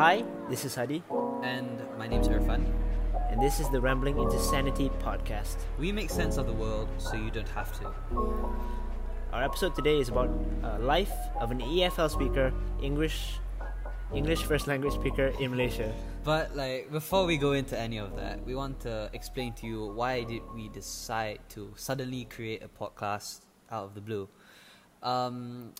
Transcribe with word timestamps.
Hi, 0.00 0.24
this 0.48 0.64
is 0.64 0.74
Hadi, 0.74 1.02
And 1.44 1.84
my 1.98 2.08
name's 2.08 2.26
Irfan. 2.26 2.64
and 3.28 3.36
this 3.36 3.60
is 3.60 3.68
the 3.68 3.82
Rambling 3.82 4.16
into 4.16 4.40
Sanity 4.40 4.88
podcast. 4.98 5.58
We 5.78 5.92
make 5.92 6.08
sense 6.08 6.38
of 6.38 6.46
the 6.46 6.54
world 6.54 6.88
so 6.96 7.16
you 7.16 7.30
don't 7.30 7.50
have 7.50 7.68
to. 7.80 7.92
Our 9.34 9.44
episode 9.44 9.74
today 9.74 10.00
is 10.00 10.08
about 10.08 10.30
uh, 10.64 10.78
life 10.78 11.12
of 11.38 11.50
an 11.50 11.60
EFL 11.60 12.08
speaker, 12.08 12.50
English, 12.80 13.40
English 14.14 14.42
first 14.44 14.66
language 14.66 14.94
speaker 14.94 15.34
in 15.38 15.50
Malaysia. 15.50 15.92
But 16.24 16.56
like 16.56 16.90
before 16.90 17.26
we 17.26 17.36
go 17.36 17.52
into 17.52 17.78
any 17.78 17.98
of 17.98 18.16
that, 18.16 18.42
we 18.46 18.54
want 18.54 18.80
to 18.88 19.10
explain 19.12 19.52
to 19.60 19.66
you 19.66 19.84
why 19.84 20.24
did 20.24 20.40
we 20.54 20.70
decide 20.70 21.40
to 21.50 21.74
suddenly 21.76 22.24
create 22.24 22.62
a 22.64 22.72
podcast 22.72 23.44
out 23.70 23.84
of 23.84 23.94
the 23.94 24.00
blue. 24.00 24.30
Um, 25.02 25.74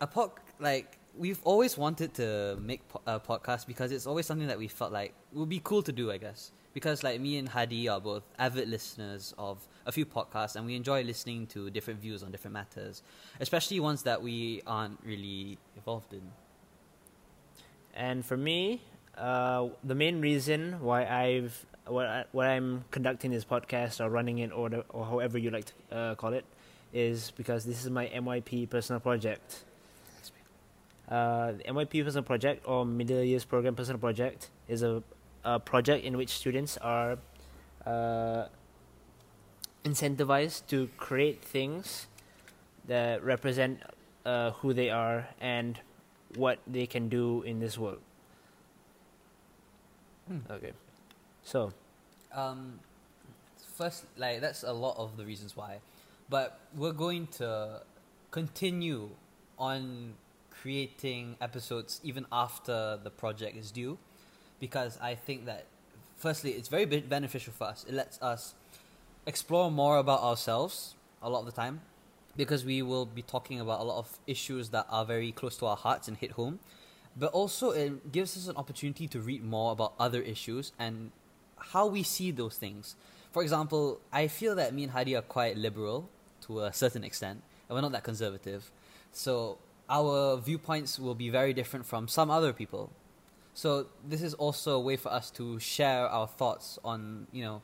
a 0.00 0.06
pod 0.06 0.30
like 0.60 1.00
we've 1.18 1.40
always 1.44 1.76
wanted 1.78 2.14
to 2.14 2.58
make 2.60 2.86
po- 2.88 3.00
a 3.06 3.18
podcast 3.20 3.66
because 3.66 3.92
it's 3.92 4.06
always 4.06 4.26
something 4.26 4.48
that 4.48 4.58
we 4.58 4.68
felt 4.68 4.92
like 4.92 5.14
would 5.32 5.48
be 5.48 5.60
cool 5.62 5.82
to 5.82 5.92
do, 5.92 6.10
I 6.10 6.18
guess. 6.18 6.52
Because 6.74 7.02
like 7.02 7.20
me 7.20 7.38
and 7.38 7.48
Hadi 7.48 7.88
are 7.88 8.00
both 8.00 8.22
avid 8.38 8.68
listeners 8.68 9.34
of 9.38 9.66
a 9.86 9.92
few 9.92 10.04
podcasts, 10.04 10.56
and 10.56 10.66
we 10.66 10.76
enjoy 10.76 11.02
listening 11.02 11.46
to 11.48 11.70
different 11.70 12.00
views 12.00 12.22
on 12.22 12.30
different 12.30 12.52
matters, 12.52 13.02
especially 13.40 13.80
ones 13.80 14.02
that 14.02 14.20
we 14.22 14.62
aren't 14.66 14.98
really 15.02 15.58
involved 15.74 16.12
in. 16.12 16.22
And 17.94 18.24
for 18.24 18.36
me, 18.36 18.82
uh, 19.16 19.68
the 19.82 19.94
main 19.94 20.20
reason 20.20 20.80
why 20.80 21.06
I've 21.06 21.64
what 21.88 22.46
I'm 22.46 22.84
conducting 22.90 23.30
this 23.30 23.44
podcast 23.44 24.04
or 24.04 24.10
running 24.10 24.38
it 24.38 24.52
or 24.52 24.68
the, 24.68 24.80
or 24.90 25.06
however 25.06 25.38
you 25.38 25.50
like 25.50 25.66
to 25.66 25.96
uh, 25.96 26.14
call 26.16 26.32
it 26.32 26.44
is 26.92 27.30
because 27.36 27.64
this 27.64 27.84
is 27.84 27.90
my 27.90 28.06
MYP 28.08 28.68
personal 28.68 29.00
project. 29.00 29.64
Uh, 31.08 31.52
the 31.52 31.64
MYP 31.64 32.04
personal 32.04 32.24
project 32.24 32.64
or 32.66 32.84
middle 32.84 33.22
years 33.22 33.44
program 33.44 33.74
personal 33.74 33.98
project 33.98 34.50
is 34.66 34.82
a, 34.82 35.02
a 35.44 35.60
project 35.60 36.04
in 36.04 36.16
which 36.16 36.30
students 36.30 36.76
are 36.78 37.18
uh, 37.86 38.46
incentivized 39.84 40.66
to 40.66 40.88
create 40.96 41.42
things 41.42 42.08
that 42.86 43.22
represent 43.24 43.80
uh, 44.24 44.50
who 44.62 44.74
they 44.74 44.90
are 44.90 45.28
and 45.40 45.78
what 46.34 46.58
they 46.66 46.86
can 46.86 47.08
do 47.08 47.42
in 47.42 47.60
this 47.60 47.78
world. 47.78 48.00
Hmm. 50.26 50.38
Okay, 50.50 50.72
so 51.44 51.72
Um, 52.34 52.80
first, 53.76 54.04
like 54.16 54.40
that's 54.40 54.64
a 54.64 54.72
lot 54.72 54.96
of 54.98 55.16
the 55.16 55.24
reasons 55.24 55.56
why, 55.56 55.78
but 56.28 56.58
we're 56.74 56.92
going 56.92 57.28
to 57.38 57.82
continue 58.32 59.10
on 59.58 60.14
creating 60.60 61.36
episodes 61.40 62.00
even 62.02 62.26
after 62.30 62.98
the 63.02 63.10
project 63.10 63.56
is 63.56 63.70
due, 63.70 63.98
because 64.60 64.98
I 65.00 65.14
think 65.14 65.46
that 65.46 65.66
firstly 66.16 66.52
it's 66.52 66.68
very 66.68 66.84
beneficial 66.84 67.52
for 67.52 67.64
us. 67.64 67.84
It 67.88 67.94
lets 67.94 68.20
us 68.22 68.54
explore 69.26 69.70
more 69.70 69.98
about 69.98 70.22
ourselves 70.22 70.94
a 71.22 71.28
lot 71.28 71.40
of 71.40 71.46
the 71.46 71.52
time, 71.52 71.80
because 72.36 72.64
we 72.64 72.82
will 72.82 73.06
be 73.06 73.22
talking 73.22 73.60
about 73.60 73.80
a 73.80 73.82
lot 73.84 73.98
of 73.98 74.18
issues 74.26 74.68
that 74.68 74.86
are 74.90 75.04
very 75.04 75.32
close 75.32 75.56
to 75.56 75.66
our 75.66 75.76
hearts 75.76 76.06
and 76.06 76.16
hit 76.16 76.32
home. 76.32 76.58
But 77.18 77.32
also, 77.32 77.70
it 77.70 78.12
gives 78.12 78.36
us 78.36 78.46
an 78.46 78.56
opportunity 78.56 79.08
to 79.08 79.20
read 79.20 79.42
more 79.42 79.72
about 79.72 79.94
other 79.98 80.20
issues 80.20 80.72
and 80.78 81.12
how 81.56 81.86
we 81.86 82.02
see 82.02 82.30
those 82.30 82.56
things. 82.58 82.94
For 83.32 83.42
example, 83.42 84.00
I 84.12 84.28
feel 84.28 84.54
that 84.56 84.74
me 84.74 84.82
and 84.82 84.92
Hadi 84.92 85.16
are 85.16 85.22
quite 85.22 85.56
liberal 85.56 86.10
to 86.42 86.60
a 86.60 86.72
certain 86.74 87.04
extent, 87.04 87.42
and 87.68 87.74
we're 87.74 87.80
not 87.80 87.92
that 87.92 88.04
conservative. 88.04 88.70
So 89.12 89.56
our 89.88 90.36
viewpoints 90.36 90.98
will 90.98 91.14
be 91.14 91.30
very 91.30 91.52
different 91.52 91.86
from 91.86 92.08
some 92.08 92.30
other 92.30 92.52
people. 92.52 92.90
So 93.54 93.86
this 94.06 94.22
is 94.22 94.34
also 94.34 94.76
a 94.76 94.80
way 94.80 94.96
for 94.96 95.10
us 95.10 95.30
to 95.32 95.58
share 95.58 96.06
our 96.08 96.26
thoughts 96.26 96.78
on 96.84 97.26
you 97.32 97.44
know 97.44 97.62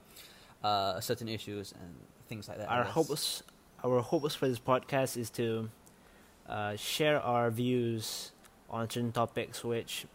uh, 0.64 1.00
certain 1.00 1.28
issues 1.28 1.72
and 1.72 1.94
things 2.28 2.48
like 2.48 2.58
that. 2.58 2.70
Our 2.70 2.84
hopes 2.84 3.42
our 3.84 4.00
hopes 4.00 4.34
for 4.34 4.48
this 4.48 4.58
podcast 4.58 5.16
is 5.16 5.28
to 5.30 5.68
uh, 6.48 6.76
share 6.76 7.20
our 7.20 7.50
views 7.50 8.32
on 8.70 8.88
certain 8.88 9.12
topics 9.12 9.62
which 9.62 10.06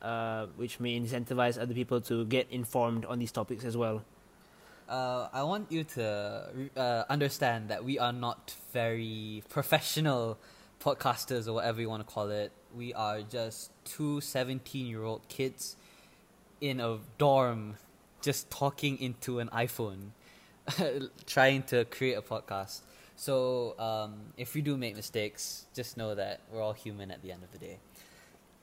uh, 0.00 0.46
which 0.56 0.80
may 0.80 0.98
incentivize 0.98 1.60
other 1.60 1.74
people 1.74 2.00
to 2.00 2.24
get 2.24 2.46
informed 2.50 3.04
on 3.04 3.18
these 3.18 3.32
topics 3.32 3.64
as 3.64 3.76
well. 3.76 4.02
Uh, 4.88 5.28
I 5.32 5.42
want 5.44 5.70
you 5.70 5.84
to 5.84 6.70
uh, 6.76 7.04
understand 7.08 7.68
that 7.68 7.84
we 7.84 7.98
are 7.98 8.12
not 8.12 8.54
very 8.72 9.42
professional 9.48 10.38
podcasters 10.80 11.46
or 11.46 11.52
whatever 11.52 11.80
you 11.80 11.88
want 11.88 12.06
to 12.06 12.12
call 12.12 12.30
it. 12.30 12.52
We 12.74 12.94
are 12.94 13.22
just 13.22 13.70
two 13.84 14.20
17 14.20 14.86
year 14.86 15.02
old 15.02 15.26
kids 15.28 15.76
in 16.60 16.80
a 16.80 16.98
dorm 17.18 17.76
just 18.22 18.50
talking 18.50 19.00
into 19.00 19.38
an 19.38 19.48
iPhone, 19.48 20.10
trying 21.26 21.62
to 21.64 21.84
create 21.86 22.14
a 22.14 22.22
podcast. 22.22 22.80
So 23.16 23.78
um, 23.78 24.32
if 24.36 24.54
we 24.54 24.62
do 24.62 24.76
make 24.76 24.96
mistakes, 24.96 25.66
just 25.74 25.96
know 25.96 26.14
that 26.14 26.40
we're 26.50 26.62
all 26.62 26.72
human 26.72 27.10
at 27.10 27.22
the 27.22 27.32
end 27.32 27.42
of 27.42 27.52
the 27.52 27.58
day. 27.58 27.78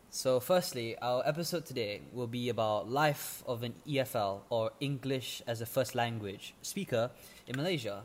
So, 0.09 0.39
firstly, 0.39 0.97
our 0.99 1.21
episode 1.27 1.65
today 1.65 2.01
will 2.13 2.27
be 2.27 2.47
about 2.49 2.89
life 2.89 3.43
of 3.45 3.61
an 3.61 3.75
EFL 3.85 4.39
or 4.49 4.71
English 4.79 5.43
as 5.45 5.59
a 5.59 5.65
first 5.65 5.95
language 5.95 6.55
speaker 6.61 7.11
in 7.45 7.57
Malaysia. 7.57 8.03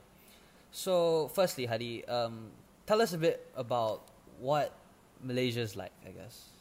So, 0.72 1.30
firstly, 1.32 1.66
Hadi, 1.66 2.04
um, 2.06 2.50
tell 2.86 3.00
us 3.00 3.12
a 3.12 3.18
bit 3.18 3.46
about 3.56 4.02
what 4.40 4.74
Malaysia 5.22 5.60
is 5.60 5.76
like. 5.76 5.92
I 6.06 6.10
guess. 6.10 6.52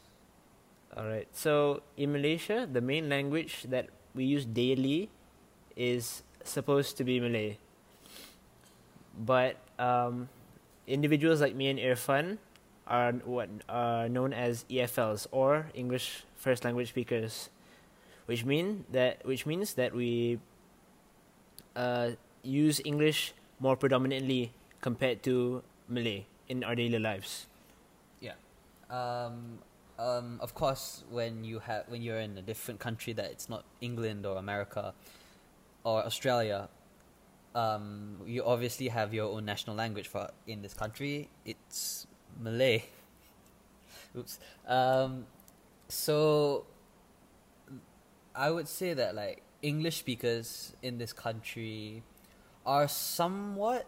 All 0.96 1.08
right. 1.08 1.28
So 1.32 1.84
in 1.96 2.12
Malaysia, 2.12 2.68
the 2.68 2.82
main 2.82 3.08
language 3.08 3.64
that 3.70 3.88
we 4.14 4.26
use 4.26 4.46
daily 4.46 5.10
is 5.76 6.24
supposed 6.44 6.98
to 6.98 7.04
be 7.04 7.20
Malay. 7.20 7.58
But 9.18 9.58
um, 9.80 10.30
individuals 10.88 11.42
like 11.42 11.56
me 11.56 11.70
and 11.70 11.80
Irfan 11.80 12.38
are 12.88 13.14
what 13.24 13.50
are 13.70 14.10
known 14.10 14.34
as 14.34 14.66
EFLs 14.70 15.28
or 15.32 15.68
English 15.74 16.24
first 16.36 16.66
language 16.66 16.90
speakers, 16.90 17.50
which 18.26 18.44
mean 18.44 18.86
that 18.92 19.24
which 19.26 19.46
means 19.46 19.76
that 19.76 19.96
we 19.96 20.40
uh, 21.76 22.12
use 22.44 22.82
English 22.84 23.34
more 23.60 23.76
predominantly 23.78 24.52
compared 24.82 25.24
to 25.24 25.64
Malay 25.92 26.26
in 26.48 26.64
our 26.64 26.76
daily 26.76 27.00
lives. 27.00 27.48
Um, 28.92 29.60
um, 29.98 30.38
of 30.42 30.54
course, 30.54 31.04
when 31.10 31.44
you 31.44 31.60
have 31.60 31.86
when 31.88 32.02
you're 32.02 32.20
in 32.20 32.38
a 32.38 32.42
different 32.42 32.80
country 32.80 33.14
that 33.14 33.32
it's 33.32 33.50
not 33.50 33.64
England 33.80 34.26
or 34.26 34.38
America 34.38 34.94
or 35.84 36.04
Australia, 36.06 36.68
um, 37.56 38.18
you 38.26 38.44
obviously 38.44 38.90
have 38.90 39.14
your 39.14 39.32
own 39.32 39.46
national 39.46 39.76
language. 39.76 40.08
For 40.08 40.30
in 40.46 40.62
this 40.62 40.74
country, 40.74 41.30
it's 41.46 42.06
Malay. 42.40 42.84
Oops. 44.18 44.40
Um, 44.68 45.26
so 45.88 46.66
I 48.36 48.52
would 48.52 48.68
say 48.68 48.94
that 48.94 49.16
like 49.16 49.42
English 49.62 50.00
speakers 50.00 50.74
in 50.82 50.98
this 50.98 51.14
country 51.14 52.04
are 52.66 52.88
somewhat 52.90 53.88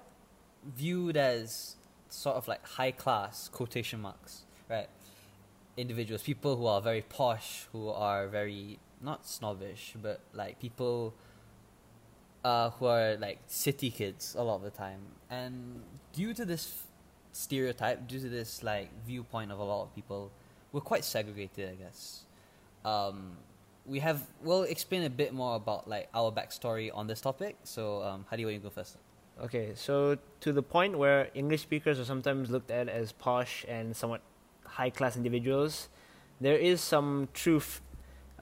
viewed 0.63 1.17
as 1.17 1.75
sort 2.13 2.35
of 2.35 2.47
like 2.47 2.65
high 2.65 2.91
class 2.91 3.49
quotation 3.49 3.99
marks, 4.01 4.43
right? 4.69 4.87
Individuals, 5.75 6.21
people 6.21 6.55
who 6.55 6.67
are 6.67 6.81
very 6.81 7.01
posh, 7.01 7.65
who 7.71 7.89
are 7.89 8.27
very 8.27 8.79
not 9.01 9.25
snobbish, 9.25 9.95
but 10.01 10.19
like 10.33 10.59
people 10.59 11.13
uh, 12.43 12.69
who 12.71 12.85
are 12.85 13.15
like 13.17 13.39
city 13.47 13.89
kids 13.89 14.35
a 14.37 14.43
lot 14.43 14.55
of 14.55 14.61
the 14.61 14.69
time. 14.69 14.99
And 15.29 15.81
due 16.13 16.33
to 16.35 16.45
this 16.45 16.83
stereotype, 17.31 18.07
due 18.07 18.19
to 18.19 18.29
this 18.29 18.63
like 18.63 18.89
viewpoint 19.05 19.51
of 19.51 19.59
a 19.59 19.63
lot 19.63 19.83
of 19.83 19.95
people, 19.95 20.31
we're 20.71 20.81
quite 20.81 21.03
segregated, 21.03 21.69
I 21.71 21.75
guess. 21.75 22.25
Um, 22.85 23.37
we 23.85 23.99
have 23.99 24.21
we'll 24.43 24.63
explain 24.63 25.03
a 25.03 25.09
bit 25.09 25.33
more 25.33 25.55
about 25.55 25.89
like 25.89 26.09
our 26.13 26.31
backstory 26.31 26.91
on 26.93 27.07
this 27.07 27.21
topic. 27.21 27.57
So, 27.63 28.03
um, 28.03 28.25
how 28.29 28.37
do 28.37 28.41
you 28.41 28.47
want 28.47 28.61
to 28.61 28.63
go 28.63 28.69
first? 28.69 28.97
Okay, 29.41 29.71
so 29.73 30.17
to 30.41 30.53
the 30.53 30.61
point 30.61 30.97
where 30.97 31.29
English 31.33 31.61
speakers 31.61 31.99
are 31.99 32.05
sometimes 32.05 32.51
looked 32.51 32.69
at 32.69 32.87
as 32.87 33.11
posh 33.11 33.65
and 33.67 33.95
somewhat 33.95 34.21
high 34.63 34.91
class 34.91 35.17
individuals, 35.17 35.89
there 36.39 36.55
is 36.55 36.81
some 36.81 37.27
truth 37.33 37.81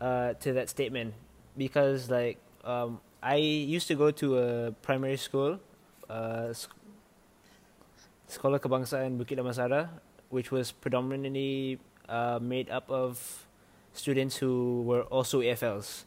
uh, 0.01 0.33
to 0.33 0.51
that 0.51 0.69
statement 0.69 1.13
because, 1.57 2.09
like, 2.09 2.37
um, 2.65 2.99
I 3.23 3.37
used 3.37 3.87
to 3.87 3.95
go 3.95 4.11
to 4.11 4.37
a 4.37 4.71
primary 4.83 5.15
school, 5.15 5.59
uh, 6.09 6.53
Sekolah 8.27 8.59
Kebangsaan 8.59 9.17
Bukit 9.17 9.39
Damansara, 9.39 9.89
which 10.29 10.51
was 10.51 10.71
predominantly 10.71 11.79
uh, 12.09 12.39
made 12.41 12.69
up 12.69 12.89
of 12.91 13.47
students 13.93 14.37
who 14.37 14.83
were 14.83 15.03
also 15.03 15.39
EFLs. 15.39 16.03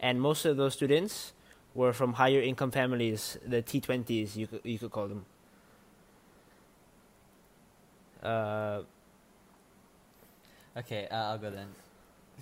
And 0.00 0.20
most 0.20 0.44
of 0.44 0.56
those 0.56 0.74
students 0.74 1.32
were 1.74 1.92
from 1.92 2.14
higher 2.14 2.40
income 2.40 2.70
families, 2.70 3.38
the 3.46 3.62
T20s, 3.62 4.36
you 4.36 4.46
could, 4.46 4.60
you 4.64 4.78
could 4.78 4.90
call 4.90 5.08
them. 5.08 5.24
Uh, 8.22 8.82
Okay, 10.76 11.08
uh, 11.10 11.34
I'll 11.34 11.38
go 11.38 11.50
then. 11.50 11.68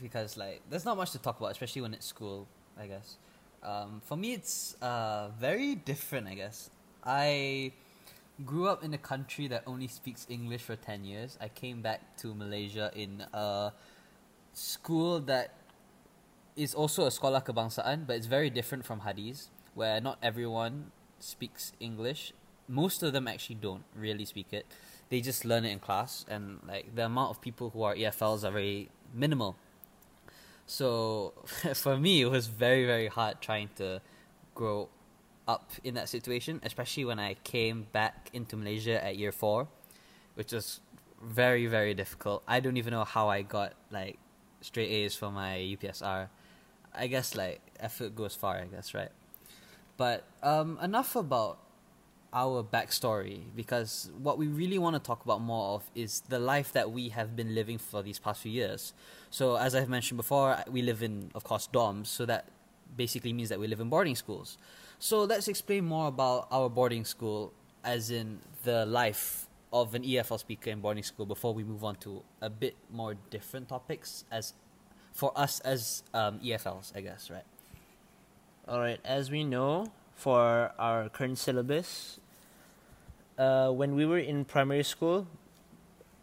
because 0.03 0.37
like 0.37 0.61
there's 0.69 0.85
not 0.85 0.97
much 0.97 1.13
to 1.13 1.19
talk 1.19 1.39
about, 1.41 1.53
especially 1.53 1.83
when 1.83 1.95
it's 1.95 2.07
school. 2.07 2.47
I 2.79 2.87
guess. 2.87 3.17
Um, 3.63 4.03
for 4.05 4.17
me, 4.17 4.35
it's 4.35 4.77
uh, 4.83 5.31
very 5.41 5.75
different. 5.75 6.29
I 6.29 6.35
guess 6.35 6.71
I 7.05 7.73
grew 8.45 8.69
up 8.69 8.85
in 8.85 8.93
a 8.95 8.99
country 8.99 9.49
that 9.49 9.65
only 9.67 9.89
speaks 9.89 10.27
English 10.29 10.63
for 10.63 10.77
ten 10.77 11.05
years. 11.05 11.39
I 11.41 11.49
came 11.49 11.81
back 11.83 12.17
to 12.19 12.35
Malaysia 12.35 12.93
in 12.95 13.25
a 13.33 13.73
school 14.53 15.21
that 15.21 15.56
is 16.57 16.75
also 16.75 17.05
a 17.05 17.09
sekolah 17.09 17.45
kebangsaan, 17.45 18.07
but 18.07 18.17
it's 18.17 18.27
very 18.27 18.51
different 18.51 18.85
from 18.85 19.01
Hadis, 19.01 19.51
where 19.75 20.01
not 20.01 20.19
everyone 20.23 20.91
speaks 21.21 21.73
English. 21.79 22.33
Most 22.67 23.03
of 23.03 23.13
them 23.13 23.29
actually 23.29 23.57
don't 23.57 23.85
really 23.95 24.25
speak 24.25 24.53
it. 24.53 24.67
They 25.09 25.21
just 25.21 25.45
learn 25.45 25.65
it 25.65 25.71
in 25.71 25.79
class, 25.79 26.25
and 26.29 26.59
like 26.67 26.97
the 26.97 27.05
amount 27.05 27.31
of 27.31 27.41
people 27.41 27.71
who 27.71 27.83
are 27.83 27.95
EFLs 27.95 28.43
are 28.43 28.51
very 28.51 28.89
minimal. 29.15 29.57
So 30.67 31.35
for 31.75 31.97
me, 31.97 32.23
it 32.23 32.31
was 32.31 32.49
very 32.49 32.87
very 32.87 33.07
hard 33.07 33.41
trying 33.41 33.71
to 33.77 34.01
grow 34.55 34.89
up 35.47 35.71
in 35.85 35.95
that 35.95 36.09
situation, 36.09 36.61
especially 36.65 37.05
when 37.05 37.21
I 37.21 37.35
came 37.45 37.87
back 37.93 38.31
into 38.33 38.57
Malaysia 38.57 38.99
at 39.05 39.17
year 39.17 39.31
four, 39.31 39.69
which 40.35 40.53
was 40.53 40.81
very 41.23 41.67
very 41.67 41.95
difficult. 41.95 42.43
I 42.49 42.59
don't 42.61 42.77
even 42.77 42.93
know 42.93 43.05
how 43.05 43.29
I 43.29 43.43
got 43.43 43.75
like 43.93 44.19
straight 44.61 44.91
A's 44.91 45.15
for 45.15 45.31
my 45.31 45.59
UPSR. 45.59 46.29
I 46.97 47.07
guess 47.07 47.35
like 47.35 47.61
effort 47.81 48.15
goes 48.15 48.35
far. 48.35 48.57
I 48.57 48.65
guess 48.65 48.95
right. 48.95 49.11
But 49.97 50.25
um, 50.43 50.79
enough 50.83 51.17
about 51.17 51.59
our 52.33 52.63
backstory 52.63 53.41
because 53.55 54.11
what 54.19 54.37
we 54.37 54.47
really 54.47 54.79
want 54.79 54.95
to 54.95 55.01
talk 55.01 55.25
about 55.25 55.41
more 55.41 55.75
of 55.75 55.91
is 55.95 56.21
the 56.29 56.39
life 56.39 56.73
that 56.73 56.91
we 56.91 57.09
have 57.09 57.35
been 57.35 57.55
living 57.55 57.79
for 57.79 58.03
these 58.03 58.19
past 58.19 58.43
few 58.43 58.53
years. 58.53 58.93
So 59.31 59.57
as 59.57 59.75
I've 59.75 59.89
mentioned 59.89 60.19
before, 60.19 60.59
we 60.71 60.83
live 60.83 61.03
in, 61.03 61.31
of 61.35 61.45
course, 61.45 61.69
dorms. 61.73 62.09
So 62.09 62.27
that 62.27 62.47
basically 62.95 63.33
means 63.33 63.49
that 63.49 63.59
we 63.59 63.67
live 63.67 63.81
in 63.81 63.89
boarding 63.89 64.17
schools. 64.17 64.59
So 64.99 65.25
let's 65.25 65.49
explain 65.49 65.85
more 65.85 66.09
about 66.09 66.49
our 66.51 66.69
boarding 66.69 67.05
school, 67.05 67.53
as 67.85 68.11
in 68.11 68.41
the 68.65 68.85
life 68.87 69.49
of 69.73 69.95
an 69.95 70.03
EFL 70.03 70.39
speaker 70.39 70.71
in 70.71 70.81
boarding 70.81 71.03
school, 71.03 71.27
before 71.27 71.55
we 71.55 71.65
move 71.65 71.85
on 71.85 71.97
to 71.97 72.23
a 72.41 72.51
bit 72.51 72.77
more 72.91 73.15
different 73.31 73.69
topics 73.69 74.25
as 74.31 74.55
for 75.17 75.33
us 75.35 75.61
as 75.61 76.03
um, 76.13 76.39
EFLs, 76.41 76.93
I 76.95 77.01
guess, 77.01 77.31
right? 77.31 77.49
All 78.69 78.79
right, 78.79 79.01
as 79.03 79.31
we 79.31 79.45
know, 79.45 79.87
for 80.15 80.73
our 80.79 81.09
current 81.09 81.39
syllabus, 81.39 82.21
uh, 83.39 83.71
when 83.71 83.95
we 83.95 84.05
were 84.05 84.19
in 84.19 84.45
primary 84.45 84.85
school, 84.85 85.27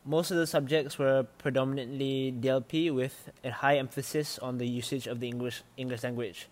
most 0.05 0.29
of 0.29 0.37
the 0.37 0.45
subjects 0.45 0.99
were 0.99 1.25
predominantly 1.39 2.35
DLP 2.39 2.93
with 2.93 3.31
a 3.43 3.49
high 3.51 3.77
emphasis 3.77 4.37
on 4.39 4.57
the 4.57 4.67
usage 4.67 5.07
of 5.07 5.19
the 5.19 5.27
English 5.27 5.63
English 5.77 6.03
language. 6.03 6.49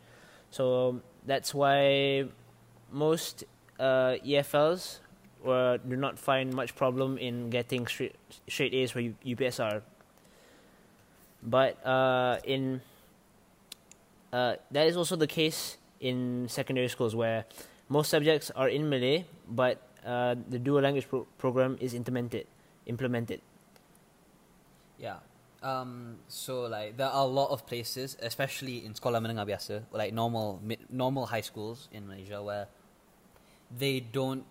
So 0.49 1.01
that's 1.25 1.53
why 1.53 2.25
most 2.91 3.43
uh, 3.79 4.17
EFLs 4.25 4.99
were, 5.43 5.77
do 5.77 5.95
not 5.95 6.17
find 6.17 6.53
much 6.53 6.75
problem 6.75 7.17
in 7.17 7.49
getting 7.49 7.85
straight, 7.87 8.15
straight 8.47 8.73
A's 8.73 8.91
for 8.91 9.01
UPSR. 9.01 9.81
But 11.43 11.83
uh, 11.85 12.37
in 12.43 12.81
uh, 14.31 14.55
that 14.71 14.87
is 14.87 14.95
also 14.95 15.15
the 15.15 15.27
case 15.27 15.77
in 15.99 16.47
secondary 16.49 16.87
schools 16.87 17.15
where 17.15 17.45
most 17.89 18.09
subjects 18.09 18.51
are 18.55 18.69
in 18.69 18.89
Malay, 18.89 19.25
but 19.47 19.81
uh, 20.05 20.35
the 20.49 20.59
dual 20.59 20.81
language 20.81 21.07
pro- 21.09 21.27
program 21.37 21.77
is 21.79 21.93
implemented. 21.93 22.47
Implemented. 22.85 23.41
Yeah. 24.97 25.17
Um, 25.61 26.17
so 26.27 26.61
like 26.61 26.97
there 26.97 27.07
are 27.07 27.21
a 27.21 27.29
lot 27.29 27.51
of 27.51 27.67
places, 27.67 28.17
especially 28.21 28.85
in 28.85 28.93
sekolah 28.93 29.21
menengah 29.21 29.45
biasa, 29.45 29.83
like 29.91 30.13
normal 30.13 30.59
normal 30.89 31.27
high 31.27 31.45
schools 31.45 31.89
in 31.91 32.07
Malaysia, 32.07 32.41
where 32.41 32.67
they 33.69 33.99
don't 33.99 34.45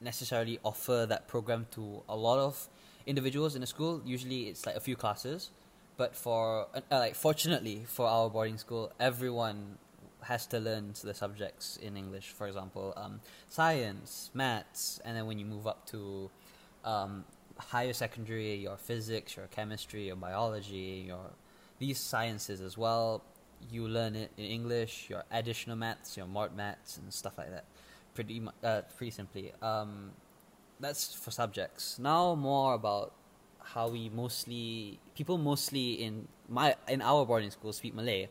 necessarily 0.00 0.58
offer 0.64 1.06
that 1.06 1.28
program 1.28 1.66
to 1.72 2.02
a 2.08 2.16
lot 2.16 2.38
of 2.38 2.68
individuals 3.06 3.56
in 3.56 3.62
a 3.62 3.66
school. 3.66 4.02
Usually, 4.04 4.48
it's 4.48 4.66
like 4.66 4.76
a 4.76 4.80
few 4.80 4.96
classes, 4.96 5.50
but 6.00 6.16
for 6.16 6.66
uh, 6.74 6.80
like 6.90 7.14
fortunately 7.14 7.84
for 7.86 8.06
our 8.06 8.30
boarding 8.30 8.56
school, 8.56 8.90
everyone 8.98 9.76
has 10.22 10.46
to 10.46 10.58
learn 10.58 10.94
the 11.04 11.12
subjects 11.12 11.76
in 11.76 11.94
English. 11.94 12.28
For 12.30 12.46
example, 12.46 12.94
um, 12.96 13.20
science, 13.50 14.30
maths, 14.32 14.98
and 15.04 15.14
then 15.14 15.26
when 15.26 15.38
you 15.38 15.44
move 15.44 15.66
up 15.66 15.84
to 15.88 16.30
um, 16.86 17.26
higher 17.58 17.92
secondary, 17.92 18.54
your 18.54 18.78
physics, 18.78 19.36
your 19.36 19.48
chemistry, 19.48 20.06
your 20.06 20.16
biology, 20.16 21.04
your 21.06 21.26
these 21.78 21.98
sciences 21.98 22.62
as 22.62 22.78
well. 22.78 23.22
You 23.70 23.86
learn 23.86 24.16
it 24.16 24.30
in 24.38 24.46
English, 24.46 25.10
your 25.10 25.24
additional 25.30 25.76
maths, 25.76 26.16
your 26.16 26.26
mort 26.26 26.56
maths, 26.56 26.96
and 26.96 27.12
stuff 27.12 27.36
like 27.36 27.50
that. 27.50 27.66
Pretty 28.14 28.40
mu- 28.40 28.58
uh, 28.64 28.80
pretty 28.96 29.10
simply. 29.10 29.52
Um, 29.60 30.12
that's 30.80 31.12
for 31.12 31.30
subjects. 31.30 31.98
Now 31.98 32.34
more 32.34 32.72
about 32.72 33.12
how 33.74 33.88
we 33.88 34.08
mostly 34.08 34.98
people 35.14 35.38
mostly 35.38 35.92
in 36.02 36.26
my 36.48 36.74
in 36.88 37.00
our 37.02 37.24
boarding 37.26 37.50
school 37.50 37.72
speak 37.72 37.94
Malay. 37.94 38.28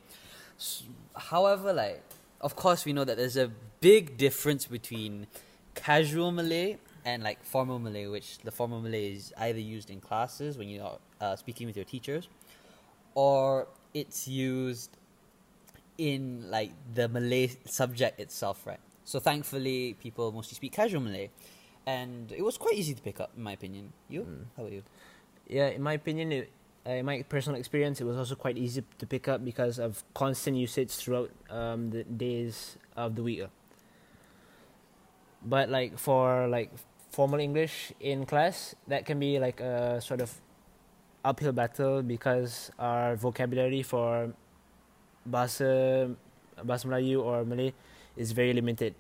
S- 0.57 0.83
However, 1.15 1.73
like 1.73 2.03
of 2.41 2.55
course 2.55 2.85
we 2.85 2.93
know 2.93 3.03
that 3.03 3.17
there's 3.17 3.37
a 3.37 3.49
big 3.81 4.17
difference 4.17 4.65
between 4.65 5.27
casual 5.75 6.31
Malay 6.31 6.77
and 7.05 7.23
like 7.23 7.43
formal 7.43 7.79
Malay, 7.79 8.07
which 8.07 8.39
the 8.39 8.51
formal 8.51 8.81
Malay 8.81 9.13
is 9.13 9.33
either 9.37 9.59
used 9.59 9.89
in 9.89 9.99
classes 10.01 10.57
when 10.57 10.67
you 10.67 10.81
are 10.81 10.97
uh, 11.21 11.35
speaking 11.35 11.67
with 11.67 11.75
your 11.75 11.85
teachers, 11.85 12.27
or 13.15 13.67
it's 13.93 14.27
used 14.27 14.97
in 15.97 16.49
like 16.49 16.71
the 16.93 17.07
Malay 17.07 17.49
subject 17.65 18.19
itself, 18.19 18.65
right? 18.65 18.79
So 19.05 19.19
thankfully, 19.19 19.95
people 20.01 20.31
mostly 20.31 20.55
speak 20.55 20.73
casual 20.73 21.01
Malay, 21.01 21.29
and 21.85 22.31
it 22.31 22.43
was 22.43 22.57
quite 22.57 22.75
easy 22.75 22.93
to 22.93 23.01
pick 23.01 23.19
up, 23.19 23.31
in 23.35 23.43
my 23.43 23.53
opinion. 23.53 23.91
You? 24.07 24.21
Mm. 24.21 24.43
How 24.55 24.63
about 24.63 24.73
you? 24.73 24.83
Yeah, 25.49 25.73
in 25.73 25.81
my 25.81 25.93
opinion, 25.93 26.31
it, 26.31 26.51
uh, 26.85 27.01
in 27.01 27.05
my 27.05 27.23
personal 27.23 27.59
experience, 27.59 27.99
it 27.99 28.05
was 28.05 28.17
also 28.17 28.35
quite 28.35 28.57
easy 28.57 28.83
to 28.99 29.05
pick 29.05 29.27
up 29.27 29.43
because 29.43 29.79
of 29.79 30.03
constant 30.13 30.55
usage 30.57 30.91
throughout 30.91 31.31
um, 31.49 31.89
the 31.89 32.03
days 32.03 32.77
of 32.95 33.15
the 33.15 33.23
week. 33.23 33.41
But 35.43 35.69
like 35.69 35.97
for 35.97 36.47
like 36.47 36.69
formal 37.09 37.39
English 37.39 37.91
in 37.99 38.25
class, 38.25 38.75
that 38.87 39.05
can 39.05 39.19
be 39.19 39.39
like 39.39 39.59
a 39.59 39.99
sort 39.99 40.21
of 40.21 40.31
uphill 41.25 41.51
battle 41.51 42.03
because 42.03 42.71
our 42.77 43.15
vocabulary 43.15 43.81
for 43.81 44.31
bahasa 45.27 46.13
bahasa 46.61 46.85
Melayu 46.85 47.23
or 47.23 47.43
Malay 47.43 47.73
is 48.15 48.31
very 48.31 48.53
limited, 48.53 48.93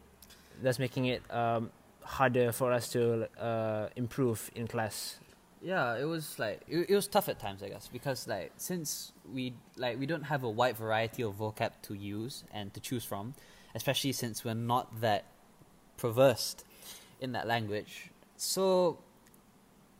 That's 0.63 0.79
making 0.79 1.05
it 1.05 1.21
um, 1.29 1.69
harder 2.03 2.51
for 2.51 2.73
us 2.73 2.89
to 2.91 3.29
uh, 3.39 3.87
improve 3.95 4.49
in 4.55 4.67
class. 4.67 5.19
Yeah, 5.61 5.97
it 5.97 6.05
was 6.05 6.39
like 6.39 6.61
it, 6.67 6.89
it 6.89 6.95
was 6.95 7.07
tough 7.07 7.27
at 7.27 7.39
times, 7.39 7.61
I 7.61 7.69
guess, 7.69 7.89
because 7.91 8.27
like 8.27 8.53
since 8.57 9.11
we 9.31 9.53
like 9.75 9.99
we 9.99 10.05
don't 10.05 10.23
have 10.23 10.43
a 10.43 10.49
wide 10.49 10.77
variety 10.77 11.21
of 11.23 11.35
vocab 11.35 11.71
to 11.83 11.93
use 11.93 12.43
and 12.53 12.73
to 12.73 12.79
choose 12.79 13.03
from, 13.03 13.33
especially 13.75 14.13
since 14.13 14.45
we're 14.45 14.53
not 14.53 15.01
that 15.01 15.25
versed 15.97 16.63
in 17.19 17.33
that 17.33 17.45
language. 17.45 18.09
So, 18.37 18.99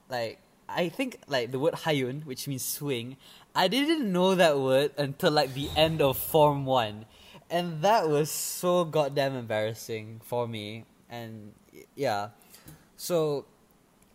like 0.09 0.39
I 0.69 0.87
think 0.87 1.19
like 1.27 1.51
the 1.51 1.59
word 1.59 1.73
hayun, 1.73 2.25
which 2.25 2.47
means 2.47 2.63
swing, 2.63 3.17
I 3.53 3.67
didn't 3.67 4.11
know 4.11 4.35
that 4.35 4.59
word 4.59 4.91
until 4.97 5.31
like 5.31 5.53
the 5.53 5.69
end 5.75 6.01
of 6.01 6.17
Form 6.17 6.65
One, 6.65 7.05
and 7.49 7.81
that 7.81 8.07
was 8.07 8.31
so 8.31 8.85
goddamn 8.85 9.35
embarrassing 9.35 10.21
for 10.23 10.47
me. 10.47 10.85
And 11.09 11.53
yeah, 11.95 12.29
so 12.95 13.45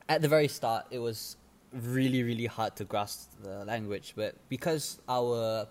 at 0.08 0.22
the 0.22 0.28
very 0.28 0.48
start, 0.48 0.86
it 0.90 0.98
was 0.98 1.36
really, 1.72 2.22
really 2.22 2.46
hard 2.46 2.76
to 2.76 2.84
grasp 2.84 3.30
the 3.42 3.64
language. 3.64 4.14
But 4.16 4.36
because 4.48 5.00
our 5.08 5.66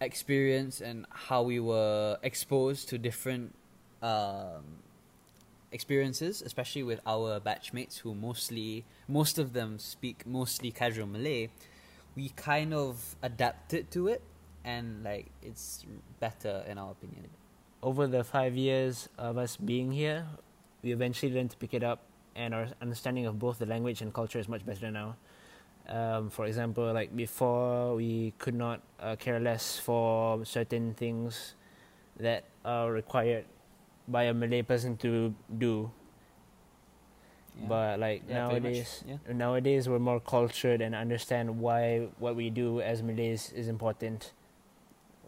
experience 0.00 0.80
and 0.80 1.06
how 1.10 1.42
we 1.42 1.60
were 1.60 2.18
exposed 2.22 2.88
to 2.90 2.98
different 2.98 3.54
um, 4.02 4.62
experiences, 5.72 6.40
especially 6.42 6.82
with 6.82 7.00
our 7.06 7.40
batchmates 7.40 7.98
who 7.98 8.14
mostly, 8.14 8.84
most 9.08 9.38
of 9.38 9.52
them 9.52 9.78
speak 9.78 10.26
mostly 10.26 10.70
casual 10.70 11.06
Malay, 11.06 11.48
we 12.16 12.30
kind 12.30 12.72
of 12.72 13.16
adapted 13.22 13.90
to 13.90 14.08
it, 14.08 14.22
and 14.64 15.04
like 15.04 15.26
it's 15.42 15.84
better 16.20 16.64
in 16.68 16.78
our 16.78 16.92
opinion. 16.92 17.28
over 17.82 18.06
the 18.06 18.24
five 18.24 18.56
years 18.56 19.08
of 19.18 19.38
us 19.38 19.56
being 19.56 19.92
here, 19.92 20.26
we 20.82 20.92
eventually 20.92 21.32
learned 21.32 21.50
to 21.50 21.56
pick 21.56 21.74
it 21.74 21.82
up, 21.82 22.00
and 22.36 22.54
our 22.54 22.68
understanding 22.80 23.26
of 23.26 23.38
both 23.38 23.58
the 23.58 23.66
language 23.66 24.00
and 24.02 24.12
culture 24.12 24.38
is 24.38 24.48
much 24.48 24.64
better 24.66 24.90
now. 24.90 25.16
Um, 25.88 26.30
for 26.30 26.46
example, 26.46 26.92
like 26.92 27.14
before, 27.16 27.94
we 27.96 28.34
could 28.38 28.54
not 28.54 28.80
uh, 29.00 29.16
care 29.16 29.40
less 29.40 29.78
for 29.78 30.44
certain 30.44 30.94
things 30.94 31.54
that 32.18 32.44
are 32.64 32.92
required 32.92 33.44
by 34.08 34.24
a 34.24 34.34
Malay 34.34 34.62
person 34.62 34.96
to 34.98 35.34
do. 35.58 35.90
Yeah. 37.60 37.66
But 37.68 37.98
like 38.00 38.22
Yeah, 38.28 38.46
nowadays, 38.48 39.04
yeah. 39.06 39.16
nowadays 39.32 39.88
we're 39.88 39.98
more 39.98 40.20
cultured 40.20 40.80
and 40.80 40.94
understand 40.94 41.58
why 41.60 42.08
what 42.18 42.36
we 42.36 42.50
do 42.50 42.80
as 42.80 43.02
Malays 43.02 43.52
is 43.52 43.68
important. 43.68 44.32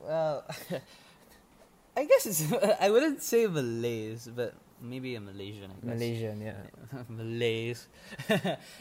Well, 0.00 0.44
I 1.96 2.04
guess 2.04 2.26
it's. 2.26 2.52
I 2.80 2.90
wouldn't 2.90 3.22
say 3.22 3.46
Malays, 3.46 4.28
but 4.34 4.54
maybe 4.80 5.14
a 5.14 5.20
Malaysian. 5.20 5.70
I 5.70 5.74
guess. 5.74 5.84
Malaysian, 5.84 6.40
yeah. 6.40 6.54
Malays. 7.08 7.88
All 8.30 8.38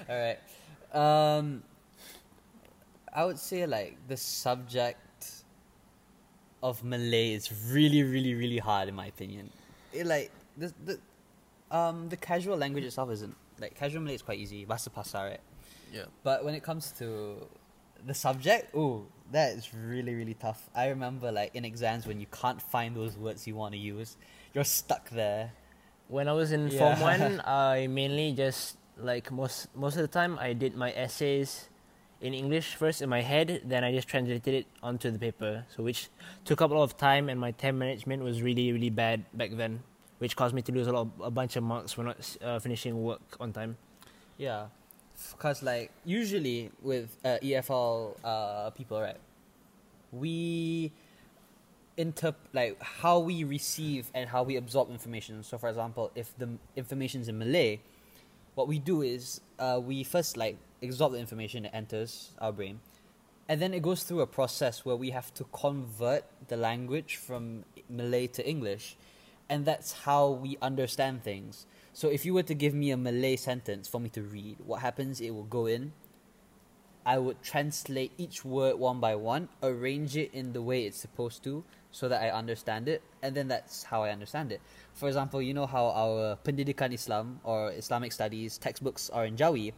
right. 0.10 0.40
Um, 0.94 1.64
I 3.14 3.26
would 3.26 3.40
say 3.40 3.66
like 3.66 3.98
the 4.08 4.18
subject 4.18 5.44
of 6.62 6.84
Malay 6.84 7.34
is 7.34 7.52
really, 7.72 8.04
really, 8.04 8.34
really 8.34 8.58
hard 8.58 8.90
in 8.90 8.96
my 8.96 9.08
opinion. 9.08 9.50
It, 9.94 10.06
like 10.06 10.32
the 10.58 10.74
the 10.86 11.00
um 11.72 12.10
the 12.10 12.18
casual 12.18 12.58
language 12.58 12.84
itself 12.84 13.12
isn't 13.12 13.36
like 13.60 13.76
casual 13.76 14.02
Malay 14.02 14.16
is 14.16 14.22
quite 14.22 14.40
easy. 14.40 14.66
Bahasa 14.66 14.90
pasar, 14.90 15.30
right? 15.30 15.40
Yeah. 15.92 16.06
But 16.24 16.46
when 16.46 16.54
it 16.54 16.64
comes 16.64 16.92
to 17.00 17.48
the 18.06 18.14
subject, 18.14 18.76
oh, 18.76 19.06
that 19.32 19.54
is 19.54 19.74
really 19.74 20.14
really 20.14 20.36
tough. 20.36 20.70
I 20.76 20.90
remember 20.90 21.32
like 21.32 21.56
in 21.56 21.66
exams 21.66 22.06
when 22.06 22.20
you 22.20 22.28
can't 22.28 22.62
find 22.62 22.96
those 22.96 23.18
words 23.18 23.48
you 23.48 23.56
want 23.56 23.74
to 23.74 23.80
use, 23.80 24.18
you're 24.54 24.64
stuck 24.64 25.10
there. 25.10 25.52
When 26.10 26.28
I 26.28 26.34
was 26.34 26.52
in 26.52 26.68
Yeah. 26.74 26.80
Form 26.98 27.00
1, 27.00 27.42
I 27.46 27.86
mainly 27.88 28.34
just, 28.34 28.78
like, 28.98 29.32
most 29.32 29.70
most 29.78 29.96
of 29.96 30.02
the 30.02 30.10
time, 30.10 30.38
I 30.42 30.54
did 30.54 30.76
my 30.76 30.92
essays 30.92 31.70
in 32.20 32.34
English 32.34 32.76
first 32.76 33.02
in 33.02 33.08
my 33.08 33.22
head, 33.22 33.62
then 33.64 33.84
I 33.86 33.94
just 33.94 34.08
translated 34.10 34.54
it 34.54 34.66
onto 34.84 35.10
the 35.14 35.20
paper. 35.22 35.64
So, 35.70 35.84
which 35.84 36.10
took 36.44 36.62
up 36.62 36.72
a 36.72 36.74
lot 36.74 36.84
of 36.84 36.98
time, 36.98 37.30
and 37.30 37.40
my 37.40 37.52
time 37.52 37.78
management 37.78 38.24
was 38.24 38.42
really, 38.42 38.74
really 38.74 38.90
bad 38.90 39.24
back 39.38 39.52
then, 39.56 39.84
which 40.18 40.36
caused 40.36 40.54
me 40.58 40.62
to 40.64 40.72
lose 40.74 40.88
a 40.88 40.92
lot, 40.92 41.08
of, 41.08 41.12
a 41.22 41.32
bunch 41.32 41.56
of 41.56 41.64
marks 41.64 41.94
for 41.94 42.04
not 42.04 42.18
uh, 42.42 42.58
finishing 42.60 43.02
work 43.04 43.22
on 43.40 43.54
time. 43.54 43.78
Yeah, 44.38 44.74
because 45.32 45.62
like 45.64 45.92
usually 46.04 46.72
with 46.82 47.16
uh, 47.24 47.38
EFL 47.44 48.18
uh, 48.24 48.70
people, 48.72 49.00
right? 49.00 49.22
We 50.12 50.92
interp 52.00 52.36
like 52.54 52.82
how 52.82 53.20
we 53.20 53.44
receive 53.44 54.10
and 54.14 54.30
how 54.30 54.42
we 54.44 54.56
absorb 54.56 54.90
information. 54.90 55.44
So, 55.44 55.58
for 55.58 55.68
example, 55.68 56.12
if 56.16 56.36
the 56.38 56.50
information 56.76 57.22
is 57.22 57.28
in 57.28 57.38
Malay, 57.38 57.80
what 58.56 58.68
we 58.68 58.80
do 58.80 59.02
is 59.02 59.42
uh, 59.60 59.80
we 59.84 60.04
first 60.04 60.38
like 60.38 60.58
absorb 60.82 61.12
the 61.12 61.20
information 61.20 61.64
that 61.64 61.76
enters 61.76 62.32
our 62.40 62.54
brain, 62.54 62.80
and 63.50 63.62
then 63.62 63.74
it 63.74 63.82
goes 63.82 64.04
through 64.04 64.22
a 64.22 64.28
process 64.28 64.86
where 64.86 64.96
we 64.96 65.10
have 65.10 65.34
to 65.34 65.44
convert 65.52 66.24
the 66.48 66.56
language 66.58 67.18
from 67.18 67.66
Malay 67.90 68.28
to 68.28 68.48
English, 68.48 68.96
and 69.50 69.66
that's 69.66 69.92
how 70.06 70.30
we 70.30 70.58
understand 70.62 71.24
things. 71.24 71.66
So 71.94 72.08
if 72.08 72.26
you 72.26 72.34
were 72.34 72.44
to 72.44 72.56
give 72.56 72.74
me 72.74 72.92
a 72.92 72.98
Malay 72.98 73.36
sentence 73.36 73.88
for 73.90 74.00
me 74.00 74.10
to 74.10 74.22
read, 74.22 74.58
what 74.66 74.80
happens? 74.82 75.20
It 75.20 75.32
will 75.32 75.44
go 75.44 75.66
in. 75.66 75.92
I 77.10 77.18
would 77.18 77.42
translate 77.42 78.12
each 78.20 78.46
word 78.46 78.78
one 78.78 79.00
by 79.00 79.16
one, 79.16 79.50
arrange 79.64 80.16
it 80.16 80.30
in 80.32 80.54
the 80.54 80.62
way 80.62 80.86
it's 80.86 81.02
supposed 81.02 81.44
to, 81.44 81.64
so 81.90 82.08
that 82.08 82.22
I 82.22 82.30
understand 82.30 82.88
it, 82.88 83.02
and 83.24 83.34
then 83.34 83.48
that's 83.48 83.82
how 83.82 84.04
I 84.04 84.12
understand 84.12 84.52
it. 84.52 84.62
For 84.94 85.08
example, 85.08 85.42
you 85.42 85.56
know 85.56 85.66
how 85.66 85.88
our 85.88 86.38
Pendidikan 86.44 86.94
Islam 86.94 87.40
or 87.44 87.72
Islamic 87.72 88.12
studies 88.12 88.60
textbooks 88.60 89.10
are 89.10 89.26
in 89.26 89.38
Jawi. 89.38 89.74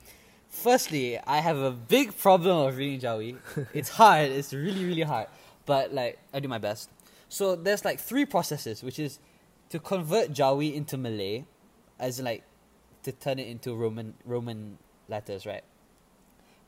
Firstly, 0.49 1.19
I 1.19 1.37
have 1.39 1.55
a 1.55 1.71
big 1.71 2.17
problem 2.17 2.67
of 2.67 2.75
reading 2.75 2.99
Jawi. 2.99 3.37
it's 3.73 3.87
hard. 3.87 4.29
It's 4.29 4.51
really 4.53 4.83
really 4.83 5.03
hard. 5.03 5.27
But 5.65 5.93
like 5.93 6.19
I 6.33 6.41
do 6.41 6.49
my 6.49 6.57
best. 6.59 6.89
So 7.29 7.55
there's 7.55 7.85
like 7.85 8.01
three 8.01 8.25
processes, 8.25 8.83
which 8.83 8.99
is 8.99 9.19
to 9.69 9.79
convert 9.79 10.33
Jawi 10.33 10.75
into 10.75 10.97
Malay, 10.97 11.45
as 11.97 12.19
in 12.19 12.25
like 12.25 12.43
to 13.03 13.13
turn 13.13 13.39
it 13.39 13.47
into 13.47 13.73
Roman 13.73 14.15
Roman 14.25 14.79
letters, 15.07 15.45
right? 15.45 15.63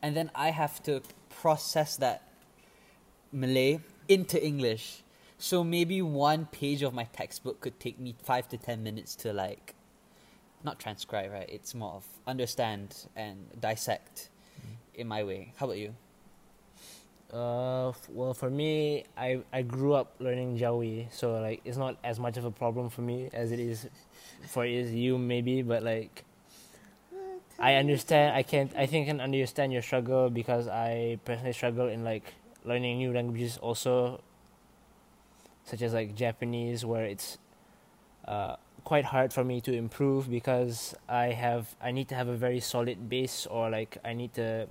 And 0.03 0.15
then 0.15 0.29
I 0.35 0.51
have 0.51 0.83
to 0.83 1.01
process 1.29 1.95
that 1.97 2.21
Malay 3.31 3.79
into 4.07 4.43
English. 4.45 5.01
So 5.37 5.63
maybe 5.63 6.01
one 6.01 6.45
page 6.45 6.83
of 6.83 6.93
my 6.93 7.05
textbook 7.05 7.61
could 7.61 7.79
take 7.79 7.99
me 7.99 8.13
five 8.21 8.47
to 8.49 8.57
ten 8.57 8.83
minutes 8.83 9.15
to 9.23 9.33
like 9.33 9.73
not 10.63 10.79
transcribe, 10.79 11.31
right? 11.31 11.49
It's 11.49 11.73
more 11.73 11.93
of 11.93 12.05
understand 12.27 13.07
and 13.15 13.37
dissect 13.59 14.29
in 14.93 15.07
my 15.07 15.23
way. 15.23 15.53
How 15.57 15.65
about 15.65 15.77
you? 15.77 15.95
Uh, 17.33 17.89
f- 17.89 18.09
well, 18.09 18.33
for 18.33 18.49
me, 18.49 19.05
I 19.17 19.41
I 19.51 19.63
grew 19.63 19.93
up 19.93 20.13
learning 20.19 20.59
Jawi, 20.59 21.11
so 21.11 21.41
like 21.41 21.61
it's 21.65 21.77
not 21.77 21.97
as 22.03 22.19
much 22.19 22.37
of 22.37 22.45
a 22.45 22.51
problem 22.51 22.89
for 22.89 23.01
me 23.01 23.29
as 23.33 23.51
it 23.51 23.59
is 23.59 23.87
for 24.47 24.65
is 24.65 24.93
you 24.93 25.17
maybe, 25.17 25.63
but 25.63 25.81
like 25.81 26.23
I 27.59 27.75
understand. 27.75 28.35
I 28.35 28.43
can't. 28.43 28.71
I 28.75 28.85
think 28.85 29.07
I 29.07 29.11
can 29.11 29.21
understand 29.21 29.71
your 29.71 29.81
struggle 29.81 30.29
because 30.29 30.67
I 30.67 31.19
personally 31.23 31.53
struggle 31.53 31.87
in 31.87 32.03
like 32.03 32.33
learning 32.65 32.97
new 32.97 33.13
languages 33.13 33.57
also, 33.57 34.21
such 35.63 35.81
as 35.81 35.93
like 35.93 36.15
Japanese, 36.15 36.85
where 36.85 37.05
it's 37.05 37.37
uh 38.27 38.55
quite 38.83 39.05
hard 39.05 39.31
for 39.31 39.43
me 39.43 39.61
to 39.61 39.71
improve 39.73 40.29
because 40.29 40.93
I 41.07 41.27
have 41.31 41.75
I 41.81 41.91
need 41.91 42.09
to 42.09 42.15
have 42.15 42.27
a 42.27 42.35
very 42.35 42.59
solid 42.59 43.07
base 43.07 43.45
or 43.45 43.69
like 43.69 43.97
I 44.03 44.13
need 44.13 44.33
to 44.33 44.67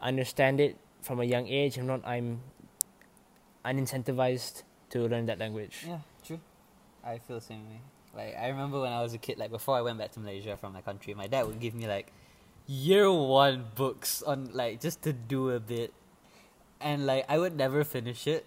understand 0.00 0.60
it 0.60 0.76
from 1.02 1.20
a 1.20 1.24
young 1.24 1.48
age. 1.48 1.78
If 1.78 1.84
not, 1.84 2.06
I'm 2.06 2.40
unincentivized 3.64 4.62
to 4.90 5.08
learn 5.08 5.26
that 5.26 5.38
language. 5.38 5.84
Yeah, 5.86 5.98
true. 6.24 6.40
I 7.04 7.18
feel 7.18 7.36
the 7.36 7.44
same 7.44 7.68
way. 7.68 7.80
Like 8.14 8.36
I 8.36 8.48
remember 8.48 8.80
when 8.80 8.92
I 8.92 9.02
was 9.02 9.14
a 9.14 9.18
kid, 9.18 9.38
like 9.38 9.50
before 9.50 9.76
I 9.76 9.82
went 9.82 9.98
back 9.98 10.12
to 10.12 10.20
Malaysia 10.20 10.56
from 10.56 10.72
my 10.72 10.80
country, 10.80 11.14
my 11.14 11.26
dad 11.26 11.46
would 11.46 11.60
give 11.60 11.74
me 11.74 11.86
like 11.86 12.12
year 12.66 13.10
one 13.10 13.66
books 13.74 14.22
on 14.22 14.50
like 14.52 14.80
just 14.80 15.02
to 15.02 15.12
do 15.12 15.50
a 15.50 15.60
bit, 15.60 15.92
and 16.80 17.06
like 17.06 17.24
I 17.28 17.38
would 17.38 17.56
never 17.56 17.84
finish 17.84 18.26
it. 18.26 18.44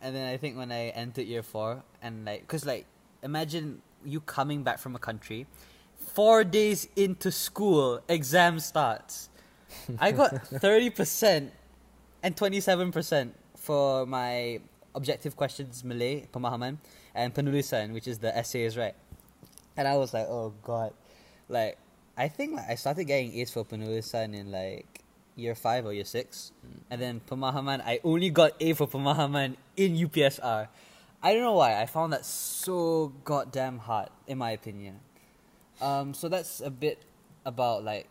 And 0.00 0.16
then 0.16 0.28
I 0.28 0.36
think 0.36 0.56
when 0.56 0.72
I 0.72 0.88
entered 0.88 1.26
year 1.26 1.42
four, 1.42 1.84
and 2.02 2.24
like, 2.24 2.46
cause 2.48 2.66
like 2.66 2.86
imagine 3.22 3.82
you 4.04 4.20
coming 4.20 4.62
back 4.62 4.78
from 4.78 4.96
a 4.96 4.98
country, 4.98 5.46
four 5.94 6.42
days 6.42 6.88
into 6.96 7.30
school, 7.30 8.00
exam 8.08 8.58
starts. 8.58 9.28
I 9.98 10.12
got 10.12 10.46
thirty 10.60 10.90
percent 10.90 11.52
and 12.22 12.36
twenty 12.36 12.60
seven 12.60 12.90
percent 12.90 13.34
for 13.56 14.04
my 14.06 14.60
objective 14.94 15.36
questions 15.36 15.84
Malay 15.84 16.26
pemahaman 16.32 16.78
and 17.14 17.34
penulisan 17.34 17.92
which 17.92 18.06
is 18.06 18.18
the 18.18 18.36
essays 18.36 18.76
right 18.76 18.94
and 19.76 19.88
I 19.88 19.96
was 19.96 20.14
like 20.14 20.26
oh 20.26 20.54
god. 20.62 20.92
Like 21.48 21.78
I 22.16 22.28
think 22.28 22.56
like, 22.56 22.68
I 22.68 22.74
started 22.74 23.04
getting 23.04 23.34
A's 23.34 23.50
for 23.50 23.64
penulisan 23.64 24.34
in 24.34 24.50
like 24.50 25.00
year 25.34 25.54
5 25.54 25.86
or 25.86 25.92
year 25.92 26.04
6 26.04 26.52
and 26.90 27.00
then 27.00 27.20
pemahaman 27.26 27.80
I 27.84 28.00
only 28.04 28.28
got 28.30 28.52
A 28.60 28.74
for 28.74 28.86
pemahaman 28.86 29.56
in 29.76 29.96
UPSR 29.96 30.68
I 31.24 31.32
don't 31.32 31.42
know 31.42 31.54
why. 31.54 31.80
I 31.80 31.86
found 31.86 32.12
that 32.12 32.26
so 32.26 33.12
goddamn 33.24 33.78
hard 33.78 34.10
in 34.26 34.38
my 34.38 34.50
opinion. 34.50 35.00
Um 35.80 36.14
so 36.14 36.28
that's 36.28 36.60
a 36.60 36.70
bit 36.70 37.04
about 37.44 37.84
like 37.84 38.08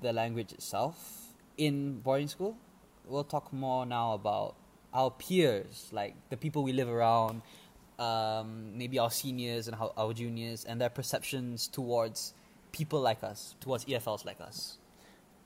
the 0.00 0.12
language 0.12 0.52
itself. 0.52 1.34
In 1.56 2.00
boarding 2.00 2.28
school 2.28 2.56
we'll 3.06 3.24
talk 3.24 3.52
more 3.52 3.86
now 3.86 4.14
about 4.14 4.56
our 4.92 5.10
peers, 5.10 5.88
like 5.92 6.14
the 6.30 6.36
people 6.36 6.62
we 6.62 6.72
live 6.72 6.88
around, 6.88 7.42
um, 8.02 8.76
maybe 8.76 8.98
our 8.98 9.10
seniors 9.10 9.68
and 9.68 9.76
how, 9.76 9.92
our 9.96 10.12
juniors, 10.12 10.64
and 10.64 10.80
their 10.80 10.90
perceptions 10.90 11.68
towards 11.68 12.34
people 12.72 13.00
like 13.00 13.22
us, 13.22 13.54
towards 13.60 13.84
EFLs 13.84 14.24
like 14.24 14.40
us. 14.40 14.78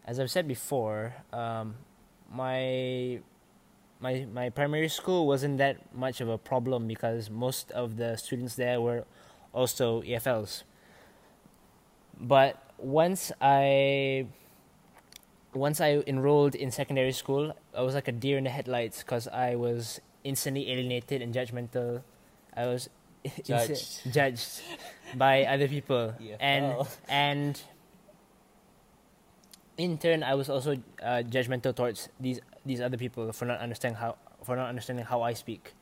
As 0.06 0.18
I've 0.18 0.30
said 0.30 0.48
before, 0.48 1.14
um, 1.32 1.74
my 2.32 3.20
my 4.00 4.26
my 4.32 4.48
primary 4.50 4.88
school 4.88 5.26
wasn't 5.26 5.58
that 5.58 5.76
much 5.94 6.20
of 6.20 6.28
a 6.28 6.38
problem 6.38 6.86
because 6.86 7.28
most 7.28 7.70
of 7.72 7.96
the 7.96 8.16
students 8.16 8.54
there 8.56 8.80
were 8.80 9.04
also 9.52 10.00
EFLs. 10.02 10.62
But 12.18 12.62
once 12.78 13.32
I 13.40 14.26
once 15.52 15.80
I 15.80 16.04
enrolled 16.06 16.54
in 16.54 16.70
secondary 16.70 17.12
school, 17.12 17.52
I 17.76 17.82
was 17.82 17.94
like 17.94 18.08
a 18.08 18.12
deer 18.12 18.38
in 18.38 18.44
the 18.44 18.50
headlights 18.50 19.02
because 19.02 19.28
I 19.28 19.56
was 19.56 20.00
instantly 20.24 20.70
alienated 20.70 21.20
and 21.20 21.34
judgmental. 21.34 22.02
I 22.56 22.66
was 22.66 22.88
Judged. 23.44 24.12
judged 24.12 24.62
by 25.14 25.44
other 25.44 25.68
people, 25.68 26.14
and 26.40 26.86
and 27.08 27.60
in 29.76 29.98
turn, 29.98 30.22
I 30.22 30.34
was 30.34 30.48
also 30.48 30.76
uh, 31.02 31.22
judgmental 31.26 31.74
towards 31.74 32.08
these 32.20 32.40
these 32.64 32.80
other 32.80 32.96
people 32.96 33.32
for 33.32 33.44
not 33.44 33.60
understanding 33.60 33.98
how 33.98 34.16
for 34.42 34.56
not 34.56 34.68
understanding 34.68 35.04
how 35.04 35.22
I 35.22 35.34
speak. 35.34 35.74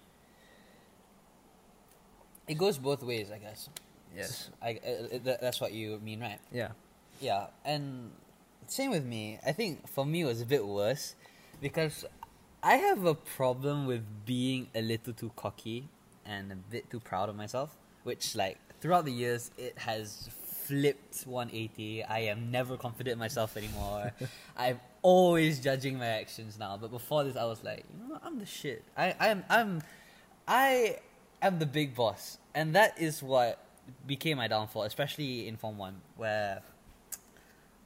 It 2.48 2.58
goes 2.58 2.78
both 2.78 3.02
ways, 3.02 3.30
I 3.30 3.38
guess. 3.38 3.68
Yes. 4.14 4.50
I, 4.62 4.78
uh, 4.84 5.18
that, 5.24 5.40
that's 5.40 5.60
what 5.60 5.72
you 5.72 5.98
mean, 6.04 6.20
right? 6.20 6.38
Yeah. 6.52 6.68
Yeah, 7.20 7.46
and 7.64 8.10
same 8.66 8.90
with 8.90 9.04
me. 9.04 9.38
I 9.46 9.52
think 9.52 9.88
for 9.88 10.04
me 10.04 10.22
it 10.22 10.26
was 10.26 10.40
a 10.40 10.46
bit 10.46 10.66
worse 10.66 11.14
because 11.60 12.04
I 12.62 12.76
have 12.76 13.04
a 13.04 13.14
problem 13.14 13.86
with 13.86 14.04
being 14.26 14.68
a 14.74 14.82
little 14.82 15.12
too 15.12 15.30
cocky 15.36 15.88
and 16.26 16.52
a 16.52 16.56
bit 16.56 16.90
too 16.90 17.00
proud 17.00 17.28
of 17.28 17.36
myself, 17.36 17.76
which 18.04 18.34
like 18.34 18.58
throughout 18.80 19.04
the 19.04 19.12
years 19.12 19.50
it 19.56 19.78
has 19.78 20.28
flipped 20.64 21.24
180. 21.24 22.04
I 22.04 22.20
am 22.20 22.50
never 22.50 22.76
confident 22.76 23.12
in 23.12 23.18
myself 23.18 23.56
anymore. 23.56 24.12
I'm 24.56 24.80
always 25.02 25.60
judging 25.60 25.98
my 25.98 26.06
actions 26.06 26.58
now. 26.58 26.76
But 26.80 26.90
before 26.90 27.24
this, 27.24 27.36
I 27.36 27.44
was 27.44 27.62
like, 27.62 27.84
you 27.92 28.02
know, 28.02 28.14
what? 28.14 28.22
I'm 28.24 28.38
the 28.38 28.46
shit. 28.46 28.82
I, 28.96 29.14
I 29.20 29.28
am, 29.28 29.44
I'm, 29.48 29.82
I 30.48 30.98
am 31.42 31.58
the 31.58 31.66
big 31.66 31.94
boss, 31.94 32.38
and 32.54 32.74
that 32.74 32.98
is 32.98 33.22
what 33.22 33.58
became 34.06 34.38
my 34.38 34.48
downfall, 34.48 34.84
especially 34.84 35.46
in 35.46 35.56
Form 35.56 35.76
One, 35.78 36.00
where 36.16 36.62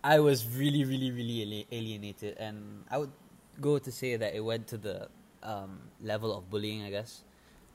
I 0.02 0.20
was 0.20 0.46
really, 0.48 0.84
really, 0.84 1.10
really 1.10 1.66
alienated, 1.72 2.36
and 2.38 2.84
I 2.90 2.98
would 2.98 3.12
go 3.60 3.78
to 3.78 3.90
say 3.90 4.16
that 4.16 4.34
it 4.34 4.40
went 4.40 4.68
to 4.68 4.78
the 4.78 5.08
um, 5.42 5.80
level 6.02 6.36
of 6.36 6.48
bullying. 6.48 6.84
I 6.84 6.90
guess 6.90 7.22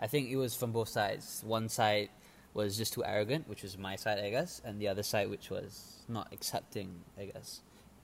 I 0.04 0.08
think 0.08 0.30
it 0.30 0.36
was 0.36 0.54
from 0.54 0.72
both 0.74 0.90
sides. 0.90 1.42
One 1.46 1.70
side 1.70 2.10
was 2.54 2.78
just 2.78 2.92
too 2.94 3.04
arrogant, 3.06 3.48
which 3.48 3.64
was 3.64 3.78
my 3.78 3.96
side, 3.96 4.20
I 4.20 4.30
guess, 4.30 4.62
and 4.66 4.80
the 4.82 4.90
other 4.90 5.02
side, 5.02 5.30
which 5.30 5.50
was 5.50 6.04
not 6.10 6.28
accepting, 6.34 6.90
I 7.18 7.26
guess, 7.32 7.62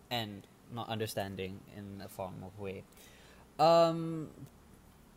and 0.09 0.47
not 0.73 0.87
understanding 0.87 1.59
in 1.77 2.01
a 2.03 2.07
form 2.07 2.35
of 2.41 2.57
way. 2.57 2.83
Um, 3.59 4.29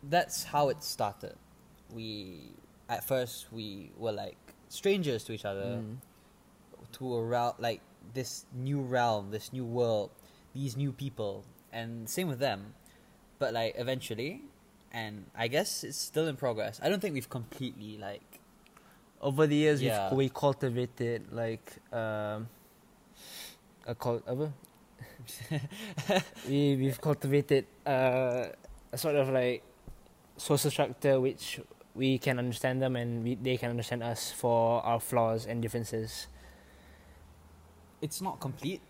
that's 0.03 0.43
how 0.43 0.67
it 0.69 0.83
started. 0.83 1.35
We 1.93 2.51
at 2.89 3.03
first 3.07 3.47
we 3.51 3.91
were 3.97 4.11
like 4.11 4.35
strangers 4.67 5.23
to 5.25 5.31
each 5.33 5.45
other, 5.45 5.79
Mm. 5.81 5.97
to 6.99 7.15
a 7.15 7.23
realm 7.23 7.53
like 7.59 7.79
this 8.13 8.45
new 8.53 8.81
realm, 8.81 9.31
this 9.31 9.53
new 9.53 9.65
world, 9.65 10.09
these 10.53 10.75
new 10.75 10.91
people, 10.91 11.45
and 11.71 12.09
same 12.09 12.27
with 12.27 12.39
them. 12.39 12.73
But 13.39 13.53
like 13.53 13.75
eventually, 13.77 14.41
and 14.93 15.25
I 15.35 15.47
guess 15.47 15.83
it's 15.83 15.97
still 15.97 16.27
in 16.27 16.35
progress. 16.37 16.79
I 16.83 16.89
don't 16.89 17.01
think 17.01 17.13
we've 17.13 17.29
completely 17.29 17.97
like 17.97 18.39
Over 19.23 19.47
the 19.47 19.55
years, 19.55 19.81
Yeah. 19.81 20.09
we've, 20.11 20.17
we 20.17 20.29
cultivated 20.29 21.31
like 21.31 21.63
um, 21.95 22.51
a 23.87 23.95
cult, 23.95 24.19
apa? 24.27 24.51
we 26.49 26.75
we've 26.75 26.99
cultivated 26.99 27.63
uh, 27.87 28.51
a 28.91 28.97
sort 28.97 29.15
of 29.15 29.31
like 29.31 29.63
social 30.35 30.67
structure 30.69 31.21
which 31.23 31.63
we 31.95 32.17
can 32.19 32.35
understand 32.37 32.81
them 32.83 32.99
and 32.99 33.23
we, 33.23 33.35
they 33.39 33.55
can 33.55 33.69
understand 33.71 34.03
us 34.03 34.31
for 34.35 34.83
our 34.83 34.99
flaws 34.99 35.45
and 35.47 35.61
differences. 35.63 36.27
it's 38.03 38.19
not 38.19 38.39
complete, 38.43 38.81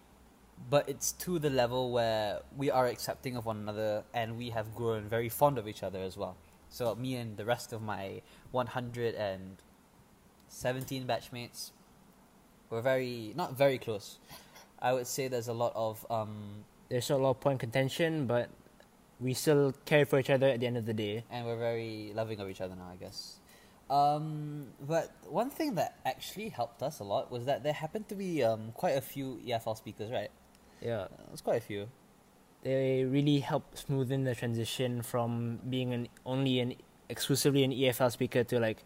but 0.69 0.87
it's 0.89 1.11
to 1.11 1.39
the 1.39 1.49
level 1.49 1.91
where 1.91 2.39
we 2.55 2.71
are 2.71 2.87
accepting 2.87 3.35
of 3.35 3.45
one 3.45 3.57
another 3.57 4.03
and 4.13 4.37
we 4.37 4.51
have 4.51 4.73
grown 4.75 5.03
very 5.03 5.29
fond 5.29 5.57
of 5.57 5.67
each 5.67 5.83
other 5.83 5.99
as 5.99 6.17
well. 6.17 6.37
So 6.69 6.95
me 6.95 7.15
and 7.15 7.37
the 7.37 7.45
rest 7.45 7.73
of 7.73 7.81
my 7.81 8.21
117 8.51 11.07
batchmates 11.07 11.71
were 12.69 12.81
very 12.81 13.33
not 13.35 13.57
very 13.57 13.77
close. 13.77 14.19
I 14.79 14.93
would 14.93 15.07
say 15.07 15.27
there's 15.27 15.47
a 15.47 15.53
lot 15.53 15.73
of 15.75 16.05
um, 16.09 16.65
There's 16.89 17.09
a 17.09 17.17
lot 17.17 17.31
of 17.31 17.39
point 17.39 17.59
contention, 17.59 18.27
but 18.27 18.49
we 19.19 19.33
still 19.33 19.73
care 19.85 20.05
for 20.05 20.19
each 20.19 20.29
other 20.29 20.47
at 20.47 20.59
the 20.59 20.67
end 20.67 20.77
of 20.77 20.85
the 20.85 20.93
day. 20.93 21.23
and 21.29 21.45
we're 21.45 21.57
very 21.57 22.11
loving 22.13 22.39
of 22.39 22.49
each 22.49 22.61
other 22.61 22.75
now, 22.75 22.89
I 22.91 22.95
guess. 22.97 23.39
Um, 23.89 24.67
but 24.81 25.11
one 25.29 25.49
thing 25.49 25.75
that 25.75 25.97
actually 26.05 26.49
helped 26.49 26.81
us 26.81 26.99
a 26.99 27.03
lot 27.03 27.31
was 27.31 27.45
that 27.45 27.63
there 27.63 27.73
happened 27.73 28.07
to 28.09 28.15
be 28.15 28.43
um, 28.43 28.71
quite 28.73 28.97
a 28.97 29.01
few 29.01 29.39
EFL 29.45 29.77
speakers, 29.77 30.11
right? 30.11 30.31
Yeah, 30.83 31.07
It's 31.31 31.41
quite 31.41 31.57
a 31.57 31.65
few. 31.65 31.87
they 32.63 33.03
really 33.03 33.39
help 33.39 33.75
smoothen 33.75 34.23
the 34.25 34.35
transition 34.35 35.01
from 35.01 35.59
being 35.69 35.93
an 35.93 36.07
only 36.25 36.59
an 36.59 36.75
exclusively 37.09 37.63
an 37.63 37.71
EFL 37.71 38.11
speaker 38.11 38.43
to 38.43 38.59
like 38.59 38.83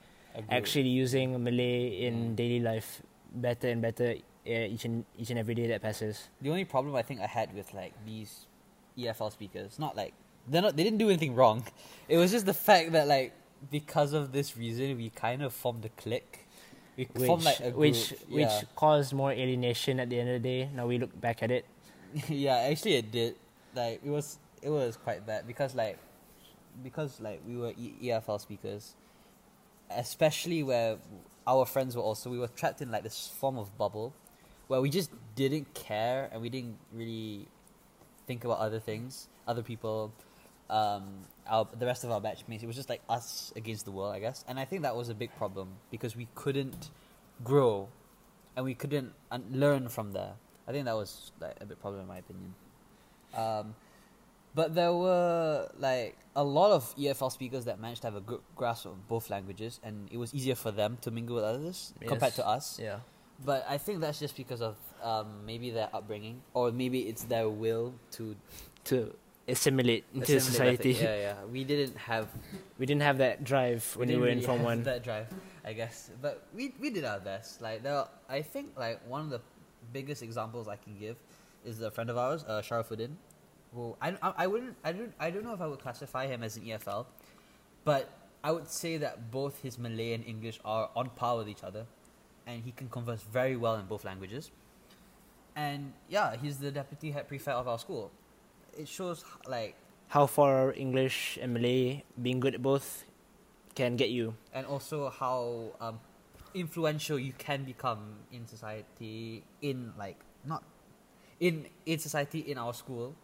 actually 0.50 0.90
using 0.90 1.42
Malay 1.44 2.06
in 2.06 2.14
Mm. 2.34 2.36
daily 2.36 2.60
life 2.60 3.02
better 3.34 3.68
and 3.70 3.82
better 3.82 4.16
uh, 4.48 4.74
each 4.74 4.86
and 4.86 5.06
each 5.18 5.30
and 5.30 5.38
every 5.40 5.54
day 5.56 5.68
that 5.68 5.82
passes. 5.82 6.30
The 6.42 6.50
only 6.50 6.66
problem 6.66 6.96
I 6.96 7.02
think 7.04 7.20
I 7.22 7.28
had 7.28 7.54
with 7.54 7.74
like 7.74 7.94
these 8.06 8.46
EFL 8.98 9.32
speakers, 9.32 9.78
not 9.78 9.96
like 9.96 10.14
they're 10.48 10.62
not 10.62 10.76
they 10.78 10.84
didn't 10.84 10.98
do 11.00 11.10
anything 11.10 11.36
wrong. 11.36 11.64
It 12.10 12.18
was 12.18 12.32
just 12.32 12.46
the 12.46 12.54
fact 12.58 12.92
that 12.94 13.08
like 13.08 13.34
because 13.72 14.14
of 14.14 14.32
this 14.32 14.56
reason 14.58 14.98
we 14.98 15.10
kind 15.10 15.42
of 15.42 15.54
formed 15.54 15.86
a 15.86 15.90
clique. 15.90 16.46
We 16.98 17.06
Which 17.14 17.28
formed 17.28 17.44
like 17.44 17.60
a 17.60 17.70
group. 17.70 17.78
which 17.78 18.10
which 18.30 18.50
yeah. 18.50 18.62
caused 18.76 19.14
more 19.14 19.32
alienation 19.32 20.00
at 20.00 20.10
the 20.10 20.20
end 20.20 20.30
of 20.30 20.42
the 20.42 20.46
day. 20.50 20.70
Now 20.74 20.88
we 20.88 20.98
look 20.98 21.14
back 21.22 21.44
at 21.44 21.52
it. 21.52 21.66
yeah, 22.30 22.58
actually 22.58 22.96
it 22.96 23.12
did. 23.12 23.36
Like 23.76 24.02
it 24.04 24.10
was 24.10 24.40
it 24.62 24.70
was 24.70 24.98
quite 24.98 25.26
bad 25.26 25.48
because 25.48 25.76
like 25.76 25.98
because 26.84 27.20
like 27.20 27.42
we 27.48 27.58
were 27.58 27.74
e- 27.78 27.96
EFL 28.04 28.40
speakers, 28.40 28.96
especially 29.90 30.64
where 30.64 30.98
our 31.46 31.66
friends 31.66 31.96
were 31.96 32.04
also 32.04 32.30
we 32.30 32.40
were 32.40 32.48
trapped 32.50 32.82
in 32.82 32.92
like 32.92 33.04
this 33.04 33.28
form 33.40 33.58
of 33.58 33.78
bubble 33.78 34.14
where 34.68 34.82
we 34.82 34.90
just 34.90 35.12
didn't 35.36 35.74
care 35.74 36.30
and 36.32 36.42
we 36.42 36.50
didn't 36.50 36.78
really 36.94 37.48
think 38.28 38.44
about 38.44 38.60
other 38.60 38.80
things, 38.80 39.30
other 39.48 39.64
people, 39.64 40.12
um, 40.70 41.26
our 41.48 41.68
the 41.78 41.86
rest 41.86 42.04
of 42.04 42.12
our 42.12 42.20
batchmates. 42.20 42.64
It 42.64 42.68
was 42.68 42.76
just 42.76 42.90
like 42.90 43.02
us 43.10 43.54
against 43.56 43.86
the 43.86 43.92
world, 43.92 44.14
I 44.14 44.20
guess. 44.20 44.44
And 44.48 44.60
I 44.60 44.66
think 44.66 44.82
that 44.82 44.96
was 44.96 45.10
a 45.10 45.14
big 45.16 45.36
problem 45.38 45.70
because 45.92 46.16
we 46.16 46.28
couldn't 46.36 46.90
grow 47.44 47.88
and 48.56 48.66
we 48.66 48.74
couldn't 48.74 49.14
un- 49.32 49.46
learn 49.52 49.88
from 49.88 50.12
there. 50.12 50.34
I 50.68 50.72
think 50.72 50.86
that 50.86 50.96
was 50.96 51.32
like 51.40 51.56
a 51.62 51.66
big 51.66 51.80
problem 51.80 52.02
in 52.02 52.08
my 52.08 52.18
opinion. 52.18 52.54
Um, 53.36 53.76
but 54.56 54.74
there 54.74 54.94
were 54.94 55.70
like 55.80 56.18
a 56.36 56.44
lot 56.44 56.72
of 56.72 56.96
EFL 56.98 57.32
speakers 57.32 57.66
that 57.66 57.80
managed 57.80 58.02
to 58.02 58.08
have 58.08 58.16
a 58.16 58.22
good 58.22 58.42
grasp 58.56 58.86
of 58.86 59.08
both 59.08 59.30
languages, 59.30 59.80
and 59.84 60.10
it 60.12 60.18
was 60.18 60.34
easier 60.34 60.56
for 60.56 60.72
them 60.72 60.98
to 61.02 61.12
mingle 61.12 61.36
with 61.36 61.46
others 61.46 61.94
compared 62.06 62.34
to 62.36 62.48
us. 62.48 62.80
Yeah. 62.82 63.00
But 63.46 63.66
I 63.70 63.78
think 63.78 64.02
that's 64.02 64.18
just 64.20 64.36
because 64.36 64.62
of 64.62 64.78
um, 65.04 65.46
maybe 65.46 65.70
their 65.70 65.90
upbringing, 65.94 66.42
or 66.56 66.72
maybe 66.72 67.02
it's 67.02 67.24
their 67.24 67.48
will 67.50 67.94
to 68.12 68.36
To 68.86 69.14
assimilate 69.48 70.06
into 70.14 70.36
assimilate, 70.38 70.82
society. 70.82 70.92
Yeah, 71.04 71.16
yeah. 71.16 71.46
We 71.46 71.64
didn't 71.64 71.96
have 71.98 72.28
we 72.80 72.86
didn't 72.88 73.04
have 73.04 73.20
that 73.20 73.44
drive 73.44 73.86
when 73.96 74.08
we 74.10 74.18
were 74.18 74.28
in 74.28 74.40
really 74.40 74.46
Form 74.48 74.64
One. 74.64 74.82
that 74.84 75.04
drive, 75.04 75.28
I 75.64 75.74
guess. 75.74 76.10
But 76.20 76.48
we 76.56 76.74
we 76.82 76.90
did 76.90 77.06
our 77.06 77.20
best. 77.20 77.62
Like 77.62 77.84
there, 77.84 77.94
are- 77.96 78.10
I 78.28 78.42
think 78.42 78.74
like 78.76 79.06
one 79.08 79.22
of 79.22 79.30
the 79.30 79.42
biggest 79.94 80.22
examples 80.24 80.68
I 80.68 80.76
can 80.76 80.98
give 81.00 81.18
is 81.66 81.82
a 81.82 81.92
friend 81.92 82.10
of 82.10 82.18
ours, 82.18 82.44
uh, 82.48 82.62
Sharafuddin, 82.62 83.12
who 83.74 83.96
I, 84.02 84.16
I, 84.22 84.34
I 84.38 84.48
wouldn't 84.48 84.76
I 84.84 84.92
don't 84.92 85.14
I 85.20 85.30
don't 85.30 85.44
know 85.44 85.54
if 85.54 85.62
I 85.62 85.68
would 85.68 85.80
classify 85.80 86.28
him 86.28 86.44
as 86.44 86.58
an 86.58 86.64
EFL, 86.64 87.06
but 87.84 88.10
I 88.44 88.52
would 88.52 88.68
say 88.70 88.98
that 88.98 89.32
both 89.32 89.62
his 89.62 89.78
Malay 89.78 90.14
and 90.14 90.26
English 90.26 90.60
are 90.64 90.90
on 90.96 91.10
par 91.12 91.38
with 91.38 91.50
each 91.50 91.64
other, 91.64 91.86
and 92.46 92.64
he 92.64 92.72
can 92.72 92.88
converse 92.90 93.22
very 93.22 93.56
well 93.58 93.76
in 93.76 93.86
both 93.86 94.06
languages. 94.06 94.52
And 95.56 95.94
yeah, 96.08 96.36
he's 96.42 96.58
the 96.60 96.72
deputy 96.72 97.12
head 97.12 97.28
prefect 97.28 97.58
of 97.58 97.68
our 97.68 97.80
school. 97.80 98.12
It 98.78 98.88
shows 98.88 99.26
like 99.48 99.76
How 100.10 100.28
far 100.28 100.72
English 100.74 101.38
and 101.42 101.54
Malay 101.54 102.04
being 102.22 102.40
good 102.40 102.54
at 102.54 102.62
both 102.62 103.04
can 103.76 103.96
get 103.96 104.10
you. 104.10 104.34
and 104.54 104.66
also 104.66 105.10
how 105.10 105.72
um, 105.82 106.00
influential 106.60 107.18
you 107.20 107.34
can 107.38 107.64
become 107.64 108.02
in 108.32 108.48
society 108.48 109.44
in 109.62 109.94
like 109.98 110.18
not 110.46 110.64
in 111.40 111.66
in 111.86 112.00
society 112.00 112.40
in 112.40 112.58
our 112.58 112.74
school 112.74 113.16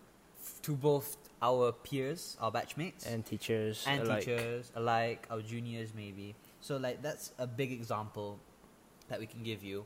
f- 0.41 0.61
to 0.61 0.71
both 0.75 1.17
our 1.41 1.71
peers 1.71 2.37
our 2.39 2.51
batchmates 2.51 3.03
and 3.11 3.25
teachers 3.25 3.83
and 3.87 4.03
alike. 4.03 4.19
teachers 4.25 4.71
alike 4.75 5.25
our 5.31 5.41
juniors 5.41 5.89
maybe 5.95 6.35
so 6.61 6.77
like 6.77 7.01
that's 7.01 7.31
a 7.39 7.47
big 7.47 7.71
example 7.71 8.39
that 9.09 9.19
we 9.19 9.25
can 9.25 9.41
give 9.43 9.63
you 9.63 9.83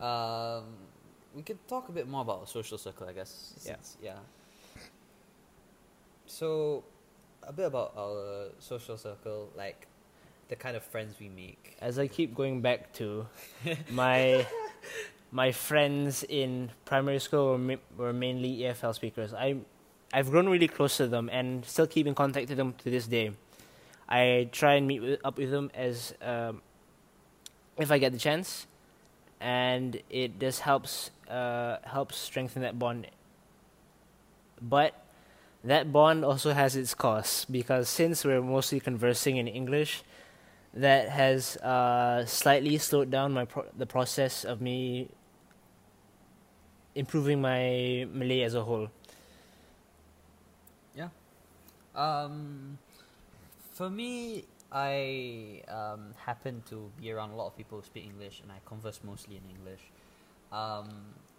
um, 0.00 0.64
we 1.34 1.42
could 1.42 1.58
talk 1.68 1.88
a 1.88 1.92
bit 1.92 2.08
more 2.08 2.22
about 2.22 2.48
social 2.48 2.78
circle 2.78 3.06
i 3.08 3.12
guess 3.12 3.32
Yeah. 3.64 3.74
since- 3.74 3.96
yeah 4.02 4.18
so 6.26 6.84
a 7.42 7.52
bit 7.52 7.66
about 7.66 7.92
our 7.96 8.48
social 8.58 8.96
circle 8.96 9.50
like 9.56 9.86
the 10.48 10.56
kind 10.56 10.76
of 10.76 10.82
friends 10.82 11.14
we 11.20 11.28
make 11.28 11.76
As 11.80 11.98
I 11.98 12.08
keep 12.08 12.34
going 12.34 12.60
back 12.60 12.92
to 12.94 13.26
my 13.90 14.46
my 15.30 15.52
friends 15.52 16.24
in 16.24 16.70
primary 16.84 17.18
school 17.18 17.50
were, 17.50 17.58
ma- 17.58 17.84
were 17.96 18.12
mainly 18.12 18.58
EFL 18.58 18.94
speakers. 18.94 19.34
I 19.34 19.56
I've 20.12 20.30
grown 20.30 20.48
really 20.48 20.68
close 20.68 20.96
to 20.96 21.06
them 21.06 21.28
and 21.30 21.64
still 21.64 21.86
keep 21.86 22.06
in 22.06 22.14
contact 22.14 22.48
with 22.48 22.56
them 22.56 22.74
to 22.78 22.90
this 22.90 23.06
day. 23.06 23.32
I 24.08 24.48
try 24.52 24.74
and 24.74 24.86
meet 24.86 25.00
with, 25.00 25.20
up 25.22 25.36
with 25.36 25.50
them 25.50 25.70
as 25.74 26.14
um, 26.22 26.62
if 27.76 27.90
I 27.90 27.98
get 27.98 28.12
the 28.12 28.18
chance, 28.18 28.66
and 29.38 30.00
it 30.08 30.40
just 30.40 30.60
helps 30.60 31.10
uh, 31.28 31.76
helps 31.84 32.16
strengthen 32.16 32.62
that 32.62 32.78
bond. 32.78 33.08
But 34.62 34.94
that 35.62 35.92
bond 35.92 36.24
also 36.24 36.54
has 36.54 36.74
its 36.74 36.94
costs 36.94 37.44
because 37.44 37.88
since 37.90 38.24
we're 38.24 38.40
mostly 38.40 38.80
conversing 38.80 39.36
in 39.36 39.46
English, 39.46 40.02
that 40.74 41.08
has 41.08 41.56
uh, 41.58 42.24
slightly 42.26 42.78
slowed 42.78 43.10
down 43.10 43.32
my 43.32 43.44
pro- 43.44 43.66
the 43.76 43.86
process 43.86 44.44
of 44.44 44.60
me 44.60 45.08
improving 46.94 47.40
my 47.40 48.06
Malay 48.12 48.42
as 48.42 48.54
a 48.54 48.62
whole. 48.62 48.88
Um, 51.98 52.78
for 53.72 53.90
me, 53.90 54.44
I 54.70 55.62
um, 55.66 56.14
happen 56.16 56.62
to 56.70 56.90
be 57.00 57.10
around 57.10 57.30
a 57.30 57.36
lot 57.36 57.48
of 57.48 57.56
people 57.56 57.78
who 57.78 57.84
speak 57.84 58.04
English, 58.04 58.40
and 58.40 58.52
I 58.52 58.60
converse 58.64 59.00
mostly 59.02 59.36
in 59.36 59.42
English. 59.50 59.82
Um, 60.52 60.88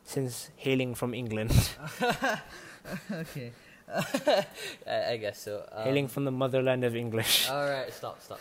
Since 0.03 0.49
hailing 0.57 0.95
from 0.95 1.13
England, 1.13 1.51
okay. 3.11 3.53
I, 4.85 5.11
I 5.11 5.17
guess 5.17 5.39
so. 5.39 5.65
Um, 5.71 5.85
hailing 5.85 6.07
from 6.09 6.25
the 6.25 6.31
motherland 6.31 6.83
of 6.83 6.95
English. 6.95 7.49
All 7.49 7.65
right, 7.65 7.91
stop, 7.93 8.21
stop. 8.21 8.39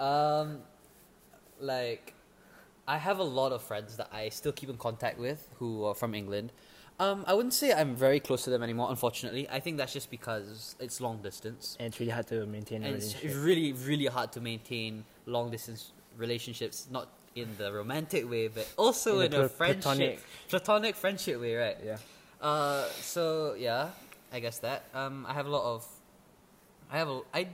Um, 0.00 0.58
like, 1.60 2.14
I 2.88 2.96
have 2.98 3.18
a 3.18 3.22
lot 3.24 3.52
of 3.52 3.62
friends 3.62 3.96
that 3.98 4.08
I 4.12 4.30
still 4.30 4.52
keep 4.52 4.68
in 4.70 4.76
contact 4.76 5.18
with 5.18 5.48
who 5.58 5.84
are 5.84 5.94
from 5.94 6.14
England. 6.14 6.52
Um, 6.98 7.24
I 7.26 7.32
wouldn't 7.34 7.54
say 7.54 7.72
I'm 7.72 7.94
very 7.96 8.20
close 8.20 8.44
to 8.44 8.50
them 8.50 8.62
anymore. 8.62 8.88
Unfortunately, 8.90 9.48
I 9.48 9.60
think 9.60 9.78
that's 9.78 9.92
just 9.92 10.10
because 10.10 10.74
it's 10.80 11.00
long 11.00 11.22
distance, 11.22 11.76
and 11.78 11.86
it's 11.88 11.98
really 11.98 12.12
hard 12.12 12.26
to 12.28 12.44
maintain 12.46 12.82
and 12.82 12.94
it's 12.94 13.22
really, 13.24 13.72
really 13.72 14.06
hard 14.06 14.32
to 14.32 14.40
maintain 14.40 15.04
long 15.24 15.50
distance 15.50 15.92
relationships. 16.18 16.88
Not 16.90 17.08
in 17.34 17.48
the 17.56 17.72
romantic 17.72 18.28
way, 18.28 18.48
but 18.48 18.68
also 18.76 19.20
in, 19.20 19.32
In 19.32 19.40
a 19.40 19.44
a 19.44 19.48
friendship, 19.48 19.82
platonic- 19.82 20.18
platonic 20.48 20.94
friendship 20.96 21.40
way, 21.40 21.54
right? 21.54 21.78
Yeah. 21.82 21.96
Uh, 22.40 22.84
so 23.00 23.54
yeah, 23.58 23.90
I 24.32 24.40
guess 24.40 24.58
that. 24.58 24.84
Um, 24.92 25.24
I 25.26 25.32
have 25.32 25.46
a 25.46 25.50
lot 25.50 25.64
of, 25.74 25.86
I 26.92 26.98
have 26.98 27.08
a, 27.08 27.20
I, 27.32 27.46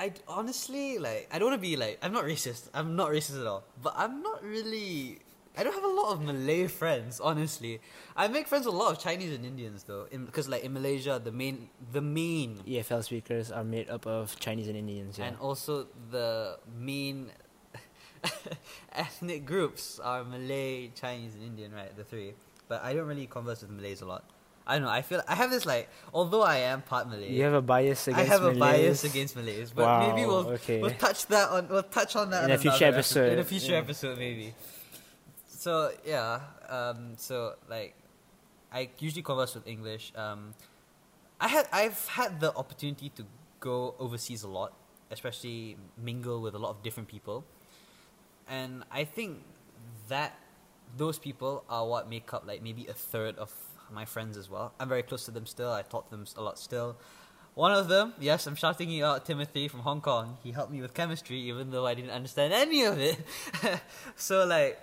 I 0.00 0.12
honestly 0.26 0.96
like. 0.96 1.28
I 1.30 1.38
don't 1.38 1.50
want 1.50 1.60
to 1.60 1.68
be 1.68 1.76
like. 1.76 1.98
I'm 2.02 2.12
not 2.12 2.24
racist. 2.24 2.70
I'm 2.72 2.96
not 2.96 3.10
racist 3.10 3.38
at 3.38 3.46
all. 3.46 3.64
But 3.82 3.92
I'm 3.96 4.22
not 4.22 4.42
really. 4.42 5.18
I 5.58 5.62
don't 5.62 5.74
have 5.74 5.84
a 5.84 5.94
lot 6.00 6.12
of 6.14 6.22
Malay 6.22 6.68
friends. 6.68 7.20
Honestly, 7.20 7.82
I 8.16 8.28
make 8.28 8.48
friends 8.48 8.64
with 8.64 8.74
a 8.74 8.78
lot 8.78 8.92
of 8.92 8.98
Chinese 8.98 9.34
and 9.34 9.44
Indians 9.44 9.84
though. 9.84 10.06
Because 10.10 10.48
like 10.48 10.64
in 10.64 10.72
Malaysia, 10.72 11.20
the 11.22 11.32
main, 11.32 11.68
the 11.92 12.00
main, 12.00 12.56
EFL 12.66 13.04
speakers 13.04 13.52
are 13.52 13.64
made 13.64 13.90
up 13.90 14.06
of 14.06 14.40
Chinese 14.40 14.68
and 14.68 14.76
Indians. 14.76 15.18
Yeah. 15.18 15.26
and 15.26 15.36
also 15.36 15.88
the 16.10 16.58
main. 16.74 17.32
ethnic 18.92 19.46
groups 19.46 19.98
are 19.98 20.24
Malay, 20.24 20.88
Chinese, 20.94 21.34
and 21.34 21.42
Indian, 21.42 21.72
right? 21.72 21.94
The 21.96 22.04
three. 22.04 22.34
But 22.68 22.84
I 22.84 22.94
don't 22.94 23.06
really 23.06 23.26
converse 23.26 23.62
with 23.62 23.70
Malays 23.70 24.00
a 24.00 24.06
lot. 24.06 24.24
I 24.70 24.74
don't 24.74 24.82
know. 24.84 24.88
I 24.88 25.02
feel 25.02 25.20
I 25.26 25.34
have 25.34 25.50
this 25.50 25.66
like, 25.66 25.88
although 26.14 26.42
I 26.42 26.58
am 26.70 26.82
part 26.82 27.10
Malay, 27.10 27.32
you 27.32 27.42
have 27.42 27.54
a 27.54 27.60
bias 27.60 28.06
against. 28.06 28.20
I 28.22 28.32
have 28.32 28.42
a 28.44 28.54
Malays. 28.54 29.02
bias 29.02 29.04
against 29.04 29.34
Malays. 29.34 29.72
But 29.74 29.84
Wow, 29.84 30.06
maybe 30.06 30.26
we'll 30.28 30.46
okay. 30.62 30.80
we'll 30.80 30.92
touch 30.94 31.26
that 31.26 31.50
on 31.50 31.68
we'll 31.68 31.82
touch 31.82 32.14
on 32.14 32.30
that 32.30 32.44
In 32.44 32.52
a 32.52 32.58
future 32.58 32.86
another 32.86 32.98
episode, 32.98 33.32
In 33.32 33.38
a 33.40 33.44
future 33.44 33.72
yeah. 33.72 33.78
episode, 33.78 34.16
maybe. 34.16 34.54
So 35.48 35.90
yeah, 36.06 36.40
um, 36.68 37.14
so 37.16 37.54
like, 37.68 37.96
I 38.72 38.90
usually 39.00 39.22
converse 39.22 39.56
with 39.56 39.66
English. 39.66 40.12
Um, 40.14 40.54
I 41.40 41.48
had 41.48 41.66
I've 41.72 42.06
had 42.06 42.38
the 42.38 42.54
opportunity 42.54 43.10
to 43.16 43.26
go 43.58 43.96
overseas 43.98 44.44
a 44.44 44.48
lot, 44.48 44.72
especially 45.10 45.76
mingle 45.98 46.40
with 46.40 46.54
a 46.54 46.58
lot 46.58 46.70
of 46.70 46.82
different 46.84 47.08
people, 47.08 47.44
and 48.46 48.84
I 48.92 49.02
think 49.02 49.42
that 50.08 50.38
those 50.96 51.18
people 51.18 51.64
are 51.68 51.86
what 51.86 52.08
make 52.08 52.32
up 52.32 52.46
like 52.46 52.62
maybe 52.62 52.86
a 52.86 52.94
third 52.94 53.36
of 53.36 53.50
my 53.92 54.04
friends 54.04 54.36
as 54.36 54.48
well. 54.48 54.72
I'm 54.78 54.88
very 54.88 55.02
close 55.02 55.24
to 55.26 55.30
them 55.30 55.46
still. 55.46 55.72
I 55.72 55.82
talk 55.82 56.10
to 56.10 56.16
them 56.16 56.24
a 56.36 56.42
lot 56.42 56.58
still. 56.58 56.96
One 57.54 57.72
of 57.72 57.88
them, 57.88 58.14
yes, 58.20 58.46
I'm 58.46 58.54
shouting 58.54 58.90
you 58.90 59.04
out, 59.04 59.26
Timothy 59.26 59.68
from 59.68 59.80
Hong 59.80 60.00
Kong. 60.00 60.38
He 60.42 60.52
helped 60.52 60.72
me 60.72 60.80
with 60.80 60.94
chemistry, 60.94 61.38
even 61.40 61.70
though 61.70 61.84
I 61.84 61.94
didn't 61.94 62.12
understand 62.12 62.52
any 62.52 62.84
of 62.84 62.98
it. 62.98 63.18
so 64.16 64.46
like, 64.46 64.78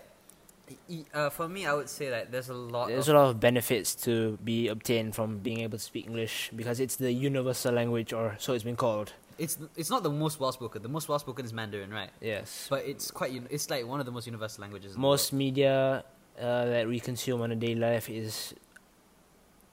uh, 1.13 1.29
for 1.29 1.47
me, 1.47 1.65
I 1.65 1.73
would 1.73 1.89
say 1.89 2.09
that 2.09 2.31
there's 2.31 2.49
a 2.49 2.53
lot. 2.53 2.89
There's 2.89 3.07
of, 3.07 3.15
a 3.15 3.19
lot 3.19 3.29
of 3.29 3.39
benefits 3.39 3.95
to 4.03 4.37
be 4.43 4.67
obtained 4.67 5.15
from 5.15 5.39
being 5.39 5.61
able 5.61 5.77
to 5.77 5.83
speak 5.83 6.05
English 6.05 6.51
because 6.55 6.79
it's 6.79 6.97
the 6.97 7.11
universal 7.11 7.73
language, 7.73 8.11
or 8.11 8.35
so 8.37 8.53
it's 8.53 8.65
been 8.65 8.75
called. 8.75 9.13
it's 9.37 9.57
it's 9.75 9.89
not 9.89 10.03
the 10.03 10.09
most 10.09 10.39
well 10.39 10.51
spoken. 10.51 10.81
The 10.81 10.89
most 10.89 11.07
well 11.07 11.19
spoken 11.19 11.45
is 11.45 11.53
Mandarin, 11.53 11.91
right? 11.91 12.09
Yes. 12.21 12.67
But 12.69 12.85
it's 12.85 13.11
quite. 13.11 13.31
It's 13.49 13.69
like 13.69 13.85
one 13.87 13.99
of 13.99 14.05
the 14.05 14.11
most 14.11 14.25
universal 14.25 14.61
languages. 14.61 14.97
Most 14.97 15.33
media 15.33 16.03
uh, 16.39 16.65
that 16.65 16.87
we 16.87 16.99
consume 16.99 17.41
on 17.41 17.51
a 17.51 17.55
daily 17.55 17.75
life 17.75 18.09
is 18.09 18.53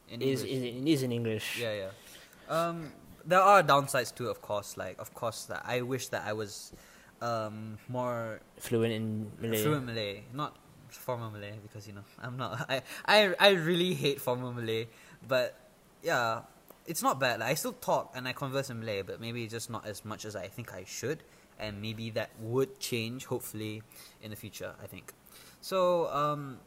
in 0.09 0.23
is, 0.23 0.43
English. 0.43 0.75
is 0.75 0.85
is 0.87 1.03
in 1.03 1.13
English. 1.13 1.59
Yeah, 1.61 1.75
yeah. 1.75 1.91
Um, 2.49 2.93
there 3.25 3.41
are 3.41 3.63
downsides 3.63 4.15
too, 4.15 4.29
of 4.29 4.43
course. 4.43 4.77
Like, 4.77 4.99
of 4.99 5.15
course, 5.15 5.45
that 5.45 5.63
I 5.65 5.83
wish 5.83 6.09
that 6.09 6.25
I 6.27 6.33
was 6.33 6.73
um, 7.23 7.79
more 7.89 8.41
Fluent 8.59 8.93
in 8.93 9.31
Malay. 9.41 9.63
fluent 9.63 9.87
Malay, 9.87 10.23
not 10.33 10.57
formal 10.91 11.31
Malay, 11.31 11.55
because 11.63 11.87
you 11.87 11.95
know 11.95 12.05
I'm 12.21 12.37
not. 12.37 12.67
I 12.69 12.83
I 13.07 13.35
I 13.39 13.51
really 13.51 13.95
hate 13.95 14.21
formal 14.21 14.53
Malay, 14.53 14.89
but 15.27 15.59
yeah, 16.03 16.43
it's 16.87 17.03
not 17.03 17.19
bad. 17.19 17.41
Like, 17.41 17.51
I 17.51 17.55
still 17.55 17.73
talk 17.73 18.13
and 18.15 18.29
I 18.29 18.33
converse 18.33 18.71
in 18.71 18.81
Malay, 18.81 19.03
but 19.03 19.21
maybe 19.21 19.47
just 19.47 19.71
not 19.71 19.87
as 19.87 20.05
much 20.05 20.25
as 20.25 20.37
I 20.37 20.49
think 20.49 20.75
I 20.75 20.85
should, 20.87 21.23
and 21.59 21.81
maybe 21.81 22.11
that 22.11 22.31
would 22.41 22.79
change 22.79 23.25
hopefully 23.27 23.83
in 24.23 24.31
the 24.31 24.37
future. 24.37 24.75
I 24.83 24.87
think. 24.87 25.13
So 25.61 26.09
um, 26.13 26.59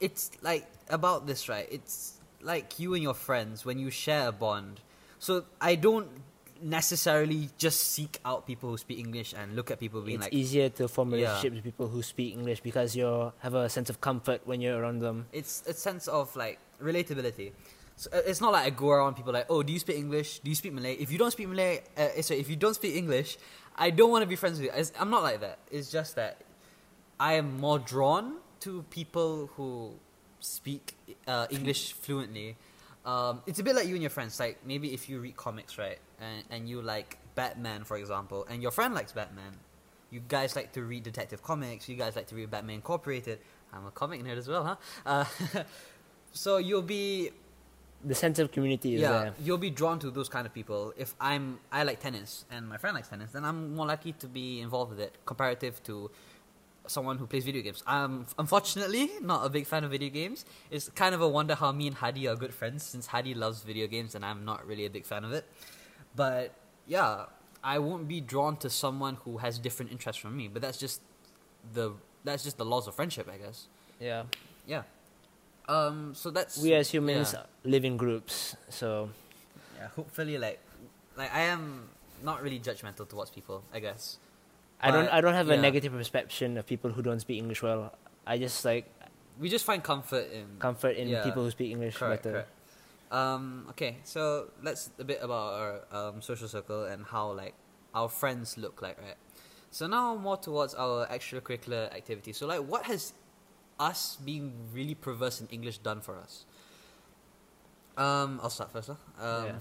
it's 0.00 0.30
like 0.42 0.66
about 0.90 1.26
this, 1.26 1.48
right? 1.48 1.66
It's 1.70 2.20
like 2.42 2.78
you 2.78 2.94
and 2.94 3.02
your 3.02 3.14
friends 3.14 3.64
when 3.64 3.78
you 3.78 3.90
share 3.90 4.28
a 4.28 4.32
bond. 4.32 4.80
So 5.18 5.44
I 5.60 5.74
don't 5.76 6.08
necessarily 6.60 7.48
just 7.58 7.80
seek 7.80 8.18
out 8.24 8.46
people 8.46 8.70
who 8.70 8.76
speak 8.78 8.98
English 8.98 9.34
and 9.36 9.56
look 9.56 9.70
at 9.70 9.80
people 9.80 10.00
being 10.00 10.16
It's 10.16 10.26
like, 10.26 10.32
It's 10.32 10.40
easier 10.40 10.68
to 10.70 10.88
form 10.88 11.10
Yeah. 11.10 11.16
relationships 11.18 11.54
with 11.56 11.64
people 11.64 11.88
who 11.88 12.02
speak 12.02 12.34
English 12.34 12.60
because 12.60 12.94
you 12.96 13.32
have 13.40 13.54
a 13.54 13.68
sense 13.68 13.90
of 13.90 14.00
comfort 14.00 14.42
when 14.44 14.60
you're 14.60 14.78
around 14.80 15.00
them. 15.00 15.26
it's 15.32 15.62
a 15.66 15.74
sense 15.74 16.06
of 16.08 16.34
like 16.36 16.58
relatability. 16.80 17.52
So 17.96 18.10
uh, 18.12 18.20
it's 18.26 18.40
not 18.40 18.52
like 18.52 18.66
I 18.66 18.70
go 18.70 18.90
around 18.90 19.14
people 19.14 19.32
like, 19.32 19.46
oh, 19.50 19.62
do 19.62 19.72
you 19.72 19.78
speak 19.78 19.96
English? 19.96 20.38
Do 20.40 20.50
you 20.50 20.56
speak 20.56 20.72
Malay? 20.72 20.94
If 20.94 21.12
you 21.12 21.18
don't 21.18 21.30
speak 21.30 21.48
Malay, 21.48 21.82
uh, 21.96 22.22
sorry, 22.22 22.40
if 22.40 22.48
you 22.48 22.56
don't 22.56 22.74
speak 22.74 22.96
English, 22.96 23.38
I 23.76 23.90
don't 23.90 24.10
want 24.10 24.22
to 24.22 24.26
be 24.28 24.36
friends 24.36 24.58
with 24.60 24.70
you. 24.74 24.84
I'm 24.98 25.10
not 25.10 25.22
like 25.22 25.40
that. 25.40 25.58
It's 25.70 25.90
just 25.90 26.16
that 26.16 26.38
I 27.20 27.34
am 27.34 27.58
more 27.60 27.78
drawn 27.78 28.36
to 28.60 28.82
people 28.90 29.50
who 29.56 29.94
speak 30.42 30.96
uh, 31.26 31.46
English 31.50 31.94
fluently. 31.94 32.56
Um, 33.04 33.42
it's 33.46 33.58
a 33.58 33.62
bit 33.62 33.74
like 33.74 33.86
you 33.88 33.94
and 33.94 34.02
your 34.02 34.10
friends. 34.10 34.38
Like 34.38 34.58
maybe 34.66 34.92
if 34.94 35.08
you 35.08 35.18
read 35.20 35.36
comics, 35.36 35.78
right, 35.78 35.98
and 36.20 36.44
and 36.50 36.68
you 36.68 36.82
like 36.82 37.18
Batman, 37.34 37.84
for 37.84 37.96
example, 37.96 38.46
and 38.50 38.62
your 38.62 38.70
friend 38.70 38.94
likes 38.94 39.12
Batman, 39.12 39.54
you 40.10 40.20
guys 40.28 40.54
like 40.54 40.72
to 40.72 40.82
read 40.82 41.02
detective 41.02 41.42
comics. 41.42 41.88
You 41.88 41.96
guys 41.96 42.14
like 42.16 42.26
to 42.28 42.34
read 42.34 42.50
Batman 42.50 42.76
Incorporated. 42.76 43.38
I'm 43.72 43.86
a 43.86 43.90
comic 43.90 44.22
nerd 44.22 44.36
as 44.36 44.48
well, 44.48 44.64
huh? 44.64 44.76
Uh, 45.06 45.24
so 46.32 46.58
you'll 46.58 46.82
be 46.82 47.30
The 48.04 48.14
sense 48.14 48.38
of 48.38 48.50
community 48.52 48.96
is 48.96 49.00
yeah, 49.02 49.10
there. 49.12 49.34
you'll 49.40 49.58
be 49.58 49.70
drawn 49.70 49.98
to 50.00 50.10
those 50.10 50.28
kind 50.28 50.46
of 50.46 50.52
people. 50.52 50.92
If 50.96 51.14
I'm 51.20 51.58
I 51.72 51.84
like 51.84 52.00
tennis 52.00 52.44
and 52.50 52.68
my 52.68 52.76
friend 52.76 52.94
likes 52.94 53.08
tennis, 53.08 53.30
then 53.32 53.44
I'm 53.44 53.74
more 53.74 53.86
likely 53.86 54.12
to 54.12 54.26
be 54.28 54.60
involved 54.60 54.90
with 54.90 55.00
it 55.00 55.16
comparative 55.24 55.82
to 55.84 56.10
someone 56.86 57.18
who 57.18 57.26
plays 57.26 57.44
video 57.44 57.62
games. 57.62 57.82
I'm 57.86 58.26
unfortunately 58.38 59.10
not 59.22 59.46
a 59.46 59.48
big 59.48 59.66
fan 59.66 59.84
of 59.84 59.90
video 59.90 60.10
games. 60.10 60.44
It's 60.70 60.88
kind 60.90 61.14
of 61.14 61.20
a 61.20 61.28
wonder 61.28 61.54
how 61.54 61.72
me 61.72 61.86
and 61.86 61.96
Hadi 61.96 62.26
are 62.28 62.36
good 62.36 62.52
friends 62.54 62.82
since 62.82 63.06
Hadi 63.06 63.34
loves 63.34 63.62
video 63.62 63.86
games 63.86 64.14
and 64.14 64.24
I'm 64.24 64.44
not 64.44 64.66
really 64.66 64.86
a 64.86 64.90
big 64.90 65.06
fan 65.06 65.24
of 65.24 65.32
it. 65.32 65.44
But 66.14 66.54
yeah, 66.86 67.26
I 67.62 67.78
won't 67.78 68.08
be 68.08 68.20
drawn 68.20 68.56
to 68.58 68.70
someone 68.70 69.16
who 69.24 69.38
has 69.38 69.58
different 69.58 69.92
interests 69.92 70.20
from 70.20 70.36
me. 70.36 70.48
But 70.48 70.62
that's 70.62 70.78
just 70.78 71.00
the 71.72 71.92
that's 72.24 72.44
just 72.44 72.58
the 72.58 72.64
laws 72.64 72.86
of 72.88 72.94
friendship, 72.94 73.28
I 73.32 73.38
guess. 73.38 73.66
Yeah. 74.00 74.24
Yeah. 74.66 74.82
Um. 75.68 76.14
So 76.14 76.30
that's 76.30 76.58
We 76.58 76.74
as 76.74 76.90
humans 76.90 77.34
yeah. 77.34 77.44
live 77.64 77.84
in 77.84 77.96
groups, 77.96 78.56
so 78.68 79.10
Yeah, 79.78 79.88
hopefully, 79.94 80.38
like, 80.38 80.58
like 81.16 81.32
I 81.32 81.42
am 81.42 81.88
not 82.22 82.42
really 82.42 82.58
judgmental 82.58 83.08
towards 83.08 83.30
people. 83.30 83.62
I 83.72 83.78
guess. 83.80 84.18
I 84.82 84.90
don't 84.90 85.08
I 85.08 85.20
don't 85.20 85.34
have 85.34 85.48
a 85.50 85.56
negative 85.56 85.92
perception 85.92 86.56
of 86.58 86.66
people 86.66 86.90
who 86.90 87.02
don't 87.02 87.20
speak 87.20 87.38
English 87.38 87.62
well. 87.62 87.94
I 88.26 88.38
just 88.38 88.64
like 88.64 88.90
We 89.38 89.48
just 89.48 89.64
find 89.64 89.82
comfort 89.82 90.30
in. 90.32 90.58
comfort 90.58 90.96
in 90.96 91.08
Yeah. 91.08 91.22
people 91.24 91.42
who 91.44 91.50
speak 91.50 91.70
English 91.70 91.96
correct, 91.96 92.24
better. 92.24 92.32
correct. 92.46 92.50
Um. 93.12 93.66
Okay, 93.70 93.98
so 94.04 94.48
let's 94.62 94.90
a 94.98 95.04
bit 95.04 95.20
about 95.22 95.52
our 95.54 95.70
um, 95.92 96.22
social 96.22 96.48
circle 96.48 96.84
and 96.84 97.04
how 97.04 97.32
like 97.32 97.54
our 97.94 98.08
friends 98.08 98.56
look 98.56 98.80
like, 98.82 98.96
right? 99.00 99.16
So 99.70 99.86
now 99.86 100.14
more 100.16 100.36
towards 100.36 100.74
our 100.74 101.06
extracurricular 101.08 101.92
activities. 101.92 102.36
So 102.36 102.46
like, 102.46 102.60
what 102.64 102.84
has 102.86 103.12
us 103.80 104.16
being 104.24 104.52
really 104.72 104.94
perverse 104.94 105.40
in 105.40 105.48
English 105.48 105.78
done 105.78 106.00
for 106.00 106.16
us? 106.16 106.44
Um, 107.96 108.40
I'll 108.42 108.50
start 108.50 108.72
first. 108.72 108.88
Huh? 108.88 108.96
Um, 109.20 109.44
Yeah. 109.46 109.58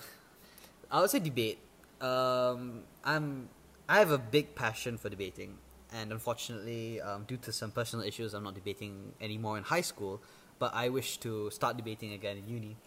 I 0.92 1.00
would 1.02 1.10
say 1.10 1.20
debate. 1.20 1.60
Um, 2.00 2.84
I'm 3.04 3.50
I 3.92 4.00
have 4.00 4.12
a 4.12 4.18
big 4.18 4.56
passion 4.56 4.98
for 4.98 5.10
debating, 5.10 5.58
and 5.92 6.14
unfortunately, 6.14 7.02
um, 7.02 7.26
due 7.28 7.36
to 7.44 7.52
some 7.52 7.72
personal 7.72 8.06
issues, 8.06 8.34
I'm 8.34 8.44
not 8.44 8.56
debating 8.56 9.12
anymore 9.20 9.58
in 9.58 9.64
high 9.64 9.82
school. 9.82 10.22
But 10.60 10.72
I 10.74 10.88
wish 10.88 11.18
to 11.26 11.50
start 11.52 11.76
debating 11.76 12.14
again 12.14 12.38
in 12.38 12.48
uni. 12.48 12.78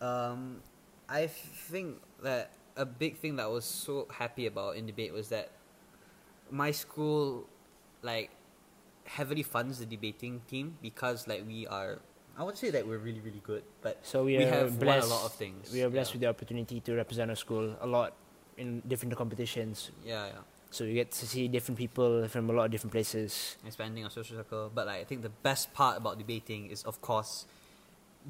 Um, 0.00 0.60
I 1.08 1.26
think 1.26 1.98
that 2.22 2.52
a 2.76 2.84
big 2.84 3.16
thing 3.16 3.36
that 3.36 3.44
I 3.44 3.48
was 3.48 3.64
so 3.64 4.06
happy 4.20 4.46
about 4.46 4.76
in 4.76 4.86
debate 4.86 5.12
was 5.12 5.30
that 5.30 5.50
my 6.50 6.70
school, 6.70 7.48
like, 8.02 8.30
heavily 9.04 9.42
funds 9.42 9.80
the 9.80 9.86
debating 9.86 10.42
team 10.46 10.78
because 10.80 11.26
like 11.26 11.42
we 11.44 11.66
are. 11.66 11.98
I 12.38 12.44
would 12.44 12.56
say 12.56 12.70
that 12.70 12.86
we're 12.86 13.02
really 13.02 13.20
really 13.20 13.42
good, 13.42 13.64
but 13.82 13.98
So 14.02 14.24
we, 14.24 14.38
we 14.38 14.44
have 14.44 14.70
won 14.70 14.78
blessed. 14.78 15.10
a 15.10 15.10
lot 15.10 15.24
of 15.24 15.32
things. 15.32 15.72
We 15.72 15.82
are 15.82 15.90
blessed 15.90 16.10
yeah. 16.10 16.14
with 16.14 16.20
the 16.20 16.28
opportunity 16.28 16.78
to 16.80 16.94
represent 16.94 17.30
our 17.30 17.36
school 17.36 17.74
a 17.80 17.86
lot 17.86 18.14
in 18.56 18.80
different 18.86 19.16
competitions. 19.16 19.90
Yeah, 20.04 20.26
yeah. 20.26 20.51
So 20.72 20.84
you 20.84 20.94
get 20.94 21.12
to 21.12 21.26
see 21.26 21.48
different 21.48 21.76
people 21.76 22.26
from 22.28 22.48
a 22.48 22.52
lot 22.52 22.64
of 22.64 22.70
different 22.70 22.92
places. 22.92 23.56
expanding 23.66 24.04
our 24.04 24.10
social 24.10 24.38
circle. 24.38 24.72
But 24.74 24.86
like, 24.86 25.00
I 25.00 25.04
think 25.04 25.20
the 25.22 25.28
best 25.28 25.72
part 25.74 25.98
about 25.98 26.16
debating 26.18 26.70
is, 26.70 26.82
of 26.84 27.00
course, 27.02 27.44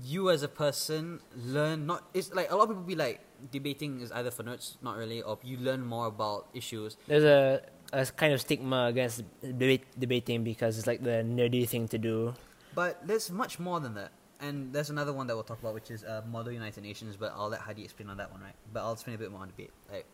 you 0.02 0.28
as 0.28 0.42
a 0.42 0.48
person 0.48 1.20
learn 1.36 1.86
not. 1.86 2.02
It's 2.12 2.34
like 2.34 2.50
a 2.50 2.56
lot 2.56 2.64
of 2.64 2.70
people 2.70 2.82
be 2.82 2.96
like, 2.96 3.20
debating 3.52 4.00
is 4.00 4.10
either 4.10 4.32
for 4.32 4.42
nerds, 4.42 4.74
not 4.82 4.96
really, 4.96 5.22
or 5.22 5.38
you 5.44 5.56
learn 5.56 5.86
more 5.86 6.06
about 6.06 6.48
issues. 6.52 6.96
There's 7.06 7.22
a, 7.22 7.62
a 7.92 8.06
kind 8.06 8.32
of 8.32 8.40
stigma 8.40 8.86
against 8.86 9.22
debate, 9.40 9.84
debating 9.96 10.42
because 10.42 10.78
it's 10.78 10.86
like 10.88 11.02
the 11.02 11.22
nerdy 11.22 11.68
thing 11.68 11.86
to 11.88 11.98
do. 11.98 12.34
But 12.74 13.06
there's 13.06 13.30
much 13.30 13.60
more 13.60 13.78
than 13.78 13.94
that. 13.94 14.10
And 14.40 14.72
there's 14.72 14.90
another 14.90 15.12
one 15.12 15.28
that 15.28 15.36
we'll 15.36 15.44
talk 15.44 15.60
about, 15.60 15.74
which 15.74 15.92
is 15.92 16.02
uh, 16.02 16.22
Model 16.28 16.52
United 16.52 16.82
Nations. 16.82 17.16
But 17.16 17.32
I'll 17.36 17.50
let 17.50 17.60
Hadi 17.60 17.84
explain 17.84 18.08
on 18.08 18.16
that 18.16 18.32
one, 18.32 18.40
right? 18.40 18.56
But 18.72 18.80
I'll 18.80 18.94
explain 18.94 19.14
a 19.14 19.18
bit 19.18 19.30
more 19.30 19.42
on 19.42 19.48
debate. 19.48 19.70
Like, 19.88 20.06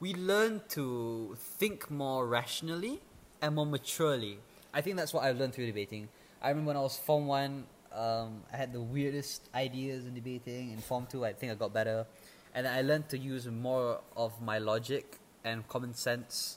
we 0.00 0.14
learn 0.14 0.62
to 0.70 1.36
think 1.38 1.90
more 1.90 2.26
rationally 2.26 3.00
and 3.42 3.54
more 3.54 3.66
maturely. 3.66 4.38
I 4.72 4.80
think 4.80 4.96
that's 4.96 5.12
what 5.12 5.24
I've 5.24 5.38
learned 5.38 5.52
through 5.52 5.66
debating. 5.66 6.08
I 6.40 6.48
remember 6.48 6.68
when 6.68 6.76
I 6.78 6.80
was 6.80 6.96
Form 6.96 7.26
1, 7.26 7.64
um, 7.92 8.42
I 8.50 8.56
had 8.56 8.72
the 8.72 8.80
weirdest 8.80 9.50
ideas 9.54 10.06
in 10.06 10.14
debating. 10.14 10.72
In 10.72 10.78
Form 10.78 11.06
2, 11.10 11.26
I 11.26 11.34
think 11.34 11.52
I 11.52 11.54
got 11.54 11.74
better. 11.74 12.06
And 12.54 12.66
I 12.66 12.80
learned 12.80 13.10
to 13.10 13.18
use 13.18 13.46
more 13.46 14.00
of 14.16 14.40
my 14.40 14.56
logic 14.56 15.18
and 15.44 15.68
common 15.68 15.92
sense. 15.92 16.56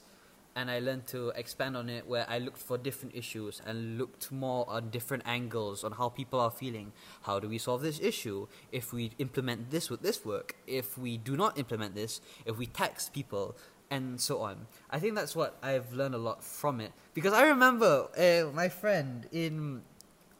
And 0.55 0.69
I 0.69 0.79
learned 0.79 1.07
to 1.07 1.29
expand 1.29 1.75
on 1.75 1.89
it 1.89 2.05
where 2.07 2.25
I 2.29 2.37
looked 2.37 2.59
for 2.59 2.77
different 2.77 3.15
issues 3.15 3.59
and 3.65 3.97
looked 3.97 4.31
more 4.31 4.69
on 4.69 4.91
different 4.91 5.23
angles 5.25 5.83
on 5.83 5.93
how 5.93 6.09
people 6.09 6.39
are 6.39 6.51
feeling. 6.51 6.91
How 7.23 7.39
do 7.39 7.49
we 7.49 7.57
solve 7.57 7.81
this 7.81 7.99
issue? 7.99 8.47
If 8.71 8.93
we 8.93 9.11
implement 9.17 9.71
this, 9.71 9.89
would 9.89 10.03
this 10.03 10.23
work? 10.23 10.55
If 10.67 10.97
we 10.97 11.17
do 11.17 11.35
not 11.35 11.57
implement 11.57 11.95
this, 11.95 12.21
if 12.45 12.57
we 12.57 12.67
tax 12.67 13.09
people, 13.09 13.55
and 13.93 14.19
so 14.19 14.41
on. 14.41 14.65
I 14.89 14.99
think 14.99 15.13
that's 15.13 15.35
what 15.35 15.55
I've 15.61 15.93
learned 15.93 16.15
a 16.15 16.17
lot 16.17 16.43
from 16.43 16.81
it 16.81 16.93
because 17.13 17.31
I 17.31 17.43
remember 17.43 18.07
uh, 18.17 18.51
my 18.51 18.67
friend 18.67 19.27
in 19.31 19.83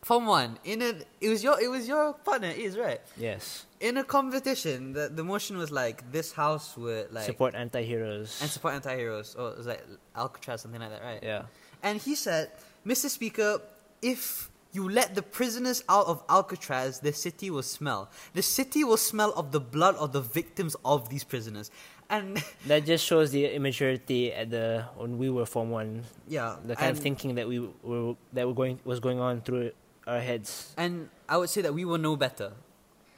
Form 0.03 0.25
One 0.25 0.57
in 0.63 0.81
a 0.81 0.95
it 1.21 1.29
was 1.29 1.43
your 1.43 1.59
it 1.61 1.69
was 1.69 1.87
your 1.87 2.13
partner 2.13 2.49
is 2.49 2.77
right 2.77 2.99
Yes. 3.17 3.65
in 3.79 3.97
a 3.97 4.03
competition. 4.03 4.93
The 4.93 5.09
the 5.09 5.23
motion 5.23 5.57
was 5.57 5.71
like 5.71 6.03
this 6.11 6.31
house 6.33 6.75
would 6.77 7.11
like 7.13 7.25
Support 7.25 7.55
anti-heroes. 7.55 8.39
and 8.41 8.49
support 8.49 8.73
anti-heroes 8.75 9.35
or 9.35 9.51
it 9.51 9.57
was 9.57 9.67
like 9.67 9.83
Alcatraz 10.15 10.61
something 10.61 10.81
like 10.81 10.89
that 10.91 11.03
right 11.03 11.21
yeah. 11.23 11.43
and 11.81 11.99
he 12.01 12.15
said, 12.15 12.51
Mr. 12.85 13.07
Speaker, 13.09 13.61
if 14.01 14.49
you 14.73 14.89
let 14.89 15.13
the 15.15 15.21
prisoners 15.21 15.83
out 15.87 16.07
of 16.07 16.23
Alcatraz, 16.27 16.99
the 16.99 17.13
city 17.13 17.51
will 17.51 17.61
smell. 17.61 18.09
The 18.33 18.41
city 18.41 18.83
will 18.83 18.97
smell 18.97 19.31
of 19.37 19.51
the 19.51 19.59
blood 19.61 19.95
of 19.97 20.11
the 20.13 20.21
victims 20.21 20.75
of 20.83 21.09
these 21.09 21.23
prisoners. 21.23 21.69
And 22.09 22.41
That 22.67 22.83
just 22.83 23.05
shows 23.05 23.29
the 23.31 23.45
immaturity 23.53 24.33
at 24.33 24.49
the 24.49 24.85
when 24.97 25.17
we 25.17 25.29
were 25.29 25.45
Form 25.45 25.69
One, 25.69 26.03
yeah, 26.27 26.57
the 26.65 26.75
kind 26.75 26.91
of 26.91 26.99
thinking 26.99 27.35
that 27.35 27.47
we 27.47 27.59
were 27.83 28.15
that 28.33 28.47
were 28.47 28.53
going 28.57 28.79
was 28.83 28.99
going 28.99 29.19
on 29.21 29.41
through 29.41 29.71
our 30.07 30.19
heads. 30.19 30.73
And 30.77 31.09
I 31.27 31.37
would 31.37 31.49
say 31.49 31.61
that 31.61 31.73
we 31.73 31.85
were 31.85 31.97
no 31.97 32.15
better. 32.15 32.51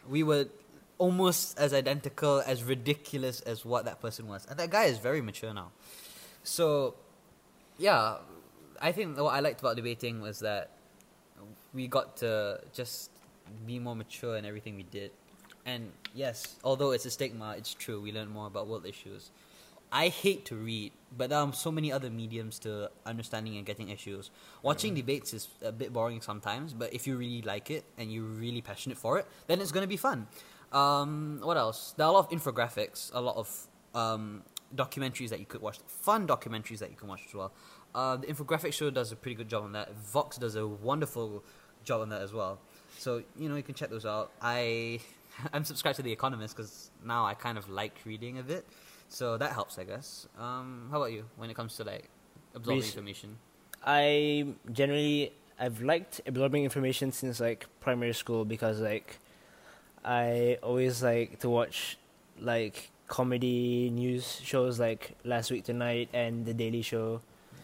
We 0.10 0.24
were 0.24 0.48
almost 0.98 1.60
as 1.60 1.74
identical, 1.74 2.42
as 2.46 2.64
ridiculous 2.64 3.42
as 3.42 3.66
what 3.66 3.86
that 3.86 4.02
person 4.02 4.28
was. 4.28 4.46
And 4.50 4.60
that 4.60 4.70
guy 4.70 4.86
is 4.86 4.98
very 4.98 5.22
mature 5.22 5.54
now. 5.54 5.72
So, 6.44 6.96
yeah, 7.78 8.18
I 8.82 8.92
think 8.92 9.18
what 9.18 9.34
I 9.34 9.40
liked 9.40 9.60
about 9.60 9.76
debating 9.76 10.22
was 10.22 10.40
that 10.40 10.70
we 11.74 11.88
got 11.88 12.18
to 12.18 12.62
just 12.74 13.10
be 13.66 13.80
more 13.80 13.96
mature 13.96 14.38
in 14.38 14.46
everything 14.46 14.76
we 14.76 14.84
did. 14.84 15.12
And 15.66 15.92
yes, 16.14 16.56
although 16.64 16.92
it's 16.92 17.06
a 17.06 17.12
stigma, 17.12 17.56
it's 17.58 17.74
true. 17.74 18.00
We 18.00 18.12
learn 18.12 18.30
more 18.30 18.48
about 18.48 18.68
world 18.68 18.86
issues. 18.86 19.32
I 19.92 20.10
hate 20.10 20.46
to 20.46 20.56
read, 20.56 20.92
but 21.16 21.30
there 21.30 21.40
are 21.40 21.54
so 21.54 21.72
many 21.72 21.92
other 21.92 22.10
mediums 22.10 22.60
to 22.60 22.90
understanding 23.06 23.58
and 23.58 23.66
getting 23.66 23.90
issues. 23.90 24.32
Watching 24.62 24.94
debates 24.94 25.34
is 25.34 25.48
a 25.62 25.72
bit 25.72 25.94
boring 25.94 26.22
sometimes, 26.22 26.74
but 26.74 26.94
if 26.94 27.08
you 27.08 27.16
really 27.16 27.42
like 27.42 27.72
it 27.72 27.86
and 27.98 28.12
you're 28.12 28.24
really 28.24 28.62
passionate 28.62 28.98
for 28.98 29.18
it, 29.20 29.26
then 29.48 29.62
it's 29.62 29.72
going 29.72 29.84
to 29.84 29.88
be 29.88 29.98
fun. 29.98 30.28
Um, 30.72 31.40
what 31.42 31.58
else? 31.58 31.94
There 31.96 32.06
are 32.06 32.10
a 32.10 32.12
lot 32.12 32.32
of 32.32 32.38
infographics, 32.38 33.12
a 33.14 33.22
lot 33.22 33.38
of 33.38 33.68
um, 33.94 34.44
documentaries 34.76 35.30
that 35.30 35.40
you 35.40 35.46
could 35.46 35.62
watch, 35.62 35.80
fun 35.88 36.28
documentaries 36.28 36.80
that 36.80 36.90
you 36.90 36.98
can 36.98 37.08
watch 37.08 37.22
as 37.28 37.34
well. 37.34 37.54
Uh, 37.94 38.18
the 38.18 38.28
infographic 38.28 38.74
show 38.74 38.90
does 38.90 39.12
a 39.12 39.16
pretty 39.16 39.36
good 39.36 39.48
job 39.48 39.64
on 39.64 39.72
that. 39.72 39.96
Vox 39.96 40.38
does 40.38 40.56
a 40.56 40.68
wonderful 40.68 41.44
job 41.86 42.02
on 42.02 42.10
that 42.10 42.22
as 42.22 42.34
well. 42.34 42.60
So 42.98 43.24
you 43.38 43.48
know 43.48 43.56
you 43.56 43.64
can 43.64 43.76
check 43.76 43.90
those 43.90 44.06
out. 44.06 44.32
I 44.42 45.00
I'm 45.54 45.64
subscribed 45.64 45.98
to 45.98 46.02
The 46.02 46.12
Economist 46.12 46.56
because 46.56 46.92
now 47.04 47.26
I 47.26 47.34
kind 47.34 47.58
of 47.58 47.70
like 47.70 47.98
reading 48.06 48.40
a 48.40 48.44
bit, 48.44 48.66
so 49.10 49.38
that 49.38 49.52
helps, 49.52 49.78
I 49.78 49.84
guess. 49.84 50.28
Um, 50.38 50.88
how 50.92 50.98
about 50.98 51.12
you 51.12 51.26
when 51.38 51.50
it 51.50 51.56
comes 51.56 51.76
to 51.78 51.84
like 51.84 52.10
absorbing 52.54 52.82
Res- 52.82 52.90
information? 52.90 53.38
I 53.86 54.48
generally 54.72 55.32
I've 55.60 55.82
liked 55.82 56.22
absorbing 56.26 56.64
information 56.64 57.12
since 57.12 57.40
like 57.40 57.68
primary 57.80 58.14
school 58.14 58.46
because 58.46 58.80
like 58.80 59.20
I 60.04 60.58
always 60.62 61.02
like 61.04 61.40
to 61.40 61.50
watch 61.50 61.98
like 62.40 62.92
comedy 63.08 63.90
news 63.90 64.42
shows 64.44 64.80
like 64.80 65.16
Last 65.24 65.52
Week 65.52 65.64
Tonight 65.64 66.10
and 66.14 66.46
The 66.46 66.54
Daily 66.54 66.82
Show. 66.82 67.22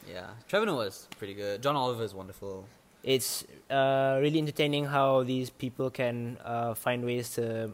Yeah, 0.10 0.28
Trevor 0.48 0.66
Noah 0.66 0.88
is 0.88 1.08
pretty 1.18 1.34
good. 1.34 1.62
John 1.62 1.76
Oliver 1.76 2.04
is 2.04 2.14
wonderful. 2.14 2.66
It's 3.04 3.44
uh, 3.70 4.20
really 4.22 4.38
entertaining 4.38 4.86
how 4.86 5.24
these 5.24 5.50
people 5.50 5.90
can 5.90 6.38
uh, 6.46 6.76
find 6.76 7.04
ways 7.04 7.32
to 7.36 7.74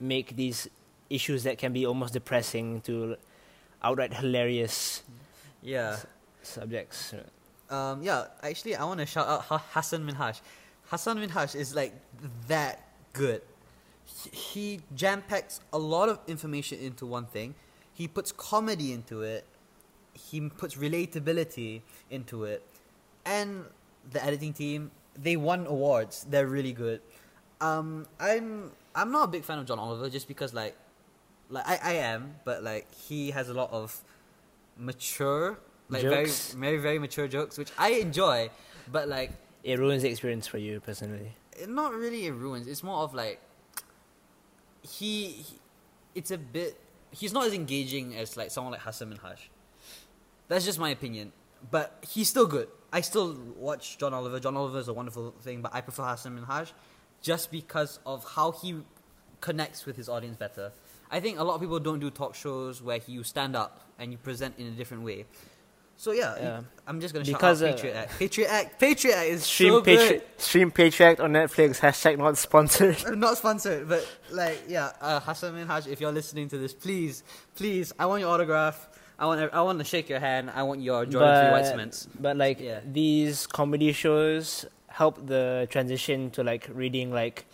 make 0.00 0.36
these 0.36 0.68
issues 1.10 1.42
that 1.44 1.58
can 1.58 1.72
be 1.72 1.86
almost 1.86 2.12
depressing 2.12 2.80
to 2.82 3.16
outright 3.82 4.14
hilarious 4.14 5.02
Yeah, 5.62 5.96
subjects. 6.42 7.14
um, 7.70 8.02
yeah. 8.02 8.26
Actually, 8.42 8.76
I 8.76 8.84
want 8.84 9.00
to 9.00 9.06
shout 9.06 9.26
out 9.28 9.42
Ha- 9.42 9.64
Hassan 9.72 10.06
Minhaj. 10.08 10.40
Hassan 10.86 11.18
Minhaj 11.18 11.54
is 11.54 11.74
like 11.74 11.92
that 12.48 12.88
good. 13.12 13.42
He, 14.04 14.30
he 14.30 14.80
jam 14.94 15.22
packs 15.28 15.60
a 15.72 15.78
lot 15.78 16.08
of 16.08 16.18
information 16.26 16.78
into 16.78 17.04
one 17.06 17.26
thing. 17.26 17.54
He 17.92 18.08
puts 18.08 18.32
comedy 18.32 18.92
into 18.92 19.22
it. 19.22 19.44
He 20.14 20.40
puts 20.48 20.74
relatability 20.76 21.82
into 22.10 22.44
it, 22.44 22.62
and 23.24 23.64
the 24.10 24.24
editing 24.24 24.52
team 24.52 24.90
they 25.14 25.36
won 25.36 25.66
awards. 25.66 26.26
They're 26.28 26.46
really 26.46 26.72
good. 26.72 27.00
Um, 27.60 28.06
I'm 28.18 28.70
I'm 28.94 29.12
not 29.12 29.24
a 29.24 29.28
big 29.28 29.44
fan 29.44 29.58
of 29.58 29.66
John 29.66 29.78
Oliver 29.78 30.08
just 30.10 30.26
because 30.26 30.54
like 30.54 30.74
like 31.48 31.66
I, 31.66 31.78
I 31.82 31.92
am, 31.94 32.34
but 32.44 32.62
like 32.62 32.92
he 32.94 33.30
has 33.30 33.48
a 33.48 33.54
lot 33.54 33.70
of 33.72 33.98
mature 34.76 35.58
like 35.88 36.02
Jokes. 36.02 36.52
very 36.52 36.60
very 36.60 36.76
very 36.78 36.98
mature 36.98 37.26
jokes 37.28 37.58
which 37.58 37.70
I 37.78 37.90
enjoy, 37.92 38.50
but 38.92 39.08
like 39.08 39.32
It 39.64 39.78
ruins 39.78 40.02
the 40.02 40.08
experience 40.10 40.46
for 40.46 40.58
you 40.58 40.80
personally. 40.80 41.32
not 41.66 41.92
really 41.94 42.26
it 42.26 42.32
ruins. 42.32 42.66
It's 42.68 42.82
more 42.82 42.98
of 43.02 43.14
like 43.14 43.40
he, 44.82 45.26
he 45.26 45.56
it's 46.14 46.30
a 46.30 46.38
bit 46.38 46.78
he's 47.10 47.32
not 47.32 47.46
as 47.46 47.52
engaging 47.54 48.14
as 48.16 48.36
like 48.36 48.50
someone 48.50 48.72
like 48.72 48.82
Hassan 48.82 49.12
Minhaj. 49.12 49.38
That's 50.48 50.64
just 50.64 50.78
my 50.78 50.90
opinion. 50.90 51.32
But 51.70 52.04
he's 52.08 52.28
still 52.28 52.46
good. 52.46 52.68
I 52.92 53.00
still 53.00 53.36
watch 53.56 53.98
John 53.98 54.14
Oliver. 54.14 54.38
John 54.40 54.56
Oliver 54.56 54.78
is 54.78 54.88
a 54.88 54.92
wonderful 54.92 55.34
thing, 55.42 55.60
but 55.60 55.74
I 55.74 55.80
prefer 55.80 56.04
Hassan 56.04 56.38
Minhaj 56.38 56.72
just 57.20 57.50
because 57.50 57.98
of 58.06 58.24
how 58.36 58.52
he 58.52 58.76
connects 59.40 59.84
with 59.84 59.96
his 59.96 60.08
audience 60.08 60.36
better. 60.36 60.72
I 61.10 61.20
think 61.20 61.38
a 61.38 61.44
lot 61.44 61.54
of 61.54 61.60
people 61.60 61.78
don't 61.80 62.00
do 62.00 62.10
talk 62.10 62.34
shows 62.34 62.82
where 62.82 63.00
you 63.06 63.22
stand 63.22 63.56
up 63.56 63.80
and 63.98 64.12
you 64.12 64.18
present 64.18 64.54
in 64.58 64.66
a 64.66 64.70
different 64.70 65.02
way. 65.04 65.26
So 65.96 66.12
yeah, 66.12 66.36
Yeah. 66.36 66.60
I'm 66.86 67.00
just 67.00 67.12
gonna 67.12 67.24
Because, 67.24 67.58
shout 67.58 67.68
uh, 67.68 67.70
out 67.72 67.76
Patriot 67.76 67.94
Act. 67.96 68.18
Patriot 68.18 68.48
Act. 68.48 68.78
Patriot 68.80 69.14
Act 69.16 69.28
is 69.30 69.42
Stream 69.44 69.72
so 69.72 69.80
good. 69.80 70.22
Stream 70.36 70.70
Patriot 70.70 71.18
on 71.18 71.32
Netflix. 71.32 71.80
Hashtag 71.80 72.18
not 72.18 72.38
sponsored. 72.38 72.96
not 73.18 73.36
sponsored, 73.36 73.88
but 73.88 74.06
like, 74.30 74.62
yeah, 74.68 74.92
uh, 75.00 75.18
Hassan 75.18 75.54
Minhaj, 75.54 75.88
if 75.88 76.00
you're 76.00 76.12
listening 76.12 76.48
to 76.50 76.58
this, 76.58 76.72
please, 76.72 77.24
please, 77.56 77.92
I 77.98 78.06
want 78.06 78.20
your 78.20 78.30
autograph. 78.30 78.88
I 79.18 79.26
want, 79.26 79.52
I 79.52 79.62
want 79.62 79.78
to 79.80 79.84
shake 79.84 80.08
your 80.08 80.20
hand. 80.20 80.50
I 80.54 80.62
want 80.62 80.80
your 80.82 81.04
Jordan 81.04 81.42
Three 81.46 81.50
White 81.50 81.66
Cements. 81.66 82.08
but 82.20 82.36
like 82.36 82.60
Yeah. 82.60 82.78
these 82.86 83.48
comedy 83.48 83.90
shows 83.92 84.66
help 84.86 85.26
the 85.26 85.66
transition 85.70 86.30
to 86.30 86.44
like 86.44 86.68
reading 86.72 87.10
like 87.12 87.44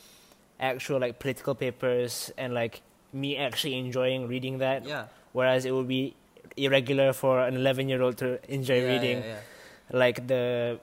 actual 0.61 1.01
like 1.01 1.19
political 1.19 1.55
papers 1.55 2.31
and 2.37 2.53
like 2.53 2.83
me 3.15 3.37
actually 3.37 3.79
enjoying 3.79 4.27
reading 4.29 4.59
that. 4.59 4.85
Yeah, 4.85 5.07
Whereas 5.33 5.65
it 5.65 5.73
would 5.73 5.89
be 5.89 6.15
irregular 6.57 7.13
for 7.13 7.41
an 7.41 7.55
11 7.57 7.89
year 7.89 8.03
old 8.03 8.17
to 8.19 8.39
enjoy 8.53 8.81
yeah, 8.83 8.93
reading 8.93 9.19
Yeah, 9.19 9.27
yeah. 9.27 9.99
like 9.99 10.27
the 10.27 10.79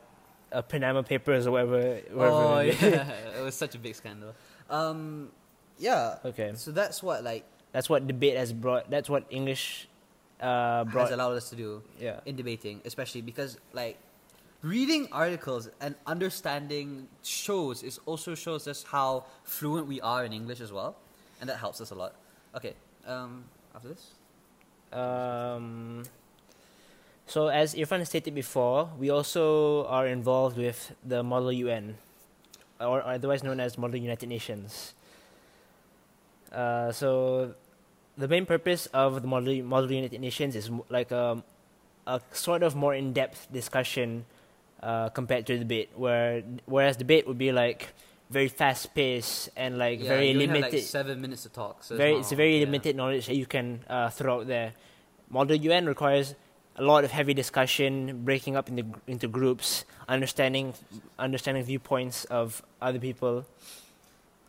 uh, 0.51 0.61
Panama 0.63 1.01
Papers 1.01 1.47
or 1.47 1.51
whatever. 1.51 1.79
whatever 2.11 2.35
Oh 2.35 2.59
yeah, 2.59 3.11
it 3.37 3.43
was 3.43 3.55
such 3.55 3.75
a 3.75 3.79
big 3.79 3.95
scandal. 3.95 4.33
Um, 4.69 5.29
yeah. 5.77 6.17
okay, 6.25 6.51
So 6.55 6.71
that's 6.71 7.01
what 7.03 7.23
like 7.23 7.45
that's 7.71 7.89
what 7.89 8.07
debate 8.07 8.35
has 8.37 8.51
brought. 8.51 8.89
That's 8.89 9.09
what 9.09 9.23
English 9.29 9.87
uh, 10.41 10.83
has 10.83 10.91
brought. 10.91 11.11
allowed 11.11 11.33
us 11.37 11.49
to 11.51 11.55
do 11.55 11.81
Yeah. 11.99 12.19
in 12.25 12.35
debating, 12.35 12.81
especially 12.83 13.21
because 13.21 13.57
like 13.73 13.97
reading 14.61 15.07
articles 15.11 15.69
and 15.79 15.95
understanding 16.05 17.07
shows 17.23 17.81
is 17.83 17.99
also 18.05 18.35
shows 18.35 18.67
us 18.67 18.83
how 18.83 19.23
fluent 19.43 19.87
we 19.87 20.01
are 20.01 20.25
in 20.25 20.33
English 20.33 20.59
as 20.61 20.71
well, 20.71 20.95
and 21.39 21.49
that 21.49 21.57
helps 21.57 21.79
us 21.81 21.91
a 21.91 21.95
lot. 21.95 22.13
Okay. 22.55 22.73
Um, 23.07 23.45
after 23.73 23.89
this. 23.89 24.11
Um, 24.91 26.03
So, 27.31 27.47
as 27.47 27.75
Irfan 27.79 28.03
stated 28.05 28.35
before, 28.35 28.91
we 28.99 29.07
also 29.09 29.85
are 29.87 30.03
involved 30.03 30.57
with 30.57 30.91
the 30.99 31.23
Model 31.23 31.51
UN, 31.53 31.95
or 32.75 32.99
otherwise 33.07 33.39
known 33.39 33.63
as 33.63 33.77
Model 33.77 34.03
United 34.03 34.27
Nations. 34.27 34.93
Uh, 36.51 36.91
so, 36.91 37.55
the 38.17 38.27
main 38.27 38.45
purpose 38.45 38.91
of 38.91 39.21
the 39.21 39.29
Model, 39.31 39.63
Model 39.63 39.91
United 39.95 40.19
Nations 40.19 40.59
is 40.59 40.69
like 40.89 41.11
a, 41.11 41.41
a 42.05 42.19
sort 42.33 42.63
of 42.63 42.75
more 42.75 42.93
in 42.93 43.13
depth 43.13 43.47
discussion 43.47 44.25
uh, 44.83 45.07
compared 45.09 45.47
to 45.47 45.53
the 45.53 45.63
debate, 45.63 45.89
where 45.95 46.43
whereas 46.65 46.97
debate 46.97 47.25
would 47.27 47.37
be 47.37 47.53
like 47.53 47.93
very 48.31 48.47
fast 48.47 48.95
paced 48.95 49.49
and 49.55 49.77
like 49.77 49.99
Yeah, 49.99 50.07
very 50.15 50.31
you 50.31 50.39
limited 50.39 50.63
Have, 50.63 50.73
like, 50.73 50.83
seven 50.83 51.21
minutes 51.21 51.43
to 51.43 51.49
talk. 51.49 51.83
So 51.83 51.97
very 51.97 52.13
not 52.13 52.19
it's 52.21 52.31
a 52.31 52.35
very 52.35 52.57
yeah. 52.59 52.65
limited 52.65 52.95
knowledge 52.95 53.27
that 53.27 53.35
you 53.35 53.45
can 53.45 53.83
uh, 53.89 54.09
throw 54.09 54.39
out 54.39 54.47
there. 54.47 54.73
Model 55.29 55.57
UN 55.57 55.85
requires 55.85 56.35
a 56.77 56.83
lot 56.83 57.03
of 57.03 57.11
heavy 57.11 57.33
discussion, 57.33 58.23
breaking 58.23 58.55
up 58.55 58.69
into 58.69 58.85
into 59.07 59.27
groups, 59.27 59.85
understanding 60.07 60.73
understanding 61.19 61.63
viewpoints 61.63 62.25
of 62.25 62.63
other 62.81 62.99
people. 62.99 63.45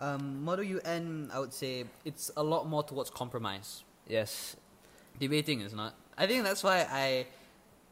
Um, 0.00 0.42
Model 0.42 0.64
UN, 0.64 1.30
I 1.32 1.38
would 1.38 1.52
say 1.52 1.84
it's 2.04 2.30
a 2.36 2.42
lot 2.42 2.68
more 2.68 2.82
towards 2.82 3.10
compromise. 3.10 3.84
Yes, 4.08 4.56
Debating 5.20 5.60
is 5.60 5.72
not. 5.72 5.94
I 6.18 6.26
think 6.26 6.44
that's 6.44 6.62
why 6.62 6.86
I 6.90 7.26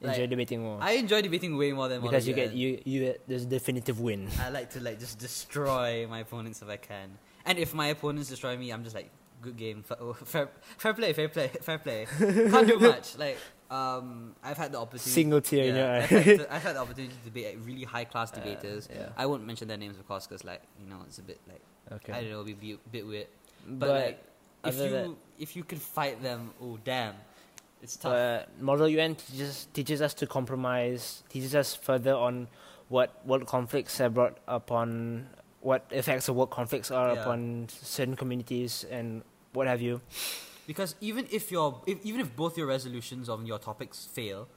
enjoy 0.01 0.21
Like, 0.21 0.31
debating 0.31 0.63
more 0.63 0.79
I 0.81 0.93
enjoy 0.93 1.23
debating 1.23 1.57
way 1.57 1.73
more 1.73 1.89
than 1.89 2.01
because 2.01 2.27
you 2.27 2.35
get 2.35 2.53
you 2.53 2.81
you 2.85 3.15
there's 3.27 3.43
a 3.45 3.47
definitive 3.47 4.01
win. 4.01 4.29
I 4.41 4.51
like 4.51 4.71
to 4.71 4.81
like 4.81 4.99
just 4.99 5.19
destroy 5.19 6.07
my 6.09 6.21
opponents 6.21 6.63
if 6.63 6.69
I 6.69 6.77
can, 6.77 7.19
and 7.45 7.59
if 7.59 7.75
my 7.75 7.89
opponents 7.89 8.29
destroy 8.31 8.57
me, 8.57 8.71
I'm 8.73 8.83
just 8.85 8.95
like 8.95 9.11
good 9.43 9.57
game, 9.57 9.83
oh, 10.01 10.13
fair, 10.13 10.51
fair 10.77 10.93
play, 10.95 11.13
fair 11.13 11.29
play, 11.29 11.49
fair 11.49 11.79
play. 11.79 12.07
Can't 12.19 12.67
do 12.69 12.79
much. 12.79 13.17
Like 13.19 13.39
um, 13.71 14.35
I've 14.43 14.59
had 14.59 14.73
the 14.73 14.79
opportunity. 14.79 15.11
Single 15.11 15.41
tear 15.41 15.65
in 15.65 15.75
your 15.77 15.85
yeah, 15.85 15.93
eye. 15.95 15.99
I've, 16.03 16.09
had 16.11 16.39
to- 16.39 16.55
I've 16.55 16.63
had 16.63 16.77
the 16.77 16.81
opportunity 16.81 17.15
to 17.15 17.25
debate 17.25 17.57
like, 17.57 17.67
really 17.67 17.85
high 17.85 18.05
class 18.05 18.33
Uh, 18.33 18.37
debaters. 18.37 18.89
yeah. 18.93 19.09
I 19.17 19.27
won't 19.27 19.47
mention 19.47 19.69
their 19.69 19.77
names 19.79 19.97
of 19.99 20.07
course, 20.09 20.27
because 20.27 20.45
like 20.45 20.63
you 20.81 20.87
know 20.89 20.99
it's 21.07 21.19
a 21.19 21.23
bit 21.23 21.41
like 21.49 21.63
Okay, 21.93 22.13
I 22.13 22.21
don't 22.23 22.31
know, 22.31 22.43
it'd 22.43 22.61
be 22.61 22.73
a 22.73 22.89
bit 22.91 23.07
weird. 23.07 23.27
But, 23.67 23.79
but 23.79 23.89
like 23.89 24.25
if 24.65 24.77
you 24.79 24.91
than- 24.91 25.17
if 25.39 25.57
you 25.57 25.65
could 25.65 25.81
fight 25.81 26.23
them, 26.23 26.51
oh 26.63 26.79
damn, 26.85 27.15
it's 27.83 27.97
tough. 27.97 28.13
but 28.13 28.61
Model 28.61 28.89
UN 28.89 29.15
teaches 29.15 29.69
teaches 29.73 30.01
us 30.03 30.15
to 30.15 30.27
compromise, 30.27 31.23
teaches 31.29 31.55
us 31.55 31.75
further 31.75 32.15
on 32.15 32.49
what 32.89 33.21
what 33.25 33.47
conflicts 33.47 33.99
have 33.99 34.15
brought 34.15 34.39
upon 34.49 35.29
what 35.61 35.85
effects 35.91 36.29
of 36.29 36.37
what 36.37 36.51
conflicts 36.51 36.91
are 36.91 37.13
Yeah. 37.15 37.21
upon 37.23 37.69
certain 37.69 38.17
communities 38.17 38.85
and 38.91 39.23
what 39.53 39.67
have 39.67 39.81
you. 39.81 40.01
Because 40.67 40.95
even 41.01 41.27
if 41.31 41.51
your 41.51 41.81
if, 41.87 41.99
even 42.05 42.21
if 42.21 42.35
both 42.37 42.57
your 42.57 42.67
resolutions 42.67 43.29
on 43.29 43.45
your 43.47 43.59
topics 43.59 44.07
fail, 44.07 44.49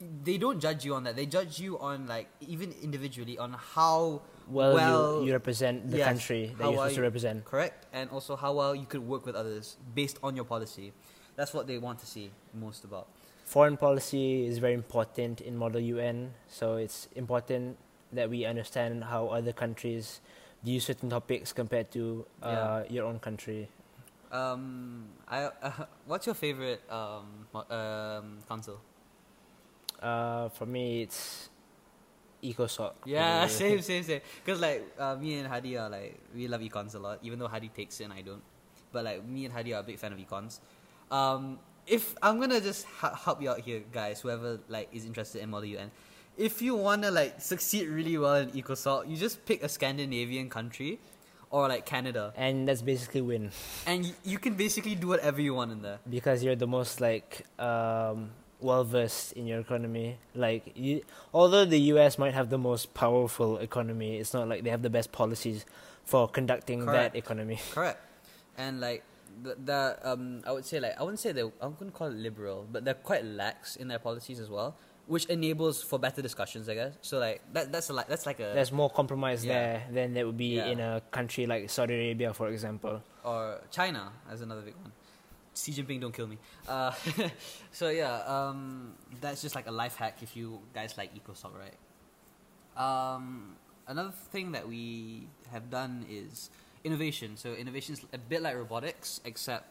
they 0.00 0.36
don't 0.38 0.60
judge 0.60 0.84
you 0.84 0.94
on 0.94 1.04
that. 1.04 1.16
They 1.16 1.24
judge 1.26 1.58
you 1.58 1.78
on 1.78 2.06
like 2.06 2.28
even 2.40 2.74
individually 2.82 3.38
on 3.38 3.52
how 3.54 4.22
well, 4.46 4.74
Well, 4.74 5.20
you, 5.20 5.28
you 5.28 5.32
represent 5.32 5.90
the 5.90 5.98
yes, 5.98 6.06
country 6.08 6.54
that 6.58 6.64
you're 6.64 6.72
supposed 6.74 6.94
to 6.96 7.00
you- 7.00 7.02
represent. 7.08 7.44
correct 7.46 7.86
and 7.94 8.10
also 8.10 8.36
how 8.36 8.52
well 8.52 8.74
you 8.74 8.84
could 8.84 9.00
work 9.00 9.24
with 9.24 9.34
others 9.34 9.76
based 9.94 10.18
on 10.22 10.36
your 10.36 10.44
policy. 10.44 10.92
That's 11.36 11.52
what 11.52 11.66
they 11.66 11.78
want 11.78 11.98
to 12.00 12.06
see 12.06 12.30
most 12.52 12.84
about. 12.84 13.08
Foreign 13.44 13.76
policy 13.76 14.46
is 14.46 14.58
very 14.58 14.74
important 14.74 15.40
in 15.40 15.56
Model 15.56 15.80
UN, 15.80 16.32
so 16.48 16.76
it's 16.76 17.08
important 17.14 17.76
that 18.12 18.30
we 18.30 18.44
understand 18.44 19.04
how 19.04 19.28
other 19.28 19.52
countries 19.52 20.20
view 20.62 20.80
certain 20.80 21.10
topics 21.10 21.52
compared 21.52 21.90
to 21.92 22.24
uh, 22.42 22.84
your 22.88 23.04
own 23.04 23.18
country. 23.18 23.68
Um, 24.32 25.06
I 25.28 25.44
uh, 25.44 25.70
what's 26.06 26.26
your 26.26 26.34
favorite 26.34 26.82
um 26.90 27.46
um 27.70 28.38
council? 28.48 28.80
Uh, 30.00 30.48
for 30.48 30.66
me, 30.66 31.02
it's 31.02 31.48
EcoSoc. 32.42 32.92
Yeah, 33.04 33.46
same, 33.48 33.80
same, 33.80 34.02
same. 34.02 34.20
Because 34.44 34.60
like 34.60 34.84
uh, 34.98 35.16
me 35.16 35.38
and 35.38 35.48
Hadi 35.48 35.76
are 35.76 35.88
like 35.88 36.18
we 36.34 36.48
love 36.48 36.60
econs 36.60 36.94
a 36.94 36.98
lot, 36.98 37.18
even 37.22 37.38
though 37.38 37.48
Hadi 37.48 37.68
takes 37.68 38.00
it 38.00 38.04
and 38.04 38.12
I 38.12 38.22
don't. 38.22 38.42
But 38.92 39.04
like 39.04 39.24
me 39.24 39.44
and 39.44 39.54
Hadi 39.54 39.74
are 39.74 39.80
a 39.80 39.82
big 39.82 39.98
fan 39.98 40.12
of 40.12 40.18
econs. 40.18 40.60
Um, 41.14 41.58
if 41.86 42.16
I'm 42.22 42.40
gonna 42.40 42.60
just 42.60 42.84
ha- 42.86 43.14
help 43.14 43.40
you 43.42 43.50
out 43.50 43.60
here, 43.60 43.82
guys, 43.92 44.20
whoever 44.20 44.58
like 44.68 44.88
is 44.92 45.04
interested 45.04 45.42
in 45.42 45.50
Model 45.50 45.66
UN, 45.76 45.90
if 46.36 46.60
you 46.60 46.74
wanna 46.74 47.10
like 47.10 47.40
succeed 47.40 47.88
really 47.88 48.16
well 48.18 48.36
in 48.36 48.50
EcoSoc, 48.50 49.08
you 49.08 49.16
just 49.16 49.44
pick 49.46 49.62
a 49.62 49.68
Scandinavian 49.68 50.48
country, 50.50 50.98
or 51.50 51.68
like 51.68 51.86
Canada, 51.86 52.32
And 52.36 52.66
that's 52.66 52.82
basically 52.82 53.20
win 53.20 53.50
and 53.86 54.04
y- 54.04 54.12
you 54.24 54.38
can 54.38 54.54
basically 54.54 54.96
do 54.96 55.06
whatever 55.06 55.40
you 55.40 55.54
want 55.54 55.70
in 55.70 55.82
there. 55.82 55.98
because 56.08 56.42
you're 56.42 56.56
the 56.56 56.66
most 56.66 57.00
like 57.00 57.46
um, 57.60 58.30
well 58.60 58.82
versed 58.82 59.34
in 59.34 59.46
your 59.46 59.60
economy. 59.60 60.16
Like, 60.34 60.72
you, 60.74 61.02
although 61.32 61.64
the 61.64 61.78
US 61.94 62.18
might 62.18 62.34
have 62.34 62.48
the 62.50 62.58
most 62.58 62.94
powerful 62.94 63.58
economy, 63.58 64.18
it's 64.18 64.32
not 64.34 64.48
like 64.48 64.64
they 64.64 64.70
have 64.70 64.82
the 64.82 64.90
best 64.90 65.12
policies 65.12 65.64
for 66.04 66.26
conducting 66.26 66.84
Correct. 66.86 67.12
that 67.12 67.18
economy. 67.18 67.60
Correct. 67.70 68.00
And 68.58 68.80
like 68.80 69.04
the, 69.42 69.56
the 69.64 69.98
um 70.02 70.42
I 70.46 70.52
would 70.52 70.64
say 70.64 70.80
like 70.80 70.98
I 70.98 71.02
wouldn't 71.02 71.20
say 71.20 71.32
they 71.32 71.42
I 71.42 71.66
wouldn't 71.66 71.92
call 71.94 72.08
it 72.08 72.14
liberal, 72.14 72.66
but 72.70 72.84
they're 72.84 72.94
quite 72.94 73.24
lax 73.24 73.76
in 73.76 73.88
their 73.88 73.98
policies 73.98 74.40
as 74.40 74.48
well, 74.48 74.76
which 75.06 75.26
enables 75.26 75.82
for 75.82 75.98
better 75.98 76.22
discussions, 76.22 76.68
I 76.68 76.74
guess. 76.74 76.92
So 77.02 77.18
like 77.18 77.42
that 77.52 77.72
that's 77.72 77.90
a 77.90 77.92
like 77.92 78.08
that's 78.08 78.26
like 78.26 78.40
a 78.40 78.52
There's 78.54 78.72
more 78.72 78.90
compromise 78.90 79.44
Yeah. 79.44 79.52
there 79.52 79.82
than 79.92 80.14
there 80.14 80.26
would 80.26 80.36
be 80.38 80.56
Yeah. 80.56 80.66
in 80.66 80.80
a 80.80 81.02
country 81.10 81.46
like 81.46 81.68
Saudi 81.70 81.94
Arabia, 81.94 82.32
for 82.34 82.48
example. 82.48 83.02
or 83.24 83.60
China 83.70 84.12
as 84.30 84.40
another 84.42 84.60
big 84.62 84.74
one. 84.76 84.92
Xi 85.56 85.70
Jinping, 85.72 86.00
don't 86.00 86.12
kill 86.12 86.26
me. 86.26 86.36
Uh, 86.66 86.92
so 87.72 87.88
yeah, 87.88 88.16
um, 88.26 88.94
that's 89.20 89.40
just 89.40 89.54
like 89.54 89.66
a 89.68 89.70
life 89.70 89.94
hack 89.96 90.18
if 90.20 90.36
you 90.36 90.58
guys 90.74 90.96
like 90.98 91.14
EcoSoc, 91.14 91.52
right? 91.56 91.76
Um, 92.76 93.56
another 93.86 94.10
thing 94.32 94.52
that 94.52 94.66
we 94.66 95.28
have 95.52 95.70
done 95.70 96.06
is 96.10 96.50
innovation. 96.84 97.36
So 97.36 97.52
innovation 97.54 97.94
is 97.94 98.04
a 98.12 98.18
bit 98.18 98.42
like 98.42 98.54
robotics, 98.56 99.20
except 99.24 99.66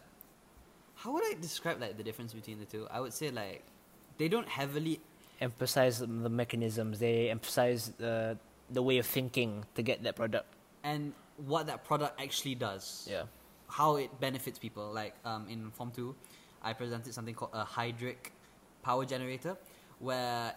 how 0.95 1.13
would 1.13 1.23
I 1.23 1.33
describe 1.39 1.79
like 1.81 1.97
the 1.97 2.03
difference 2.03 2.33
between 2.33 2.59
the 2.59 2.65
two? 2.65 2.87
I 2.91 2.99
would 2.99 3.13
say 3.13 3.29
like 3.29 3.63
they 4.17 4.27
don't 4.27 4.47
heavily 4.47 4.99
Emphasize 5.41 5.99
the 5.99 6.07
mechanisms. 6.29 6.99
They 6.99 7.29
emphasize 7.29 7.91
the 7.97 8.37
the 8.69 8.81
way 8.81 8.97
of 8.99 9.05
thinking 9.05 9.65
to 9.75 9.81
get 9.81 10.03
that 10.03 10.15
product. 10.15 10.45
and 10.83 11.13
what 11.37 11.65
that 11.67 11.83
product 11.83 12.21
actually 12.21 12.55
does. 12.55 13.07
Yeah. 13.09 13.23
how 13.67 13.95
it 13.97 14.11
benefits 14.21 14.59
people. 14.59 14.91
Like 14.93 15.15
um, 15.25 15.47
in 15.49 15.71
Form 15.71 15.91
2, 15.91 16.15
I 16.61 16.73
presented 16.73 17.11
something 17.13 17.33
called 17.33 17.51
a 17.53 17.65
hydric 17.65 18.29
power 18.83 19.03
generator, 19.03 19.57
where 19.99 20.53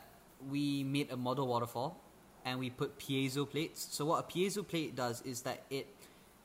we 0.50 0.84
made 0.84 1.10
a 1.10 1.16
model 1.16 1.46
waterfall 1.48 1.96
and 2.44 2.58
we 2.60 2.68
put 2.70 2.98
piezo 2.98 3.48
plates. 3.48 3.88
So, 3.90 4.04
what 4.04 4.20
a 4.22 4.26
piezo 4.28 4.66
plate 4.66 4.94
does 4.94 5.22
is 5.22 5.40
that 5.42 5.64
it 5.70 5.86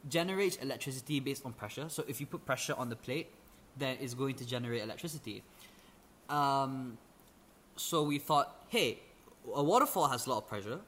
generates 0.10 0.56
electricity 0.58 1.20
based 1.20 1.46
on 1.46 1.54
pressure. 1.54 1.86
So, 1.90 2.04
if 2.08 2.20
you 2.20 2.26
put 2.26 2.46
pressure 2.46 2.74
on 2.78 2.90
the 2.90 2.96
plate, 2.96 3.28
then 3.78 3.98
it's 4.02 4.14
going 4.14 4.36
to 4.36 4.46
generate 4.46 4.82
electricity. 4.84 5.44
Um, 6.30 6.98
so, 7.76 8.04
we 8.04 8.20
thought, 8.20 8.66
hey, 8.70 9.00
a 9.54 9.64
waterfall 9.64 10.08
has 10.08 10.28
a 10.28 10.30
lot 10.30 10.38
of 10.40 10.48
pressure. 10.48 10.80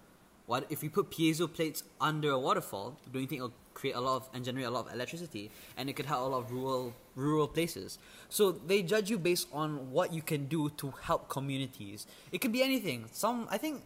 What 0.45 0.65
if 0.69 0.82
we 0.82 0.89
put 0.89 1.10
piezo 1.10 1.52
plates 1.52 1.84
under 2.02 2.32
a 2.32 2.39
waterfall? 2.39 2.97
Don't 3.12 3.21
you 3.21 3.28
think 3.28 3.39
it'll 3.39 3.54
create 3.73 3.95
a 3.95 4.02
lot 4.02 4.17
of 4.17 4.30
and 4.34 4.43
generate 4.43 4.67
a 4.67 4.69
lot 4.69 4.88
of 4.88 4.93
electricity? 4.93 5.52
And 5.78 5.89
it 5.89 5.93
could 5.93 6.06
help 6.06 6.26
a 6.26 6.30
lot 6.30 6.39
of 6.39 6.52
rural 6.52 6.93
rural 7.15 7.47
places. 7.47 7.97
So 8.30 8.52
they 8.52 8.84
judge 8.84 9.10
you 9.10 9.17
based 9.17 9.47
on 9.54 9.91
what 9.91 10.13
you 10.13 10.21
can 10.21 10.47
do 10.47 10.69
to 10.78 10.93
help 11.02 11.30
communities. 11.30 12.08
It 12.32 12.41
could 12.41 12.52
be 12.52 12.62
anything. 12.62 13.06
Some 13.12 13.47
I 13.49 13.58
think 13.58 13.84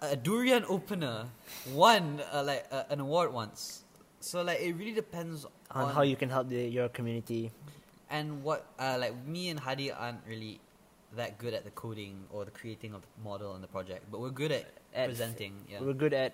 a 0.00 0.14
durian 0.14 0.64
opener 0.68 1.26
won 1.72 2.22
uh, 2.32 2.42
like 2.44 2.66
uh, 2.70 2.84
an 2.90 3.00
award 3.00 3.32
once. 3.32 3.82
So 4.22 4.42
like 4.42 4.60
it 4.62 4.72
really 4.78 4.92
depends 4.94 5.46
On 5.74 5.90
how 5.92 6.02
you 6.02 6.14
can 6.16 6.30
help 6.30 6.48
the, 6.48 6.62
your 6.68 6.88
community. 6.88 7.50
and 8.10 8.42
what 8.46 8.66
uh, 8.78 8.96
like 9.00 9.14
me 9.26 9.48
and 9.50 9.58
Hadi 9.58 9.90
aren't 9.90 10.22
really 10.28 10.60
that 11.16 11.38
good 11.38 11.52
at 11.54 11.64
the 11.64 11.70
coding 11.74 12.24
or 12.30 12.44
the 12.44 12.50
creating 12.54 12.94
of 12.94 13.02
the 13.02 13.08
model 13.22 13.54
and 13.54 13.62
the 13.62 13.68
project, 13.68 14.06
but 14.10 14.20
we're 14.20 14.30
good 14.30 14.52
at, 14.52 14.64
At- 14.94 15.08
presenting. 15.08 15.52
Yeah, 15.68 15.80
We're 15.82 15.92
good 15.98 16.14
at 16.14 16.32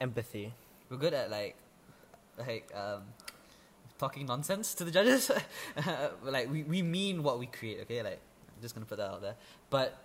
empathy. 0.00 0.52
we're 0.88 0.98
good 1.00 1.14
at 1.14 1.30
like 1.30 1.56
like 2.38 2.68
um 2.76 3.02
talking 3.98 4.26
nonsense 4.26 4.74
to 4.74 4.84
the 4.84 4.90
judges. 4.90 5.30
like 6.24 6.50
we, 6.50 6.62
we 6.64 6.82
mean 6.82 7.22
what 7.22 7.38
we 7.38 7.46
create, 7.46 7.80
okay? 7.88 8.02
Like 8.02 8.20
I'm 8.54 8.60
just 8.62 8.74
gonna 8.74 8.86
put 8.86 8.98
that 8.98 9.08
out 9.10 9.22
there. 9.22 9.36
But 9.70 9.96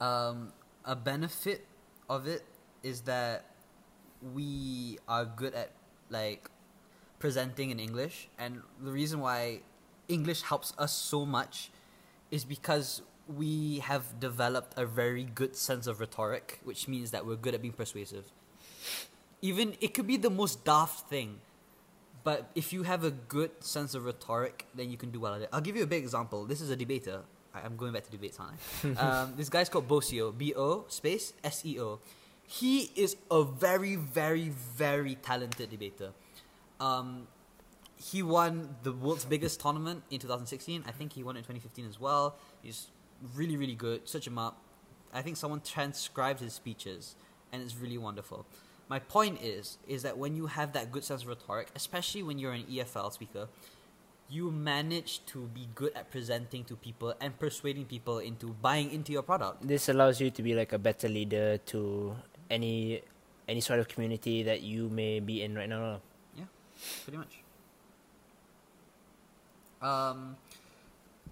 um 0.00 0.52
a 0.84 0.94
benefit 0.96 1.66
of 2.08 2.26
it 2.28 2.44
is 2.82 3.02
that 3.02 3.44
we 4.34 4.98
are 5.08 5.24
good 5.24 5.54
at 5.54 5.70
like 6.10 6.50
presenting 7.18 7.70
in 7.70 7.78
English. 7.80 8.28
And 8.38 8.62
the 8.82 8.90
reason 8.92 9.20
why 9.20 9.60
English 10.08 10.42
helps 10.42 10.72
us 10.78 10.92
so 10.92 11.24
much 11.24 11.70
is 12.30 12.44
because 12.44 13.02
we 13.26 13.80
have 13.80 14.18
developed 14.20 14.78
a 14.78 14.86
very 14.86 15.24
good 15.24 15.54
sense 15.56 15.86
of 15.86 16.00
rhetoric, 16.00 16.60
which 16.64 16.88
means 16.88 17.10
that 17.10 17.26
we're 17.26 17.36
good 17.36 17.54
at 17.54 17.60
being 17.60 17.74
persuasive. 17.74 18.24
Even 19.42 19.74
it 19.80 19.94
could 19.94 20.06
be 20.06 20.16
the 20.16 20.30
most 20.30 20.64
daft 20.64 21.08
thing 21.08 21.40
but 22.24 22.50
if 22.54 22.72
you 22.72 22.82
have 22.82 23.04
a 23.04 23.10
good 23.10 23.50
sense 23.64 23.94
of 23.94 24.04
rhetoric 24.04 24.66
then 24.74 24.90
you 24.90 24.96
can 24.96 25.10
do 25.10 25.20
well 25.20 25.34
at 25.34 25.42
it. 25.42 25.48
I'll 25.52 25.60
give 25.60 25.76
you 25.76 25.82
a 25.82 25.86
big 25.86 26.02
example. 26.02 26.44
This 26.44 26.60
is 26.60 26.70
a 26.70 26.76
debater. 26.76 27.22
I- 27.54 27.60
I'm 27.60 27.76
going 27.76 27.92
back 27.92 28.04
to 28.04 28.10
debates, 28.10 28.38
aren't 28.38 28.58
I? 28.84 29.00
um, 29.04 29.34
this 29.36 29.48
guy's 29.48 29.68
called 29.68 29.88
Bo 29.88 30.00
Seo, 30.00 30.36
B 30.36 30.52
O 30.54 30.84
space 30.88 31.32
S 31.42 31.64
E 31.64 31.80
O. 31.80 32.00
He 32.50 32.90
is 32.96 33.16
a 33.30 33.44
very, 33.44 33.96
very, 33.96 34.48
very 34.48 35.16
talented 35.16 35.70
debater. 35.70 36.12
Um, 36.80 37.28
he 37.96 38.22
won 38.22 38.76
the 38.82 38.92
world's 38.92 39.26
biggest 39.26 39.60
tournament 39.60 40.02
in 40.10 40.18
2016. 40.18 40.82
I 40.86 40.90
think 40.92 41.12
he 41.12 41.22
won 41.22 41.36
it 41.36 41.40
in 41.40 41.44
2015 41.44 41.86
as 41.86 42.00
well. 42.00 42.36
He's 42.62 42.86
really, 43.34 43.58
really 43.58 43.74
good. 43.74 44.08
Search 44.08 44.26
him 44.26 44.38
up. 44.38 44.62
I 45.12 45.20
think 45.20 45.36
someone 45.36 45.60
transcribed 45.60 46.40
his 46.40 46.54
speeches, 46.54 47.16
and 47.52 47.62
it's 47.62 47.76
really 47.76 47.98
wonderful. 47.98 48.46
My 48.88 48.98
point 48.98 49.42
is, 49.42 49.76
is 49.86 50.02
that 50.02 50.16
when 50.16 50.34
you 50.34 50.46
have 50.46 50.72
that 50.72 50.90
good 50.90 51.04
sense 51.04 51.22
of 51.22 51.28
rhetoric, 51.28 51.68
especially 51.76 52.22
when 52.22 52.38
you're 52.38 52.52
an 52.52 52.64
EFL 52.64 53.12
speaker, 53.12 53.48
you 54.30 54.50
manage 54.50 55.24
to 55.26 55.48
be 55.48 55.68
good 55.74 55.92
at 55.94 56.10
presenting 56.10 56.64
to 56.64 56.76
people 56.76 57.14
and 57.20 57.38
persuading 57.38 57.84
people 57.84 58.18
into 58.18 58.48
buying 58.62 58.90
into 58.90 59.12
your 59.12 59.22
product. 59.22 59.66
This 59.66 59.88
allows 59.88 60.20
you 60.20 60.30
to 60.30 60.42
be 60.42 60.54
like 60.54 60.72
a 60.72 60.78
better 60.78 61.08
leader 61.08 61.58
to 61.72 62.14
any 62.50 63.02
any 63.48 63.60
sort 63.60 63.80
of 63.80 63.88
community 63.88 64.42
that 64.42 64.62
you 64.62 64.88
may 64.88 65.20
be 65.20 65.42
in 65.42 65.54
right 65.54 65.68
now. 65.68 66.00
Yeah, 66.36 66.44
pretty 67.04 67.18
much. 67.18 67.40
Um, 69.80 70.36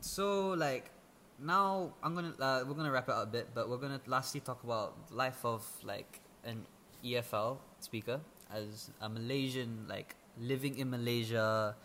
so 0.01 0.51
like 0.51 0.91
now 1.39 1.93
I'm 2.03 2.15
gonna 2.15 2.35
uh, 2.41 2.65
we're 2.67 2.75
gonna 2.75 2.91
wrap 2.91 3.09
it 3.09 3.15
up 3.15 3.25
a 3.25 3.27
bit, 3.27 3.49
but 3.55 3.69
we're 3.69 3.77
gonna 3.79 4.01
lastly 4.07 4.41
talk 4.41 4.63
about 4.65 4.95
life 5.11 5.45
of 5.45 5.67
like 5.85 6.21
an 6.45 6.67
EFL 7.05 7.59
speaker 7.81 8.21
as 8.53 8.91
a 9.01 9.09
Malaysian 9.09 9.87
like 9.89 10.15
living 10.41 10.79
in 10.79 10.91
Malaysia 10.91 11.77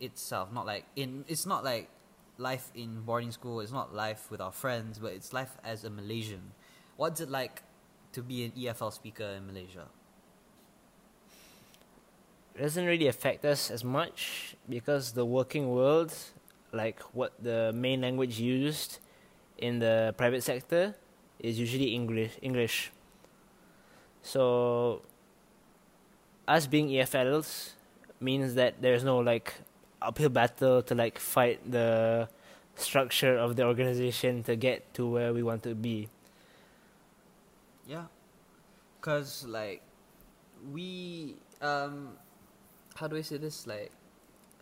itself, 0.00 0.52
not 0.52 0.66
like 0.66 0.84
in 0.96 1.24
it's 1.28 1.46
not 1.46 1.64
like 1.64 1.88
life 2.38 2.70
in 2.74 3.02
boarding 3.02 3.32
school. 3.32 3.60
It's 3.60 3.72
not 3.72 3.94
life 3.94 4.30
with 4.30 4.40
our 4.40 4.52
friends, 4.52 4.98
but 4.98 5.12
it's 5.12 5.32
life 5.32 5.56
as 5.64 5.84
a 5.84 5.90
Malaysian. 5.90 6.52
What's 6.96 7.20
it 7.20 7.28
like 7.30 7.62
to 8.12 8.22
be 8.22 8.44
an 8.44 8.52
EFL 8.52 8.92
speaker 8.92 9.24
in 9.24 9.46
Malaysia? 9.46 9.86
It 12.54 12.62
doesn't 12.62 12.84
really 12.84 13.06
affect 13.06 13.44
us 13.44 13.70
as 13.70 13.84
much 13.84 14.56
because 14.68 15.12
the 15.12 15.24
working 15.24 15.70
world, 15.70 16.12
like 16.72 17.00
what 17.14 17.32
the 17.42 17.72
main 17.74 18.00
language 18.00 18.38
used 18.38 18.98
in 19.58 19.78
the 19.78 20.14
private 20.16 20.42
sector, 20.42 20.94
is 21.38 21.58
usually 21.58 21.94
English. 21.94 22.36
English. 22.42 22.92
So, 24.22 25.02
us 26.46 26.66
being 26.66 26.88
EFLs 26.88 27.72
means 28.20 28.54
that 28.54 28.82
there's 28.82 29.04
no 29.04 29.18
like 29.18 29.54
uphill 30.02 30.28
battle 30.28 30.82
to 30.82 30.94
like 30.94 31.18
fight 31.18 31.60
the 31.70 32.28
structure 32.74 33.36
of 33.36 33.56
the 33.56 33.64
organization 33.64 34.42
to 34.44 34.56
get 34.56 34.92
to 34.94 35.08
where 35.08 35.32
we 35.32 35.42
want 35.42 35.62
to 35.62 35.74
be. 35.74 36.08
Yeah, 37.90 38.06
cause 39.00 39.44
like 39.50 39.82
we 40.70 41.34
um, 41.60 42.14
how 42.94 43.08
do 43.08 43.16
I 43.16 43.22
say 43.22 43.36
this? 43.36 43.66
Like 43.66 43.90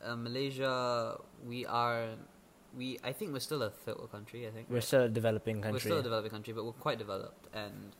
uh, 0.02 0.16
Malaysia, 0.16 1.20
we 1.44 1.66
are 1.66 2.16
we. 2.72 2.98
I 3.04 3.12
think 3.12 3.34
we're 3.34 3.44
still 3.44 3.62
a 3.62 3.68
third 3.68 3.98
world 3.98 4.12
country. 4.12 4.46
I 4.48 4.50
think 4.50 4.70
We're 4.70 4.76
right? 4.76 4.84
still 4.84 5.02
a 5.02 5.08
developing 5.12 5.60
country. 5.60 5.72
We're 5.76 5.80
still 5.92 5.98
a 5.98 6.02
developing 6.02 6.30
country, 6.30 6.54
but 6.54 6.64
we're 6.64 6.80
quite 6.80 6.96
developed, 6.96 7.52
and 7.52 7.92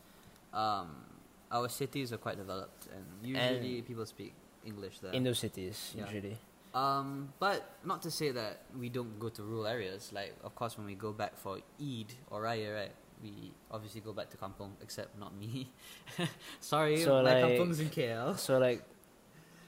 um, 0.51 1.05
our 1.51 1.69
cities 1.69 2.11
are 2.11 2.17
quite 2.17 2.37
developed, 2.37 2.87
and 2.89 3.05
usually 3.21 3.83
people 3.83 4.05
speak 4.07 4.33
English 4.65 4.97
there. 4.97 5.13
in 5.13 5.23
those 5.23 5.37
cities 5.37 5.93
Yeah. 5.95 6.05
usually. 6.09 6.37
Um, 6.73 7.33
but 7.39 7.77
not 7.85 8.01
to 8.01 8.11
say 8.11 8.29
that 8.31 8.61
we 8.77 8.89
don't 8.89 9.19
go 9.19 9.29
to 9.29 9.41
rural 9.41 9.65
areas. 9.65 10.13
Like, 10.13 10.33
of 10.43 10.53
course, 10.53 10.77
when 10.77 10.85
we 10.85 10.93
go 10.93 11.11
back 11.13 11.37
for 11.37 11.57
Eid 11.81 12.13
or 12.29 12.43
Raya, 12.43 12.73
right? 12.75 12.95
We 13.21 13.51
obviously 13.69 14.01
go 14.01 14.13
back 14.13 14.29
to 14.31 14.37
kampung, 14.37 14.71
except 14.81 15.17
not 15.19 15.35
me. 15.35 15.69
Sorry, 16.59 16.97
So, 17.03 17.21
my 17.21 17.33
like- 17.41 17.43
kampong's 17.59 17.79
in 17.79 17.89
KL. 17.89 18.37
So 18.39 18.57
like 18.59 18.83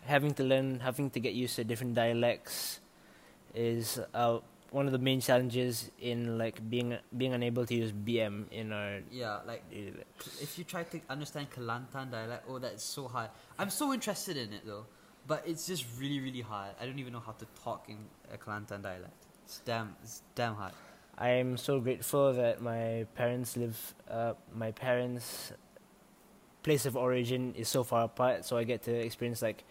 having 0.06 0.34
to 0.36 0.44
learn, 0.44 0.80
having 0.80 1.10
to 1.12 1.20
get 1.20 1.34
used 1.34 1.56
to 1.58 1.64
different 1.64 1.94
dialects 1.96 2.80
is 3.54 4.00
uh, 4.14 4.40
one 4.72 4.86
of 4.86 4.94
the 4.94 5.00
main 5.04 5.20
challenges 5.20 5.92
in 6.00 6.38
like 6.38 6.58
being 6.70 6.96
being 7.18 7.34
unable 7.34 7.66
to 7.66 7.76
use 7.76 7.92
BM 7.92 8.48
in 8.52 8.72
our 8.72 9.02
Yeah, 9.12 9.40
like 9.46 9.64
lives. 9.70 10.40
if 10.42 10.58
you 10.58 10.64
try 10.64 10.84
to 10.84 11.02
understand 11.10 11.52
Kelantan 11.52 12.10
dialect, 12.12 12.46
oh, 12.48 12.58
that's 12.60 12.84
so 12.84 13.08
hard. 13.08 13.30
I'm 13.60 13.70
so 13.70 13.92
interested 13.94 14.38
in 14.38 14.54
it 14.54 14.64
though, 14.66 14.86
but 15.28 15.44
it's 15.46 15.68
just 15.68 15.84
really, 16.00 16.22
really 16.22 16.40
hard. 16.42 16.72
I 16.80 16.86
don't 16.86 17.00
even 17.00 17.12
know 17.12 17.20
how 17.20 17.34
to 17.34 17.46
talk 17.64 17.90
in 17.90 17.98
a 18.34 18.38
Kelantan 18.38 18.82
dialect. 18.82 19.28
It's 19.44 19.60
damn, 19.60 19.96
it's 20.02 20.24
damn 20.36 20.56
hard. 20.56 20.72
I'm 21.22 21.56
so 21.56 21.80
grateful 21.80 22.34
that 22.34 22.62
my 22.62 23.06
parents 23.14 23.56
live. 23.56 23.78
Uh, 24.10 24.34
my 24.56 24.72
parents' 24.72 25.54
place 26.64 26.88
of 26.88 26.98
origin 26.98 27.54
is 27.56 27.70
so 27.70 27.84
far 27.84 28.06
apart, 28.06 28.44
so 28.44 28.58
I 28.58 28.64
get 28.64 28.82
to 28.84 28.92
experience 28.92 29.44
like 29.44 29.64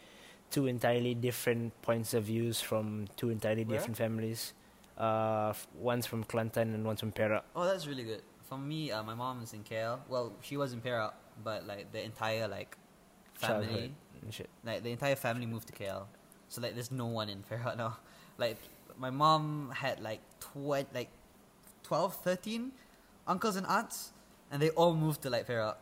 two 0.52 0.66
entirely 0.66 1.12
different 1.12 1.74
points 1.82 2.14
of 2.14 2.24
views 2.24 2.60
from 2.60 3.08
two 3.16 3.30
entirely 3.30 3.64
Where? 3.64 3.76
different 3.76 3.96
families. 3.96 4.54
Uh, 4.96 5.52
one's 5.74 6.06
from 6.06 6.22
Kelantan 6.22 6.74
and 6.74 6.84
one's 6.84 7.00
from 7.00 7.10
Perak. 7.10 7.42
Oh, 7.56 7.64
that's 7.64 7.88
really 7.88 8.04
good. 8.04 8.22
For 8.48 8.56
me, 8.56 8.92
uh, 8.92 9.02
my 9.02 9.14
mom 9.14 9.42
is 9.42 9.52
in 9.52 9.64
KL. 9.64 9.98
Well, 10.08 10.32
she 10.42 10.56
was 10.56 10.72
in 10.72 10.80
Perak, 10.80 11.14
but 11.42 11.66
like 11.66 11.90
the 11.90 12.04
entire 12.04 12.46
like 12.46 12.76
family, 13.34 13.92
shit. 14.30 14.48
like 14.64 14.84
the 14.84 14.92
entire 14.92 15.16
family 15.16 15.46
moved 15.46 15.66
to 15.66 15.72
KL. 15.72 16.04
So 16.48 16.60
like, 16.60 16.74
there's 16.74 16.92
no 16.92 17.06
one 17.06 17.28
in 17.28 17.42
Perak 17.42 17.76
now. 17.84 17.98
Like, 18.38 18.58
my 18.96 19.10
mom 19.10 19.72
had 19.74 19.98
like 19.98 20.20
twenty, 20.38 20.86
like 20.94 21.10
12, 21.82 22.14
13 22.16 22.72
uncles 23.26 23.56
and 23.56 23.66
aunts, 23.66 24.12
and 24.50 24.60
they 24.60 24.70
all 24.70 24.94
moved 24.94 25.22
to 25.22 25.30
like 25.30 25.46
Perak. 25.46 25.76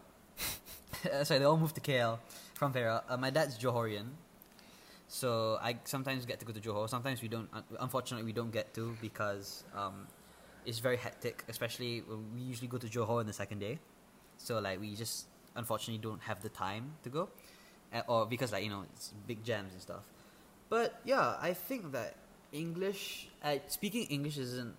Sorry, 1.25 1.39
they 1.39 1.45
all 1.45 1.57
moved 1.57 1.75
to 1.77 1.81
KL 1.81 2.19
from 2.55 2.73
Perak. 2.73 3.05
Uh, 3.09 3.17
my 3.17 3.31
dad's 3.31 3.59
Johorian, 3.59 4.07
so 5.07 5.59
I 5.63 5.77
sometimes 5.85 6.27
get 6.27 6.39
to 6.41 6.45
go 6.45 6.53
to 6.53 6.61
Johor. 6.61 6.89
Sometimes 6.89 7.23
we 7.23 7.29
don't. 7.29 7.49
un- 7.53 7.65
Unfortunately, 7.81 8.25
we 8.25 8.33
don't 8.33 8.51
get 8.51 8.75
to 8.75 8.97
because 9.01 9.65
um, 9.75 10.07
it's 10.67 10.79
very 10.79 10.97
hectic. 10.97 11.45
Especially 11.49 12.03
we 12.35 12.41
usually 12.43 12.69
go 12.69 12.79
to 12.79 12.87
Johor 12.87 13.21
on 13.21 13.27
the 13.27 13.33
second 13.33 13.59
day, 13.61 13.79
so 14.37 14.59
like 14.59 14.81
we 14.81 14.95
just 14.95 15.27
unfortunately 15.57 15.99
don't 16.03 16.23
have 16.23 16.43
the 16.43 16.49
time 16.51 16.93
to 17.03 17.09
go, 17.11 17.29
uh, 17.93 18.03
or 18.07 18.27
because 18.27 18.53
like 18.53 18.65
you 18.65 18.71
know 18.71 18.85
it's 18.95 19.13
big 19.27 19.43
jams 19.45 19.73
and 19.73 19.81
stuff. 19.83 20.05
But 20.69 21.01
yeah, 21.05 21.37
I 21.41 21.55
think 21.55 21.93
that 21.93 22.15
English, 22.53 23.29
uh, 23.43 23.57
speaking 23.69 24.05
English 24.07 24.37
isn't 24.37 24.75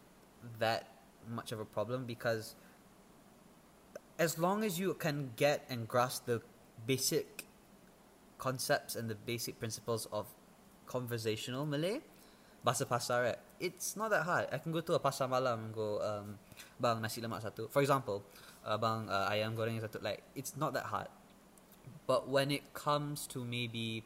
that 0.60 0.88
much 1.28 1.52
of 1.52 1.60
a 1.60 1.66
problem 1.66 2.06
because 2.06 2.56
as 4.18 4.38
long 4.38 4.64
as 4.64 4.80
you 4.80 4.94
can 4.94 5.32
get 5.36 5.66
and 5.70 5.88
grasp 5.88 6.26
the 6.26 6.42
basic 6.86 7.46
concepts 8.38 8.96
and 8.96 9.10
the 9.10 9.16
basic 9.16 9.60
principles 9.60 10.08
of 10.12 10.28
conversational 10.86 11.66
Malay, 11.66 12.02
bahasa 12.66 12.84
pasar, 12.84 13.24
right? 13.24 13.40
It's 13.60 13.96
not 13.96 14.10
that 14.12 14.24
hard. 14.24 14.48
I 14.52 14.58
can 14.58 14.72
go 14.72 14.82
to 14.82 14.94
a 14.94 15.00
pasar 15.00 15.30
malam 15.30 15.72
and 15.72 15.74
go, 15.74 16.02
um, 16.04 16.40
bang 16.80 17.02
nasi 17.02 17.22
lemak 17.22 17.44
satu. 17.44 17.70
For 17.70 17.82
example, 17.82 18.24
uh, 18.66 18.78
bang 18.78 19.08
uh, 19.08 19.32
ayam 19.32 19.56
goreng 19.56 19.80
satu. 19.80 20.04
Like 20.04 20.24
it's 20.36 20.56
not 20.58 20.74
that 20.74 20.92
hard. 20.92 21.08
But 22.08 22.28
when 22.28 22.52
it 22.52 22.74
comes 22.74 23.28
to 23.38 23.46
maybe 23.46 24.04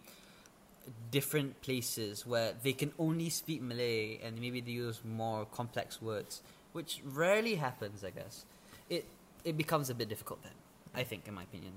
different 1.09 1.61
places 1.61 2.27
where 2.27 2.51
they 2.61 2.73
can 2.73 2.91
only 2.99 3.29
speak 3.29 3.61
Malay 3.61 4.19
and 4.19 4.37
maybe 4.39 4.59
they 4.59 4.75
use 4.75 4.99
more 5.05 5.45
complex 5.45 6.01
words, 6.01 6.43
which 6.73 7.01
rarely 7.05 7.55
happens, 7.55 8.03
I 8.03 8.09
guess. 8.09 8.45
It 8.89 9.05
it 9.43 9.57
becomes 9.57 9.89
a 9.89 9.95
bit 9.95 10.09
difficult 10.09 10.43
then. 10.43 10.53
I 10.93 11.03
think, 11.03 11.27
in 11.27 11.33
my 11.33 11.43
opinion. 11.43 11.73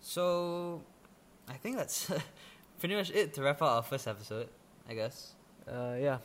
So, 0.00 0.82
I 1.48 1.54
think 1.54 1.76
that's 1.76 2.10
pretty 2.80 2.94
much 2.94 3.10
it 3.10 3.34
to 3.34 3.42
wrap 3.42 3.62
up 3.62 3.70
our 3.70 3.82
first 3.82 4.08
episode. 4.08 4.48
I 4.88 4.94
guess. 4.94 5.34
Uh, 5.68 5.94
yeah. 6.00 6.18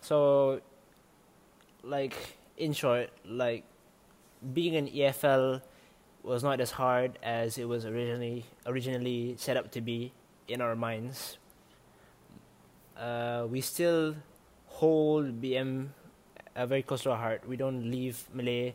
So, 0.00 0.60
like 1.82 2.14
in 2.56 2.72
short, 2.72 3.10
like 3.24 3.64
being 4.54 4.76
an 4.76 4.88
EFL 4.88 5.60
was 6.22 6.42
not 6.42 6.60
as 6.60 6.72
hard 6.72 7.18
as 7.22 7.58
it 7.58 7.68
was 7.68 7.84
originally 7.84 8.44
originally 8.66 9.36
set 9.38 9.56
up 9.56 9.70
to 9.72 9.80
be 9.80 10.12
in 10.48 10.60
our 10.60 10.74
minds. 10.74 11.38
Uh, 12.98 13.46
we 13.48 13.60
still 13.60 14.16
hold 14.76 15.40
BM 15.40 15.88
uh, 16.54 16.66
very 16.66 16.82
close 16.82 17.02
to 17.02 17.10
our 17.10 17.16
heart. 17.16 17.48
We 17.48 17.56
don't 17.56 17.90
leave 17.90 18.24
Malay 18.32 18.74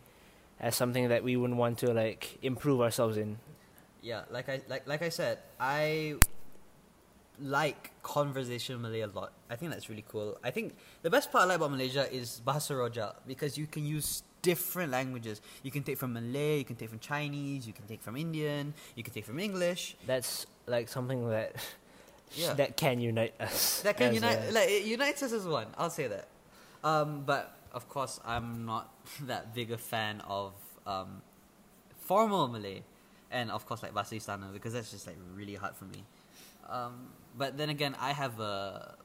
as 0.59 0.75
something 0.75 1.09
that 1.09 1.23
we 1.23 1.37
wouldn't 1.37 1.59
want 1.59 1.77
to 1.79 1.93
like 1.93 2.37
improve 2.41 2.81
ourselves 2.81 3.17
in. 3.17 3.37
Yeah, 4.01 4.23
like 4.31 4.49
I 4.49 4.61
like 4.67 4.87
like 4.87 5.01
I 5.01 5.09
said, 5.09 5.39
I 5.59 6.15
like 7.39 7.91
conversation 8.01 8.81
Malay 8.81 9.01
a 9.01 9.07
lot. 9.07 9.33
I 9.49 9.55
think 9.55 9.71
that's 9.71 9.89
really 9.89 10.05
cool. 10.07 10.37
I 10.43 10.49
think 10.49 10.73
the 11.01 11.09
best 11.09 11.31
part 11.31 11.45
I 11.45 11.47
like 11.47 11.57
about 11.57 11.71
Malaysia 11.71 12.09
is 12.11 12.41
Bahasa 12.45 12.73
Rojak 12.77 13.13
because 13.27 13.57
you 13.57 13.67
can 13.67 13.85
use 13.85 14.23
different 14.41 14.91
languages. 14.91 15.41
You 15.61 15.69
can 15.69 15.83
take 15.83 15.97
from 15.97 16.13
Malay, 16.13 16.57
you 16.59 16.65
can 16.65 16.75
take 16.75 16.89
from 16.89 16.99
Chinese, 16.99 17.67
you 17.67 17.73
can 17.73 17.85
take 17.85 18.01
from 18.01 18.17
Indian, 18.17 18.73
you 18.95 19.03
can 19.03 19.13
take 19.13 19.25
from 19.25 19.39
English. 19.39 19.95
That's 20.05 20.45
like 20.65 20.89
something 20.89 21.29
that 21.29 21.55
Yeah. 22.35 22.53
that 22.53 22.77
can 22.77 22.99
unite 23.01 23.33
us. 23.39 23.81
That 23.83 23.97
can 23.97 24.13
unite 24.13 24.39
a- 24.49 24.51
like 24.51 24.69
it 24.69 24.85
unites 24.85 25.21
us 25.23 25.33
as 25.33 25.45
one. 25.45 25.67
I'll 25.77 25.89
say 25.89 26.07
that. 26.07 26.27
Um, 26.83 27.23
but 27.25 27.55
of 27.73 27.87
course, 27.89 28.19
I'm 28.25 28.65
not 28.65 28.89
that 29.23 29.53
big 29.53 29.71
a 29.71 29.77
fan 29.77 30.21
of 30.27 30.53
um, 30.85 31.21
formal 31.99 32.47
Malay, 32.47 32.83
and 33.31 33.51
of 33.51 33.65
course, 33.65 33.83
like 33.83 33.93
Bahasa 33.93 34.53
because 34.53 34.73
that's 34.73 34.91
just 34.91 35.07
like 35.07 35.17
really 35.35 35.55
hard 35.55 35.75
for 35.75 35.85
me. 35.85 36.03
Um, 36.69 37.09
but 37.37 37.57
then 37.57 37.69
again, 37.69 37.95
I 37.99 38.11
have 38.13 38.39
a 38.39 38.95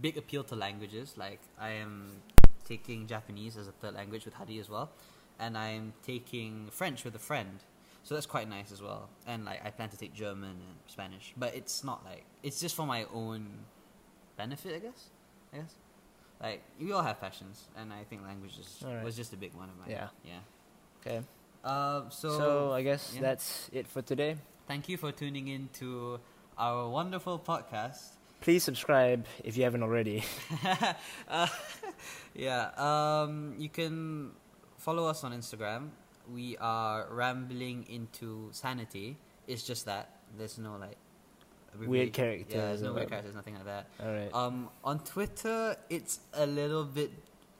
big 0.00 0.16
appeal 0.16 0.44
to 0.44 0.54
languages. 0.56 1.14
Like 1.16 1.40
I 1.60 1.70
am 1.70 2.22
taking 2.64 3.06
Japanese 3.06 3.56
as 3.56 3.68
a 3.68 3.72
third 3.72 3.94
language 3.94 4.24
with 4.24 4.34
Hadi 4.34 4.58
as 4.58 4.68
well, 4.68 4.90
and 5.38 5.56
I'm 5.56 5.92
taking 6.02 6.68
French 6.70 7.04
with 7.04 7.14
a 7.14 7.18
friend. 7.18 7.60
So 8.08 8.14
that's 8.14 8.24
quite 8.24 8.48
nice 8.48 8.72
as 8.72 8.80
well. 8.80 9.10
And 9.26 9.44
like 9.44 9.60
I 9.66 9.68
plan 9.68 9.90
to 9.90 9.98
take 9.98 10.14
German 10.14 10.48
and 10.48 10.78
Spanish, 10.86 11.34
but 11.36 11.54
it's 11.54 11.84
not 11.84 12.06
like 12.06 12.24
it's 12.42 12.58
just 12.58 12.74
for 12.74 12.86
my 12.86 13.04
own 13.12 13.46
benefit, 14.34 14.76
I 14.76 14.78
guess. 14.78 15.10
I 15.52 15.58
guess. 15.58 15.74
Like 16.40 16.62
we 16.80 16.90
all 16.92 17.02
have 17.02 17.20
passions, 17.20 17.68
and 17.76 17.92
I 17.92 18.04
think 18.04 18.22
languages 18.24 18.82
Alright. 18.82 19.04
was 19.04 19.14
just 19.14 19.34
a 19.34 19.36
big 19.36 19.52
one 19.52 19.68
of 19.68 19.76
mine. 19.76 19.90
Yeah. 19.90 20.08
Yeah. 20.24 20.40
Okay. 21.04 21.20
Um, 21.62 22.06
so, 22.08 22.38
So, 22.38 22.72
I 22.72 22.80
guess 22.80 23.12
yeah. 23.14 23.20
that's 23.20 23.68
it 23.74 23.86
for 23.86 24.00
today. 24.00 24.36
thank 24.66 24.88
you 24.88 24.96
for 24.96 25.12
tuning 25.12 25.48
in 25.48 25.68
to 25.80 26.18
our 26.56 26.88
wonderful 26.88 27.38
podcast. 27.38 28.16
Please 28.40 28.64
subscribe 28.64 29.26
if 29.44 29.58
you 29.58 29.64
haven't 29.64 29.82
already. 29.82 30.24
uh, 31.28 31.46
yeah. 32.34 32.70
Um, 32.72 33.52
you 33.58 33.68
can 33.68 34.30
follow 34.78 35.04
us 35.04 35.24
on 35.24 35.32
Instagram. 35.34 35.90
We 36.32 36.56
are 36.58 37.06
rambling 37.10 37.86
into 37.88 38.48
sanity. 38.52 39.18
It's 39.46 39.62
just 39.62 39.86
that 39.86 40.20
there's 40.36 40.58
no 40.58 40.76
like 40.76 40.98
Weird 41.76 42.12
characters 42.12 42.54
Yeah, 42.54 42.66
there's 42.66 42.82
no 42.82 42.92
weird 42.92 43.08
characters, 43.08 43.34
nothing 43.34 43.54
like 43.54 43.66
that. 43.66 43.86
All 44.00 44.12
right. 44.12 44.30
Um, 44.32 44.68
on 44.82 45.00
Twitter, 45.00 45.76
it's 45.90 46.20
a 46.32 46.46
little 46.46 46.84
bit 46.84 47.12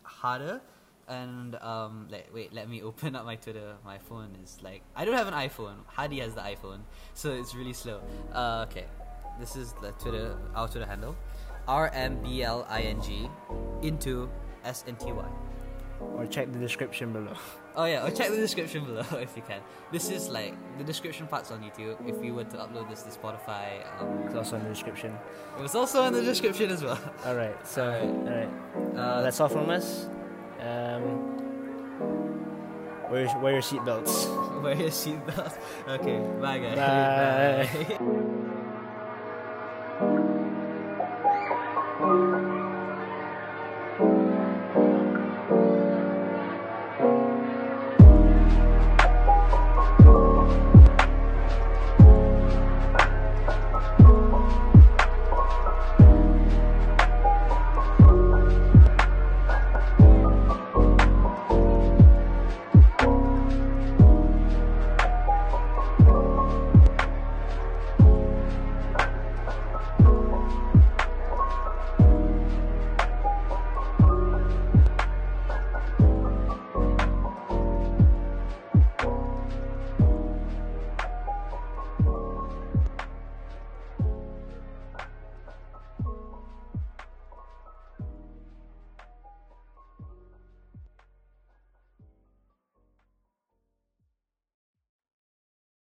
harder. 0.03 0.61
And 1.09 1.55
um, 1.57 2.09
like, 2.11 2.29
wait, 2.35 2.53
let 2.53 2.69
me 2.69 2.83
open 2.89 3.15
up 3.17 3.25
my 3.25 3.37
Twitter. 3.37 3.75
My 3.85 3.99
phone 3.99 4.37
is 4.43 4.59
like, 4.63 4.83
I 4.97 5.05
don't 5.05 5.15
have 5.15 5.29
an 5.29 5.35
iPhone. 5.35 5.77
Hadi 5.87 6.21
has 6.21 6.35
the 6.35 6.41
iPhone, 6.41 6.81
so 7.15 7.33
it's 7.33 7.55
really 7.55 7.73
slow. 7.73 8.01
Uh, 8.33 8.67
okay, 8.69 8.87
this 9.39 9.57
is 9.57 9.73
the 9.81 9.93
Twitter, 9.93 10.37
our 10.55 10.69
Twitter 10.69 10.87
handle, 10.87 11.17
R 11.67 11.91
M 11.95 12.21
B 12.23 12.43
L 12.43 12.67
I 12.69 12.83
N 12.83 13.01
G, 13.01 13.31
into 13.83 14.29
S 14.65 14.85
N 14.87 14.97
T 14.97 15.13
Y. 15.13 15.25
or 16.01 16.27
check 16.27 16.53
the 16.53 16.59
description 16.59 17.13
below. 17.13 17.35
Oh 17.77 17.85
yeah, 17.85 18.05
or 18.05 18.11
check 18.11 18.31
the 18.31 18.37
description 18.37 18.85
below 18.85 19.05
if 19.21 19.37
you 19.37 19.43
can. 19.47 19.61
This 19.93 20.11
is 20.11 20.29
like 20.29 20.55
the 20.79 20.85
description 20.85 21.27
part's 21.27 21.51
on 21.51 21.61
YouTube. 21.63 21.97
If 22.09 22.25
you 22.25 22.35
were 22.35 22.45
to 22.45 22.57
upload 22.57 22.89
this 22.91 23.03
to 23.05 23.11
Spotify, 23.11 23.85
um, 24.01 24.23
It's 24.27 24.35
also 24.35 24.57
in 24.57 24.65
the 24.65 24.69
description. 24.71 25.17
it 25.59 25.63
was 25.63 25.75
also 25.75 26.05
in 26.05 26.13
the 26.13 26.23
description 26.23 26.71
as 26.71 26.83
well. 26.83 26.99
All 27.27 27.35
right. 27.37 27.57
So, 27.67 27.85
Alright. 27.85 28.49
all 28.75 28.83
right. 28.83 28.97
Uh, 28.99 29.23
that's 29.23 29.41
all 29.41 29.49
from 29.49 29.71
us. 29.71 30.07
Um, 30.61 31.37
wear, 33.11 33.25
your- 33.25 33.39
wear 33.41 33.53
your 33.53 33.63
seatbelts. 33.63 34.27
Wear 34.63 34.75
your 34.75 34.89
seatbelts. 34.91 35.57
Okay, 35.87 36.19
bye 36.41 36.59
guys. 36.59 36.77
Bye. 36.77 37.97
Bye. 37.99 38.35